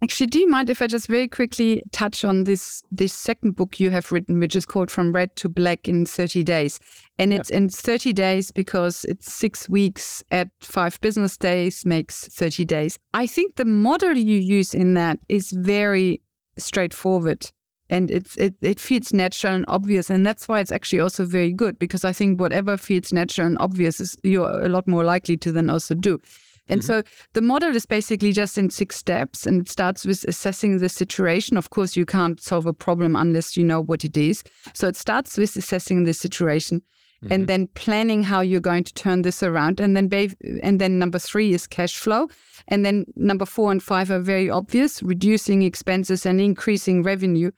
Actually, 0.00 0.28
do 0.28 0.38
you 0.38 0.48
mind 0.48 0.70
if 0.70 0.80
I 0.80 0.86
just 0.86 1.08
very 1.08 1.26
quickly 1.26 1.82
touch 1.90 2.24
on 2.24 2.44
this 2.44 2.84
this 2.92 3.12
second 3.12 3.56
book 3.56 3.80
you 3.80 3.90
have 3.90 4.12
written, 4.12 4.38
which 4.38 4.54
is 4.54 4.64
called 4.64 4.92
From 4.92 5.12
Red 5.12 5.34
to 5.36 5.48
Black 5.48 5.88
in 5.88 6.06
30 6.06 6.44
Days? 6.44 6.78
And 7.18 7.32
it's 7.32 7.50
in 7.50 7.68
30 7.68 8.12
days 8.12 8.52
because 8.52 9.04
it's 9.06 9.32
six 9.32 9.68
weeks 9.68 10.22
at 10.30 10.50
five 10.60 11.00
business 11.00 11.36
days 11.36 11.84
makes 11.84 12.28
30 12.28 12.64
days. 12.64 12.96
I 13.12 13.26
think 13.26 13.56
the 13.56 13.64
model 13.64 14.16
you 14.16 14.38
use 14.38 14.72
in 14.72 14.94
that 14.94 15.18
is 15.28 15.50
very 15.50 16.22
straightforward 16.56 17.50
and 17.90 18.10
it's 18.10 18.36
it, 18.36 18.54
it 18.60 18.78
feels 18.78 19.12
natural 19.12 19.54
and 19.54 19.64
obvious 19.68 20.10
and 20.10 20.26
that's 20.26 20.48
why 20.48 20.60
it's 20.60 20.72
actually 20.72 21.00
also 21.00 21.24
very 21.24 21.52
good 21.52 21.78
because 21.78 22.04
i 22.04 22.12
think 22.12 22.40
whatever 22.40 22.76
feels 22.76 23.12
natural 23.12 23.46
and 23.46 23.56
obvious 23.60 24.00
is 24.00 24.16
you're 24.22 24.60
a 24.62 24.68
lot 24.68 24.86
more 24.86 25.04
likely 25.04 25.36
to 25.36 25.52
then 25.52 25.70
also 25.70 25.94
do 25.94 26.20
and 26.68 26.82
mm-hmm. 26.82 26.86
so 26.86 27.02
the 27.32 27.40
model 27.40 27.74
is 27.74 27.86
basically 27.86 28.32
just 28.32 28.58
in 28.58 28.70
six 28.70 28.96
steps 28.96 29.46
and 29.46 29.62
it 29.62 29.68
starts 29.68 30.04
with 30.04 30.24
assessing 30.24 30.78
the 30.78 30.88
situation. 30.88 31.56
Of 31.56 31.70
course, 31.70 31.96
you 31.96 32.04
can't 32.04 32.40
solve 32.40 32.66
a 32.66 32.72
problem 32.72 33.16
unless 33.16 33.56
you 33.56 33.64
know 33.64 33.80
what 33.80 34.04
it 34.04 34.16
is. 34.16 34.44
So 34.74 34.88
it 34.88 34.96
starts 34.96 35.38
with 35.38 35.56
assessing 35.56 36.04
the 36.04 36.14
situation. 36.14 36.82
Mm-hmm. 37.22 37.32
And 37.32 37.46
then 37.48 37.66
planning 37.74 38.22
how 38.22 38.42
you're 38.42 38.60
going 38.60 38.84
to 38.84 38.94
turn 38.94 39.22
this 39.22 39.42
around, 39.42 39.80
and 39.80 39.96
then 39.96 40.06
ba- 40.06 40.36
and 40.62 40.80
then 40.80 41.00
number 41.00 41.18
three 41.18 41.52
is 41.52 41.66
cash 41.66 41.96
flow, 41.96 42.28
and 42.68 42.86
then 42.86 43.06
number 43.16 43.44
four 43.44 43.72
and 43.72 43.82
five 43.82 44.08
are 44.12 44.20
very 44.20 44.48
obvious: 44.48 45.02
reducing 45.02 45.62
expenses 45.62 46.24
and 46.24 46.40
increasing 46.40 47.02
revenue. 47.02 47.50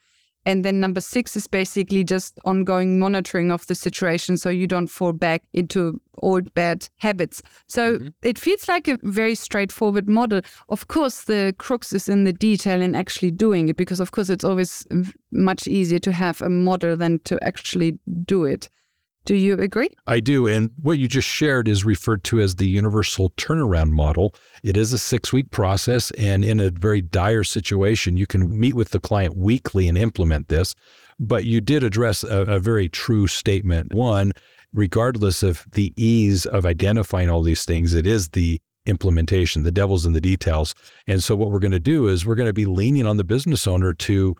And 0.46 0.64
then 0.64 0.81
number 0.81 1.00
six 1.00 1.37
is 1.37 1.46
basically 1.46 2.03
just 2.03 2.38
ongoing 2.44 2.98
monitoring 2.98 3.50
of 3.50 3.66
the 3.66 3.74
situation 3.74 4.37
so 4.37 4.48
you 4.48 4.66
don't 4.66 4.87
fall 4.87 5.12
back 5.12 5.42
into 5.53 6.00
old 6.22 6.53
bad 6.55 6.88
habits. 6.96 7.42
So 7.66 7.98
mm-hmm. 7.98 8.09
it 8.22 8.38
feels 8.38 8.68
like 8.68 8.88
a 8.88 8.98
very 9.03 9.35
straightforward 9.35 10.09
model. 10.09 10.40
Of 10.68 10.88
course, 10.88 11.24
the 11.24 11.55
crux 11.59 11.92
is 11.92 12.09
in 12.09 12.24
the 12.24 12.33
detail 12.33 12.81
in 12.81 12.94
actually 12.94 13.33
doing 13.33 13.68
it 13.68 13.76
because, 13.76 14.00
of 14.00 14.12
course, 14.12 14.31
it's 14.31 14.44
always 14.44 14.87
much 15.31 15.66
easier 15.66 15.98
to 16.00 16.12
have 16.12 16.40
a 16.40 16.48
model 16.48 16.96
than 16.96 17.18
to 17.20 17.42
actually 17.44 17.98
do 18.24 18.44
it. 18.44 18.70
Do 19.26 19.35
you 19.35 19.54
agree? 19.54 19.90
I 20.06 20.20
do. 20.20 20.46
And 20.46 20.70
what 20.80 20.98
you 20.98 21.06
just 21.06 21.28
shared 21.28 21.68
is 21.68 21.85
referred 21.85 22.24
to 22.24 22.40
as 22.40 22.56
the 22.56 22.68
universal 22.68 23.30
turnaround 23.30 23.90
model. 23.90 24.35
It 24.62 24.76
is 24.76 24.92
a 24.92 24.98
six 24.98 25.33
week 25.33 25.50
process. 25.50 26.11
And 26.12 26.44
in 26.44 26.59
a 26.59 26.70
very 26.70 27.02
dire 27.02 27.44
situation, 27.44 28.16
you 28.16 28.26
can 28.26 28.59
meet 28.59 28.74
with 28.74 28.90
the 28.90 29.00
client 29.00 29.37
weekly 29.37 29.88
and 29.88 29.98
implement 29.98 30.48
this. 30.48 30.74
But 31.18 31.44
you 31.44 31.61
did 31.61 31.85
address 31.85 32.24
a, 32.24 32.42
a 32.42 32.59
very 32.59 32.88
true 32.88 33.26
statement. 33.26 33.92
One, 33.92 34.33
regardless 34.72 35.42
of 35.42 35.66
the 35.72 35.92
ease 35.96 36.46
of 36.46 36.64
identifying 36.64 37.28
all 37.28 37.42
these 37.42 37.66
things, 37.66 37.92
it 37.92 38.06
is 38.06 38.30
the 38.30 38.61
implementation. 38.87 39.62
The 39.62 39.70
devil's 39.70 40.06
in 40.06 40.14
the 40.14 40.20
details. 40.20 40.74
And 41.06 41.22
so, 41.22 41.37
what 41.37 41.50
we're 41.50 41.59
going 41.59 41.70
to 41.72 41.78
do 41.78 42.09
is 42.09 42.24
we're 42.24 42.35
going 42.35 42.48
to 42.48 42.52
be 42.52 42.66
leaning 42.66 43.06
on 43.06 43.18
the 43.18 43.24
business 43.24 43.66
owner 43.66 43.92
to 43.92 44.35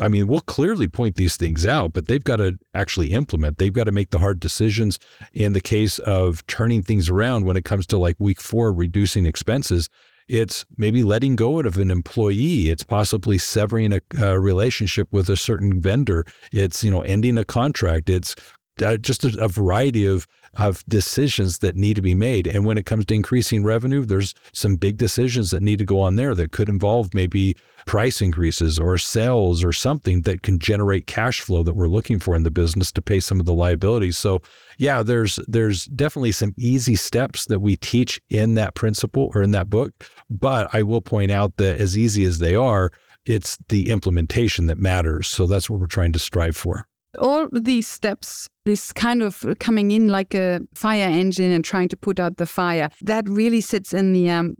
I 0.00 0.08
mean, 0.08 0.26
we'll 0.26 0.40
clearly 0.40 0.88
point 0.88 1.16
these 1.16 1.36
things 1.36 1.66
out, 1.66 1.92
but 1.92 2.06
they've 2.06 2.24
got 2.24 2.36
to 2.36 2.58
actually 2.72 3.12
implement. 3.12 3.58
They've 3.58 3.72
got 3.72 3.84
to 3.84 3.92
make 3.92 4.10
the 4.10 4.18
hard 4.18 4.40
decisions. 4.40 4.98
In 5.34 5.52
the 5.52 5.60
case 5.60 5.98
of 6.00 6.46
turning 6.46 6.82
things 6.82 7.10
around 7.10 7.44
when 7.44 7.58
it 7.58 7.64
comes 7.64 7.86
to 7.88 7.98
like 7.98 8.16
week 8.18 8.40
four, 8.40 8.72
reducing 8.72 9.26
expenses, 9.26 9.90
it's 10.28 10.64
maybe 10.78 11.02
letting 11.02 11.36
go 11.36 11.60
of 11.60 11.76
an 11.76 11.90
employee. 11.90 12.70
It's 12.70 12.84
possibly 12.84 13.36
severing 13.36 13.92
a, 13.92 14.00
a 14.18 14.40
relationship 14.40 15.08
with 15.10 15.28
a 15.28 15.36
certain 15.36 15.80
vendor. 15.80 16.24
It's, 16.52 16.82
you 16.82 16.90
know, 16.90 17.02
ending 17.02 17.36
a 17.36 17.44
contract. 17.44 18.08
It's 18.08 18.34
uh, 18.82 18.96
just 18.96 19.24
a, 19.24 19.44
a, 19.44 19.48
variety 19.48 20.06
of 20.06 20.26
of 20.56 20.84
decisions 20.86 21.58
that 21.58 21.76
need 21.76 21.96
to 21.96 22.02
be 22.02 22.14
made. 22.14 22.46
And 22.46 22.66
when 22.66 22.76
it 22.76 22.84
comes 22.84 23.06
to 23.06 23.14
increasing 23.14 23.64
revenue, 23.64 24.04
there's 24.04 24.34
some 24.52 24.76
big 24.76 24.98
decisions 24.98 25.50
that 25.50 25.62
need 25.62 25.78
to 25.78 25.84
go 25.84 26.00
on 26.00 26.16
there 26.16 26.34
that 26.34 26.52
could 26.52 26.68
involve 26.68 27.14
maybe 27.14 27.56
price 27.86 28.20
increases 28.20 28.78
or 28.78 28.98
sales 28.98 29.64
or 29.64 29.72
something 29.72 30.22
that 30.22 30.42
can 30.42 30.58
generate 30.58 31.06
cash 31.06 31.40
flow 31.40 31.62
that 31.62 31.74
we're 31.74 31.88
looking 31.88 32.18
for 32.18 32.34
in 32.34 32.42
the 32.42 32.50
business 32.50 32.92
to 32.92 33.02
pay 33.02 33.20
some 33.20 33.40
of 33.40 33.46
the 33.46 33.52
liabilities. 33.52 34.18
So, 34.18 34.40
yeah, 34.78 35.02
there's 35.02 35.38
there's 35.48 35.86
definitely 35.86 36.32
some 36.32 36.54
easy 36.56 36.96
steps 36.96 37.46
that 37.46 37.60
we 37.60 37.76
teach 37.76 38.20
in 38.30 38.54
that 38.54 38.74
principle 38.74 39.30
or 39.34 39.42
in 39.42 39.52
that 39.52 39.70
book, 39.70 39.92
but 40.30 40.72
I 40.74 40.82
will 40.82 41.02
point 41.02 41.30
out 41.30 41.56
that 41.56 41.80
as 41.80 41.96
easy 41.96 42.24
as 42.24 42.38
they 42.38 42.54
are, 42.54 42.90
it's 43.26 43.58
the 43.68 43.90
implementation 43.90 44.66
that 44.66 44.78
matters. 44.78 45.28
So 45.28 45.46
that's 45.46 45.70
what 45.70 45.80
we're 45.80 45.86
trying 45.86 46.12
to 46.12 46.18
strive 46.18 46.56
for 46.56 46.86
all 47.18 47.48
these 47.52 47.86
steps, 47.86 48.48
this 48.64 48.92
kind 48.92 49.22
of 49.22 49.44
coming 49.58 49.90
in 49.90 50.08
like 50.08 50.34
a 50.34 50.60
fire 50.74 51.08
engine 51.08 51.52
and 51.52 51.64
trying 51.64 51.88
to 51.88 51.96
put 51.96 52.18
out 52.18 52.36
the 52.36 52.46
fire, 52.46 52.88
that 53.02 53.28
really 53.28 53.60
sits 53.60 53.92
in 53.92 54.12
the 54.12 54.30
um, 54.30 54.56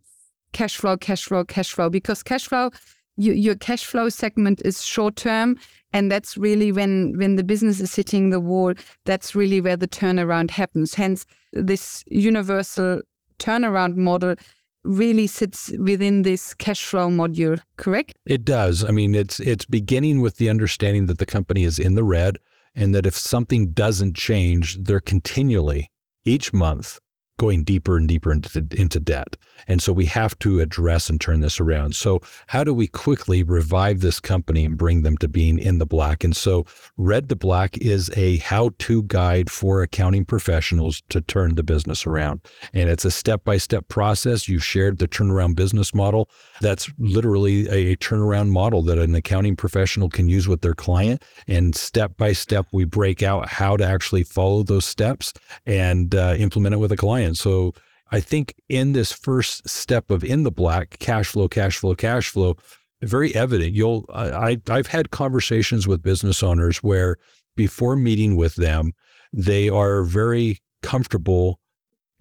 cash 0.53 0.77
flow, 0.77 0.97
cash 0.97 1.25
flow, 1.25 1.45
cash 1.45 1.73
flow, 1.73 1.89
because 1.89 2.23
cash 2.23 2.47
flow, 2.47 2.71
you, 3.17 3.33
your 3.33 3.55
cash 3.55 3.85
flow 3.85 4.09
segment 4.09 4.63
is 4.65 4.85
short 4.85 5.17
term. 5.17 5.59
And 5.93 6.11
that's 6.11 6.37
really 6.37 6.73
when, 6.73 7.17
when 7.19 7.37
the 7.37 7.45
business 7.45 7.81
is 7.81 7.95
hitting 7.95 8.31
the 8.31 8.41
wall, 8.41 8.75
that's 9.05 9.35
really 9.35 9.61
where 9.61 9.77
the 9.77 9.89
turnaround 9.89 10.51
happens. 10.51 10.95
Hence, 10.95 11.27
this 11.53 12.03
universal 12.07 13.03
turnaround 13.39 13.97
model 13.97 14.37
really 14.85 15.27
sits 15.27 15.73
within 15.79 16.23
this 16.23 16.55
cash 16.55 16.85
flow 16.85 17.09
module, 17.09 17.61
correct? 17.77 18.15
It 18.27 18.45
does. 18.45 18.85
I 18.85 18.91
mean, 18.91 19.15
it's 19.15 19.39
it's 19.39 19.65
beginning 19.65 20.21
with 20.21 20.37
the 20.37 20.51
understanding 20.51 21.07
that 21.07 21.19
the 21.19 21.27
company 21.27 21.65
is 21.65 21.79
in 21.79 21.95
the 21.95 22.05
red 22.05 22.39
and 22.75 22.95
that 22.95 23.07
if 23.07 23.17
something 23.17 23.73
doesn't 23.73 24.17
change, 24.17 24.79
they're 24.83 25.01
continually 25.01 25.91
each 26.25 26.53
month 26.53 26.99
going 27.39 27.65
deeper 27.65 27.97
and 27.97 28.09
deeper 28.09 28.33
into, 28.33 28.67
into 28.73 29.01
debt. 29.01 29.37
And 29.67 29.83
so 29.83 29.93
we 29.93 30.07
have 30.07 30.39
to 30.41 30.61
address 30.61 31.09
and 31.09 31.21
turn 31.21 31.41
this 31.41 31.61
around. 31.61 31.95
So, 31.95 32.21
how 32.49 32.65
do 32.65 32.75
we 32.75 32.87
quickly 32.87 33.43
revive 33.43 34.01
this 34.01 34.21
company 34.21 34.65
and 34.65 34.77
bring 34.77 35.03
them 35.03 35.17
to 35.19 35.29
being 35.29 35.59
in 35.59 35.79
the 35.79 35.87
black? 35.87 36.25
And 36.25 36.37
so, 36.37 36.67
Red 36.97 37.29
to 37.29 37.37
Black 37.37 37.77
is 37.79 38.11
a 38.17 38.39
how 38.39 38.71
to 38.81 39.03
guide 39.05 39.51
for 39.51 39.83
accounting 39.83 40.25
professionals 40.25 41.03
to 41.11 41.21
turn 41.21 41.55
the 41.55 41.63
business 41.63 42.07
around. 42.07 42.41
And 42.73 42.89
it's 42.89 43.05
a 43.05 43.11
step 43.11 43.45
by 43.45 43.57
step 43.57 43.89
process. 43.89 44.49
You 44.49 44.59
shared 44.59 44.99
the 44.99 45.09
turnaround 45.09 45.57
business 45.57 45.95
model. 45.95 46.29
That's 46.63 46.91
literally 46.99 47.69
a 47.69 47.97
turnaround 47.97 48.49
model 48.49 48.83
that 48.85 48.99
an 48.99 49.15
accounting 49.15 49.57
professional 49.57 50.09
can 50.09 50.29
use 50.29 50.49
with 50.49 50.63
their 50.63 50.75
client. 50.75 51.23
And 51.47 51.75
step 51.75 52.17
by 52.17 52.33
step, 52.33 52.67
we 52.73 52.85
break 52.85 53.23
out 53.23 53.49
how 53.49 53.77
to 53.77 53.85
actually 53.85 54.23
follow 54.23 54.63
those 54.63 54.87
steps 54.87 55.35
and 55.67 56.15
uh, 56.15 56.37
implement 56.39 56.75
it 56.75 56.79
with 56.79 56.93
a 56.93 56.97
client. 56.97 57.37
So, 57.37 57.75
I 58.15 58.21
think 58.21 58.55
in 58.69 58.93
this 58.93 59.11
first 59.11 59.67
step 59.67 60.11
of 60.11 60.23
in 60.23 60.43
the 60.43 60.51
black, 60.51 60.99
cash 60.99 61.29
flow, 61.29 61.49
cash 61.49 61.79
flow, 61.79 61.95
cash 61.95 62.29
flow, 62.29 62.57
very 63.01 63.35
evident. 63.35 63.73
You'll 63.73 64.05
I 64.13 64.61
I've 64.69 64.87
had 64.87 65.11
conversations 65.11 65.89
with 65.89 66.03
business 66.03 66.43
owners 66.43 66.83
where 66.83 67.17
before 67.57 67.97
meeting 67.97 68.37
with 68.37 68.55
them, 68.57 68.93
they 69.33 69.69
are 69.69 70.03
very 70.03 70.59
comfortable 70.83 71.59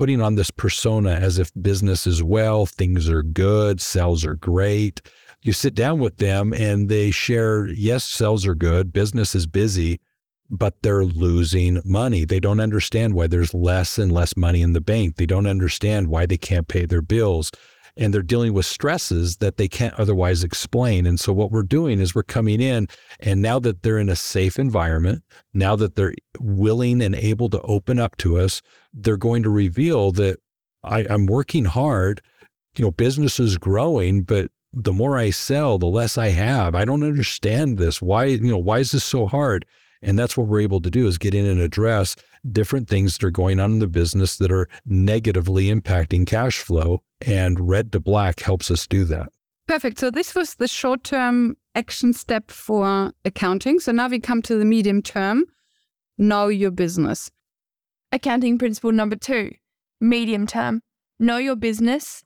putting 0.01 0.19
on 0.19 0.33
this 0.33 0.49
persona 0.49 1.11
as 1.11 1.37
if 1.37 1.51
business 1.61 2.07
is 2.07 2.23
well, 2.23 2.65
things 2.65 3.07
are 3.07 3.21
good, 3.21 3.79
sales 3.79 4.25
are 4.25 4.33
great. 4.33 4.99
You 5.43 5.53
sit 5.53 5.75
down 5.75 5.99
with 5.99 6.17
them 6.17 6.53
and 6.53 6.89
they 6.89 7.11
share, 7.11 7.67
yes, 7.67 8.03
sales 8.03 8.47
are 8.47 8.55
good, 8.55 8.91
business 8.91 9.35
is 9.35 9.45
busy, 9.45 9.99
but 10.49 10.73
they're 10.81 11.05
losing 11.05 11.83
money. 11.85 12.25
They 12.25 12.39
don't 12.39 12.59
understand 12.59 13.13
why 13.13 13.27
there's 13.27 13.53
less 13.53 13.99
and 13.99 14.11
less 14.11 14.35
money 14.35 14.63
in 14.63 14.73
the 14.73 14.81
bank. 14.81 15.17
They 15.17 15.27
don't 15.27 15.45
understand 15.45 16.07
why 16.07 16.25
they 16.25 16.39
can't 16.39 16.67
pay 16.67 16.87
their 16.87 17.03
bills. 17.03 17.51
And 18.01 18.13
they're 18.13 18.23
dealing 18.23 18.53
with 18.53 18.65
stresses 18.65 19.37
that 19.37 19.57
they 19.57 19.67
can't 19.67 19.93
otherwise 19.93 20.43
explain. 20.43 21.05
And 21.05 21.19
so, 21.19 21.31
what 21.31 21.51
we're 21.51 21.61
doing 21.61 21.99
is 21.99 22.15
we're 22.15 22.23
coming 22.23 22.59
in, 22.59 22.87
and 23.19 23.41
now 23.41 23.59
that 23.59 23.83
they're 23.83 23.99
in 23.99 24.09
a 24.09 24.15
safe 24.15 24.57
environment, 24.57 25.23
now 25.53 25.75
that 25.75 25.95
they're 25.95 26.15
willing 26.39 27.01
and 27.01 27.13
able 27.13 27.47
to 27.49 27.61
open 27.61 27.99
up 27.99 28.17
to 28.17 28.39
us, 28.39 28.61
they're 28.91 29.17
going 29.17 29.43
to 29.43 29.49
reveal 29.49 30.11
that 30.13 30.39
I, 30.83 31.05
I'm 31.09 31.27
working 31.27 31.65
hard. 31.65 32.21
You 32.75 32.85
know, 32.85 32.91
business 32.91 33.39
is 33.39 33.57
growing, 33.57 34.23
but 34.23 34.49
the 34.73 34.93
more 34.93 35.17
I 35.17 35.29
sell, 35.29 35.77
the 35.77 35.85
less 35.85 36.17
I 36.17 36.29
have. 36.29 36.75
I 36.75 36.85
don't 36.85 37.03
understand 37.03 37.77
this. 37.77 38.01
Why, 38.01 38.25
you 38.25 38.51
know, 38.51 38.57
why 38.57 38.79
is 38.79 38.91
this 38.91 39.03
so 39.03 39.27
hard? 39.27 39.65
And 40.01 40.17
that's 40.17 40.35
what 40.35 40.47
we're 40.47 40.61
able 40.61 40.81
to 40.81 40.89
do 40.89 41.07
is 41.07 41.17
get 41.17 41.35
in 41.35 41.45
and 41.45 41.61
address 41.61 42.15
different 42.51 42.87
things 42.87 43.17
that 43.17 43.25
are 43.25 43.31
going 43.31 43.59
on 43.59 43.73
in 43.73 43.79
the 43.79 43.87
business 43.87 44.37
that 44.37 44.51
are 44.51 44.67
negatively 44.85 45.65
impacting 45.65 46.25
cash 46.25 46.59
flow. 46.59 47.03
And 47.25 47.69
red 47.69 47.91
to 47.91 47.99
black 47.99 48.39
helps 48.39 48.71
us 48.71 48.87
do 48.87 49.05
that. 49.05 49.29
Perfect. 49.67 49.99
So 49.99 50.09
this 50.09 50.33
was 50.33 50.55
the 50.55 50.67
short 50.67 51.03
term 51.03 51.55
action 51.75 52.13
step 52.13 52.49
for 52.49 53.13
accounting. 53.23 53.79
So 53.79 53.91
now 53.91 54.07
we 54.07 54.19
come 54.19 54.41
to 54.43 54.57
the 54.57 54.65
medium 54.65 55.01
term. 55.01 55.45
Know 56.17 56.47
your 56.47 56.71
business. 56.71 57.31
Accounting 58.11 58.57
principle 58.57 58.91
number 58.91 59.15
two 59.15 59.51
medium 60.01 60.47
term. 60.47 60.81
Know 61.19 61.37
your 61.37 61.55
business 61.55 62.23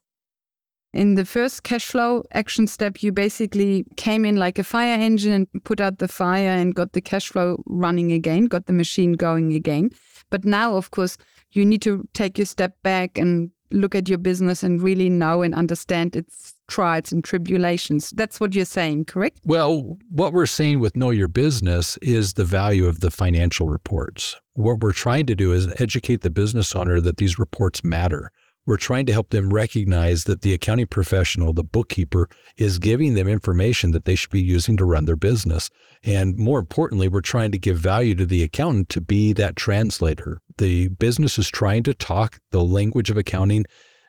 in 0.96 1.14
the 1.14 1.24
first 1.24 1.62
cash 1.62 1.86
flow 1.86 2.24
action 2.32 2.66
step, 2.66 3.02
you 3.02 3.12
basically 3.12 3.84
came 3.96 4.24
in 4.24 4.36
like 4.36 4.58
a 4.58 4.64
fire 4.64 4.98
engine 4.98 5.32
and 5.32 5.64
put 5.64 5.80
out 5.80 5.98
the 5.98 6.08
fire 6.08 6.50
and 6.50 6.74
got 6.74 6.92
the 6.92 7.00
cash 7.00 7.28
flow 7.28 7.62
running 7.66 8.12
again, 8.12 8.46
got 8.46 8.66
the 8.66 8.72
machine 8.72 9.12
going 9.12 9.52
again. 9.52 9.90
But 10.30 10.44
now, 10.44 10.76
of 10.76 10.90
course, 10.90 11.18
you 11.52 11.64
need 11.64 11.82
to 11.82 12.08
take 12.14 12.38
your 12.38 12.46
step 12.46 12.74
back 12.82 13.18
and 13.18 13.50
look 13.72 13.94
at 13.94 14.08
your 14.08 14.18
business 14.18 14.62
and 14.62 14.82
really 14.82 15.08
know 15.08 15.42
and 15.42 15.54
understand 15.54 16.14
its 16.14 16.54
trials 16.68 17.12
and 17.12 17.24
tribulations. 17.24 18.10
That's 18.10 18.40
what 18.40 18.54
you're 18.54 18.64
saying, 18.64 19.06
correct? 19.06 19.40
Well, 19.44 19.98
what 20.10 20.32
we're 20.32 20.46
saying 20.46 20.80
with 20.80 20.96
Know 20.96 21.10
Your 21.10 21.28
Business 21.28 21.96
is 21.98 22.34
the 22.34 22.44
value 22.44 22.86
of 22.86 23.00
the 23.00 23.10
financial 23.10 23.68
reports. 23.68 24.36
What 24.54 24.80
we're 24.80 24.92
trying 24.92 25.26
to 25.26 25.34
do 25.34 25.52
is 25.52 25.68
educate 25.80 26.22
the 26.22 26.30
business 26.30 26.74
owner 26.74 27.00
that 27.00 27.16
these 27.18 27.38
reports 27.38 27.84
matter 27.84 28.30
We're 28.66 28.76
trying 28.76 29.06
to 29.06 29.12
help 29.12 29.30
them 29.30 29.54
recognize 29.54 30.24
that 30.24 30.42
the 30.42 30.52
accounting 30.52 30.88
professional, 30.88 31.52
the 31.52 31.62
bookkeeper, 31.62 32.28
is 32.56 32.78
giving 32.78 33.14
them 33.14 33.28
information 33.28 33.92
that 33.92 34.04
they 34.04 34.16
should 34.16 34.30
be 34.30 34.42
using 34.42 34.76
to 34.76 34.84
run 34.84 35.04
their 35.04 35.16
business. 35.16 35.70
And 36.02 36.36
more 36.36 36.58
importantly, 36.58 37.08
we're 37.08 37.20
trying 37.20 37.52
to 37.52 37.58
give 37.58 37.78
value 37.78 38.14
to 38.16 38.26
the 38.26 38.42
accountant 38.42 38.88
to 38.90 39.00
be 39.00 39.32
that 39.34 39.54
translator. 39.54 40.40
The 40.58 40.88
business 40.88 41.38
is 41.38 41.48
trying 41.48 41.84
to 41.84 41.94
talk 41.94 42.40
the 42.50 42.64
language 42.64 43.08
of 43.08 43.16
accounting 43.16 43.64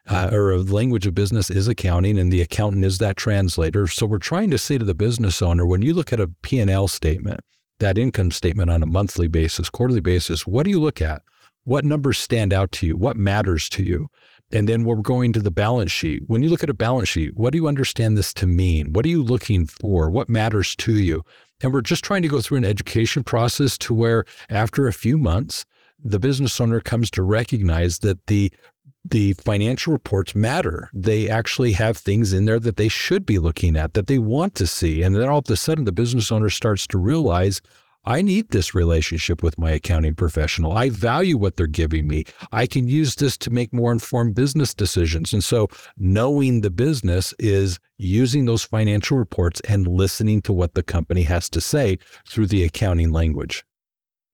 uh, 0.09 0.29
or 0.31 0.51
a 0.51 0.57
language 0.57 1.05
of 1.05 1.13
business 1.13 1.49
is 1.49 1.67
accounting 1.67 2.17
and 2.17 2.31
the 2.31 2.41
accountant 2.41 2.85
is 2.85 2.97
that 2.97 3.17
translator. 3.17 3.87
So 3.87 4.05
we're 4.05 4.19
trying 4.19 4.49
to 4.51 4.57
say 4.57 4.77
to 4.77 4.85
the 4.85 4.95
business 4.95 5.41
owner, 5.41 5.65
when 5.65 5.81
you 5.81 5.93
look 5.93 6.13
at 6.13 6.19
a 6.19 6.31
P&L 6.41 6.87
statement, 6.87 7.41
that 7.79 7.97
income 7.97 8.31
statement 8.31 8.71
on 8.71 8.81
a 8.81 8.87
monthly 8.87 9.27
basis, 9.27 9.69
quarterly 9.69 9.99
basis, 9.99 10.47
what 10.47 10.63
do 10.63 10.69
you 10.69 10.79
look 10.79 11.01
at? 11.01 11.21
What 11.65 11.83
numbers 11.83 12.17
stand 12.17 12.53
out 12.53 12.71
to 12.73 12.87
you? 12.87 12.95
What 12.95 13.17
matters 13.17 13.67
to 13.69 13.83
you? 13.83 14.07
And 14.51 14.69
then 14.69 14.85
we're 14.85 14.95
going 14.95 15.33
to 15.33 15.41
the 15.41 15.51
balance 15.51 15.91
sheet. 15.91 16.23
When 16.27 16.41
you 16.41 16.49
look 16.49 16.63
at 16.63 16.69
a 16.69 16.73
balance 16.73 17.09
sheet, 17.09 17.35
what 17.35 17.51
do 17.51 17.57
you 17.57 17.67
understand 17.67 18.17
this 18.17 18.33
to 18.35 18.47
mean? 18.47 18.93
What 18.93 19.05
are 19.05 19.09
you 19.09 19.21
looking 19.21 19.65
for? 19.65 20.09
What 20.09 20.29
matters 20.29 20.75
to 20.77 20.93
you? 20.93 21.23
And 21.61 21.73
we're 21.73 21.81
just 21.81 22.03
trying 22.03 22.21
to 22.21 22.27
go 22.27 22.39
through 22.39 22.59
an 22.59 22.65
education 22.65 23.23
process 23.23 23.77
to 23.79 23.93
where 23.93 24.25
after 24.49 24.87
a 24.87 24.93
few 24.93 25.17
months, 25.17 25.65
the 26.01 26.19
business 26.19 26.61
owner 26.61 26.79
comes 26.79 27.09
to 27.11 27.23
recognize 27.23 27.99
that 27.99 28.25
the 28.27 28.51
the 29.09 29.33
financial 29.33 29.93
reports 29.93 30.35
matter. 30.35 30.89
They 30.93 31.29
actually 31.29 31.71
have 31.73 31.97
things 31.97 32.33
in 32.33 32.43
there 32.43 32.59
that 32.59 32.75
they 32.75 32.89
should 32.89 33.25
be 33.25 33.39
looking 33.39 33.77
at, 33.77 33.93
that 33.93 34.07
they 34.07 34.19
want 34.19 34.53
to 34.55 34.67
see. 34.67 35.01
And 35.01 35.15
then 35.15 35.29
all 35.29 35.39
of 35.39 35.49
a 35.49 35.55
sudden, 35.55 35.85
the 35.85 35.93
business 35.93 36.29
owner 36.29 36.49
starts 36.49 36.85
to 36.87 36.97
realize, 36.97 37.61
I 38.07 38.21
need 38.21 38.51
this 38.51 38.73
relationship 38.73 39.43
with 39.43 39.57
my 39.57 39.71
accounting 39.71 40.15
professional. 40.15 40.71
I 40.71 40.89
value 40.89 41.37
what 41.37 41.57
they're 41.57 41.67
giving 41.67 42.07
me. 42.07 42.23
I 42.53 42.65
can 42.65 42.87
use 42.87 43.15
this 43.15 43.37
to 43.39 43.49
make 43.49 43.73
more 43.73 43.91
informed 43.91 44.33
business 44.33 44.73
decisions. 44.73 45.33
And 45.33 45.43
so, 45.43 45.67
knowing 45.97 46.61
the 46.61 46.69
business 46.69 47.33
is 47.37 47.79
using 47.97 48.45
those 48.45 48.63
financial 48.63 49.17
reports 49.17 49.59
and 49.67 49.85
listening 49.85 50.41
to 50.43 50.53
what 50.53 50.73
the 50.73 50.83
company 50.83 51.23
has 51.23 51.49
to 51.49 51.59
say 51.59 51.97
through 52.25 52.47
the 52.47 52.63
accounting 52.63 53.11
language. 53.11 53.65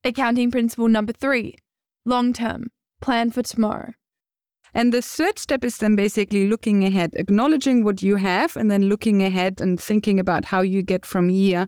Accounting 0.04 0.52
principle 0.52 0.88
number 0.88 1.12
three 1.12 1.56
long 2.06 2.32
term, 2.32 2.68
plan 3.02 3.32
for 3.32 3.42
tomorrow. 3.42 3.94
And 4.76 4.94
the 4.94 5.02
third 5.02 5.40
step 5.40 5.64
is 5.64 5.80
then 5.80 5.96
basically 5.96 6.48
looking 6.48 6.84
ahead, 6.86 7.16
acknowledging 7.16 7.84
what 7.84 8.04
you 8.04 8.18
have, 8.18 8.56
and 8.56 8.70
then 8.70 8.84
looking 8.84 9.24
ahead 9.24 9.60
and 9.60 9.82
thinking 9.82 10.20
about 10.20 10.46
how 10.46 10.62
you 10.62 10.84
get 10.84 11.08
from 11.08 11.30
here 11.30 11.66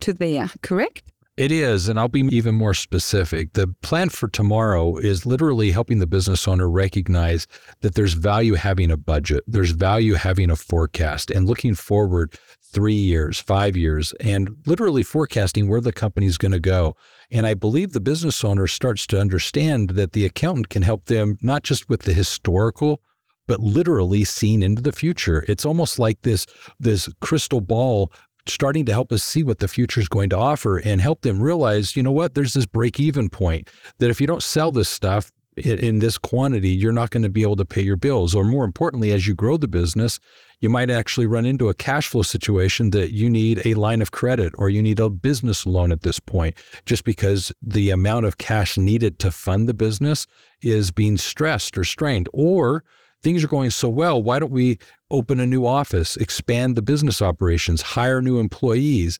to 0.00 0.14
there, 0.14 0.50
correct? 0.62 1.11
It 1.38 1.50
is, 1.50 1.88
and 1.88 1.98
I'll 1.98 2.08
be 2.08 2.20
even 2.30 2.54
more 2.54 2.74
specific. 2.74 3.54
The 3.54 3.68
plan 3.80 4.10
for 4.10 4.28
tomorrow 4.28 4.98
is 4.98 5.24
literally 5.24 5.70
helping 5.70 5.98
the 5.98 6.06
business 6.06 6.46
owner 6.46 6.68
recognize 6.68 7.46
that 7.80 7.94
there's 7.94 8.12
value 8.12 8.52
having 8.52 8.90
a 8.90 8.98
budget, 8.98 9.42
there's 9.46 9.70
value 9.70 10.12
having 10.12 10.50
a 10.50 10.56
forecast, 10.56 11.30
and 11.30 11.46
looking 11.46 11.74
forward 11.74 12.38
three 12.62 12.92
years, 12.92 13.38
five 13.38 13.78
years, 13.78 14.12
and 14.20 14.54
literally 14.66 15.02
forecasting 15.02 15.68
where 15.68 15.80
the 15.80 15.92
company's 15.92 16.36
going 16.36 16.52
to 16.52 16.60
go. 16.60 16.96
And 17.30 17.46
I 17.46 17.54
believe 17.54 17.92
the 17.92 18.00
business 18.00 18.44
owner 18.44 18.66
starts 18.66 19.06
to 19.06 19.20
understand 19.20 19.90
that 19.90 20.12
the 20.12 20.26
accountant 20.26 20.68
can 20.68 20.82
help 20.82 21.06
them 21.06 21.38
not 21.40 21.62
just 21.62 21.88
with 21.88 22.02
the 22.02 22.12
historical, 22.12 23.00
but 23.48 23.60
literally 23.60 24.24
seeing 24.24 24.62
into 24.62 24.82
the 24.82 24.92
future. 24.92 25.44
It's 25.48 25.64
almost 25.64 25.98
like 25.98 26.20
this, 26.22 26.46
this 26.78 27.08
crystal 27.20 27.60
ball 27.60 28.12
starting 28.46 28.84
to 28.86 28.92
help 28.92 29.12
us 29.12 29.22
see 29.22 29.42
what 29.42 29.58
the 29.58 29.68
future 29.68 30.00
is 30.00 30.08
going 30.08 30.30
to 30.30 30.36
offer 30.36 30.78
and 30.78 31.00
help 31.00 31.22
them 31.22 31.42
realize, 31.42 31.96
you 31.96 32.02
know 32.02 32.12
what, 32.12 32.34
there's 32.34 32.54
this 32.54 32.66
break 32.66 32.98
even 32.98 33.28
point 33.28 33.68
that 33.98 34.10
if 34.10 34.20
you 34.20 34.26
don't 34.26 34.42
sell 34.42 34.72
this 34.72 34.88
stuff, 34.88 35.30
in 35.56 35.98
this 35.98 36.16
quantity, 36.16 36.70
you're 36.70 36.92
not 36.92 37.10
going 37.10 37.22
to 37.22 37.28
be 37.28 37.42
able 37.42 37.56
to 37.56 37.64
pay 37.64 37.82
your 37.82 37.96
bills. 37.96 38.34
Or 38.34 38.44
more 38.44 38.64
importantly, 38.64 39.12
as 39.12 39.26
you 39.26 39.34
grow 39.34 39.56
the 39.56 39.68
business, 39.68 40.18
you 40.60 40.70
might 40.70 40.90
actually 40.90 41.26
run 41.26 41.44
into 41.44 41.68
a 41.68 41.74
cash 41.74 42.08
flow 42.08 42.22
situation 42.22 42.90
that 42.90 43.12
you 43.12 43.28
need 43.28 43.60
a 43.66 43.74
line 43.74 44.00
of 44.00 44.12
credit 44.12 44.54
or 44.56 44.70
you 44.70 44.80
need 44.80 44.98
a 44.98 45.10
business 45.10 45.66
loan 45.66 45.92
at 45.92 46.02
this 46.02 46.18
point, 46.18 46.56
just 46.86 47.04
because 47.04 47.52
the 47.60 47.90
amount 47.90 48.24
of 48.24 48.38
cash 48.38 48.78
needed 48.78 49.18
to 49.18 49.30
fund 49.30 49.68
the 49.68 49.74
business 49.74 50.26
is 50.62 50.90
being 50.90 51.18
stressed 51.18 51.76
or 51.76 51.84
strained. 51.84 52.28
Or 52.32 52.82
things 53.22 53.44
are 53.44 53.48
going 53.48 53.70
so 53.70 53.88
well, 53.88 54.22
why 54.22 54.38
don't 54.38 54.52
we 54.52 54.78
open 55.10 55.40
a 55.40 55.46
new 55.46 55.66
office, 55.66 56.16
expand 56.16 56.76
the 56.76 56.82
business 56.82 57.22
operations, 57.22 57.82
hire 57.82 58.22
new 58.22 58.38
employees? 58.38 59.18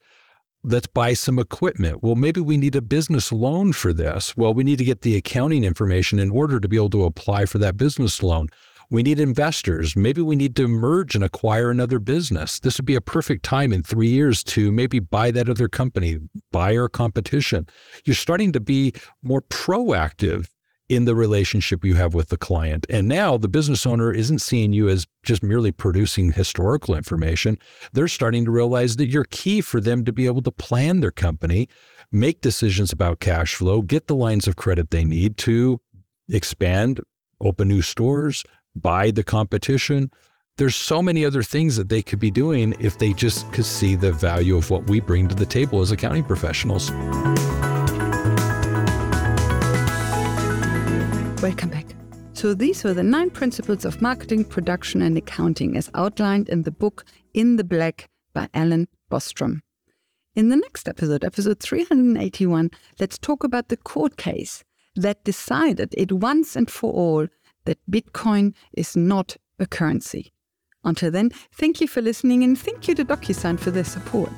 let's 0.64 0.86
buy 0.86 1.12
some 1.12 1.38
equipment. 1.38 2.02
Well, 2.02 2.14
maybe 2.14 2.40
we 2.40 2.56
need 2.56 2.76
a 2.76 2.82
business 2.82 3.32
loan 3.32 3.72
for 3.72 3.92
this. 3.92 4.36
Well, 4.36 4.54
we 4.54 4.64
need 4.64 4.78
to 4.78 4.84
get 4.84 5.02
the 5.02 5.16
accounting 5.16 5.64
information 5.64 6.18
in 6.18 6.30
order 6.30 6.60
to 6.60 6.68
be 6.68 6.76
able 6.76 6.90
to 6.90 7.04
apply 7.04 7.46
for 7.46 7.58
that 7.58 7.76
business 7.76 8.22
loan. 8.22 8.48
We 8.90 9.02
need 9.02 9.18
investors. 9.18 9.96
Maybe 9.96 10.20
we 10.20 10.36
need 10.36 10.54
to 10.56 10.68
merge 10.68 11.14
and 11.14 11.24
acquire 11.24 11.70
another 11.70 11.98
business. 11.98 12.60
This 12.60 12.78
would 12.78 12.84
be 12.84 12.94
a 12.94 13.00
perfect 13.00 13.42
time 13.42 13.72
in 13.72 13.82
three 13.82 14.10
years 14.10 14.44
to 14.44 14.70
maybe 14.70 14.98
buy 14.98 15.30
that 15.30 15.48
other 15.48 15.66
company, 15.66 16.18
buy 16.52 16.76
our 16.76 16.90
competition. 16.90 17.66
You're 18.04 18.14
starting 18.14 18.52
to 18.52 18.60
be 18.60 18.92
more 19.22 19.40
proactive 19.40 20.48
in 20.94 21.04
the 21.04 21.14
relationship 21.14 21.84
you 21.84 21.94
have 21.94 22.14
with 22.14 22.28
the 22.28 22.36
client. 22.36 22.86
And 22.90 23.08
now 23.08 23.38
the 23.38 23.48
business 23.48 23.86
owner 23.86 24.12
isn't 24.12 24.40
seeing 24.40 24.72
you 24.72 24.88
as 24.88 25.06
just 25.22 25.42
merely 25.42 25.72
producing 25.72 26.32
historical 26.32 26.94
information. 26.94 27.58
They're 27.92 28.08
starting 28.08 28.44
to 28.44 28.50
realize 28.50 28.96
that 28.96 29.08
you're 29.08 29.24
key 29.24 29.60
for 29.60 29.80
them 29.80 30.04
to 30.04 30.12
be 30.12 30.26
able 30.26 30.42
to 30.42 30.50
plan 30.50 31.00
their 31.00 31.10
company, 31.10 31.68
make 32.10 32.40
decisions 32.40 32.92
about 32.92 33.20
cash 33.20 33.54
flow, 33.54 33.82
get 33.82 34.06
the 34.06 34.14
lines 34.14 34.46
of 34.46 34.56
credit 34.56 34.90
they 34.90 35.04
need 35.04 35.36
to 35.38 35.80
expand, 36.28 37.00
open 37.40 37.68
new 37.68 37.82
stores, 37.82 38.44
buy 38.74 39.10
the 39.10 39.24
competition. 39.24 40.10
There's 40.58 40.76
so 40.76 41.00
many 41.00 41.24
other 41.24 41.42
things 41.42 41.76
that 41.76 41.88
they 41.88 42.02
could 42.02 42.18
be 42.18 42.30
doing 42.30 42.74
if 42.78 42.98
they 42.98 43.12
just 43.14 43.50
could 43.52 43.64
see 43.64 43.94
the 43.94 44.12
value 44.12 44.56
of 44.56 44.70
what 44.70 44.88
we 44.88 45.00
bring 45.00 45.28
to 45.28 45.34
the 45.34 45.46
table 45.46 45.80
as 45.80 45.90
accounting 45.90 46.24
professionals. 46.24 46.90
Welcome 51.42 51.70
back. 51.70 51.86
So, 52.34 52.54
these 52.54 52.84
were 52.84 52.94
the 52.94 53.02
nine 53.02 53.28
principles 53.28 53.84
of 53.84 54.00
marketing, 54.00 54.44
production, 54.44 55.02
and 55.02 55.18
accounting 55.18 55.76
as 55.76 55.90
outlined 55.92 56.48
in 56.48 56.62
the 56.62 56.70
book 56.70 57.04
In 57.34 57.56
the 57.56 57.64
Black 57.64 58.08
by 58.32 58.48
Alan 58.54 58.86
Bostrom. 59.10 59.60
In 60.36 60.50
the 60.50 60.56
next 60.56 60.88
episode, 60.88 61.24
episode 61.24 61.58
381, 61.58 62.70
let's 63.00 63.18
talk 63.18 63.42
about 63.42 63.68
the 63.70 63.76
court 63.76 64.16
case 64.16 64.62
that 64.94 65.24
decided 65.24 65.92
it 65.98 66.12
once 66.12 66.54
and 66.54 66.70
for 66.70 66.92
all 66.92 67.26
that 67.64 67.78
Bitcoin 67.90 68.54
is 68.74 68.96
not 68.96 69.36
a 69.58 69.66
currency. 69.66 70.32
Until 70.84 71.10
then, 71.10 71.30
thank 71.52 71.80
you 71.80 71.88
for 71.88 72.00
listening 72.02 72.44
and 72.44 72.56
thank 72.56 72.86
you 72.86 72.94
to 72.94 73.04
DocuSign 73.04 73.58
for 73.58 73.72
their 73.72 73.82
support. 73.82 74.32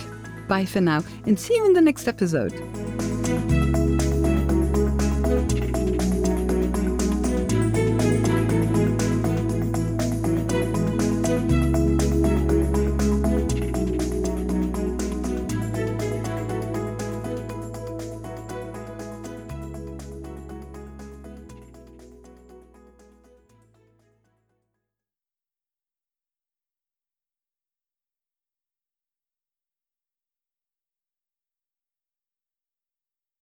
Bye 0.48 0.64
for 0.64 0.80
now 0.80 1.05
and 1.26 1.38
see 1.38 1.55
you 1.55 1.66
in 1.66 1.74
the 1.74 1.82
next 1.82 2.09
episode. 2.09 3.14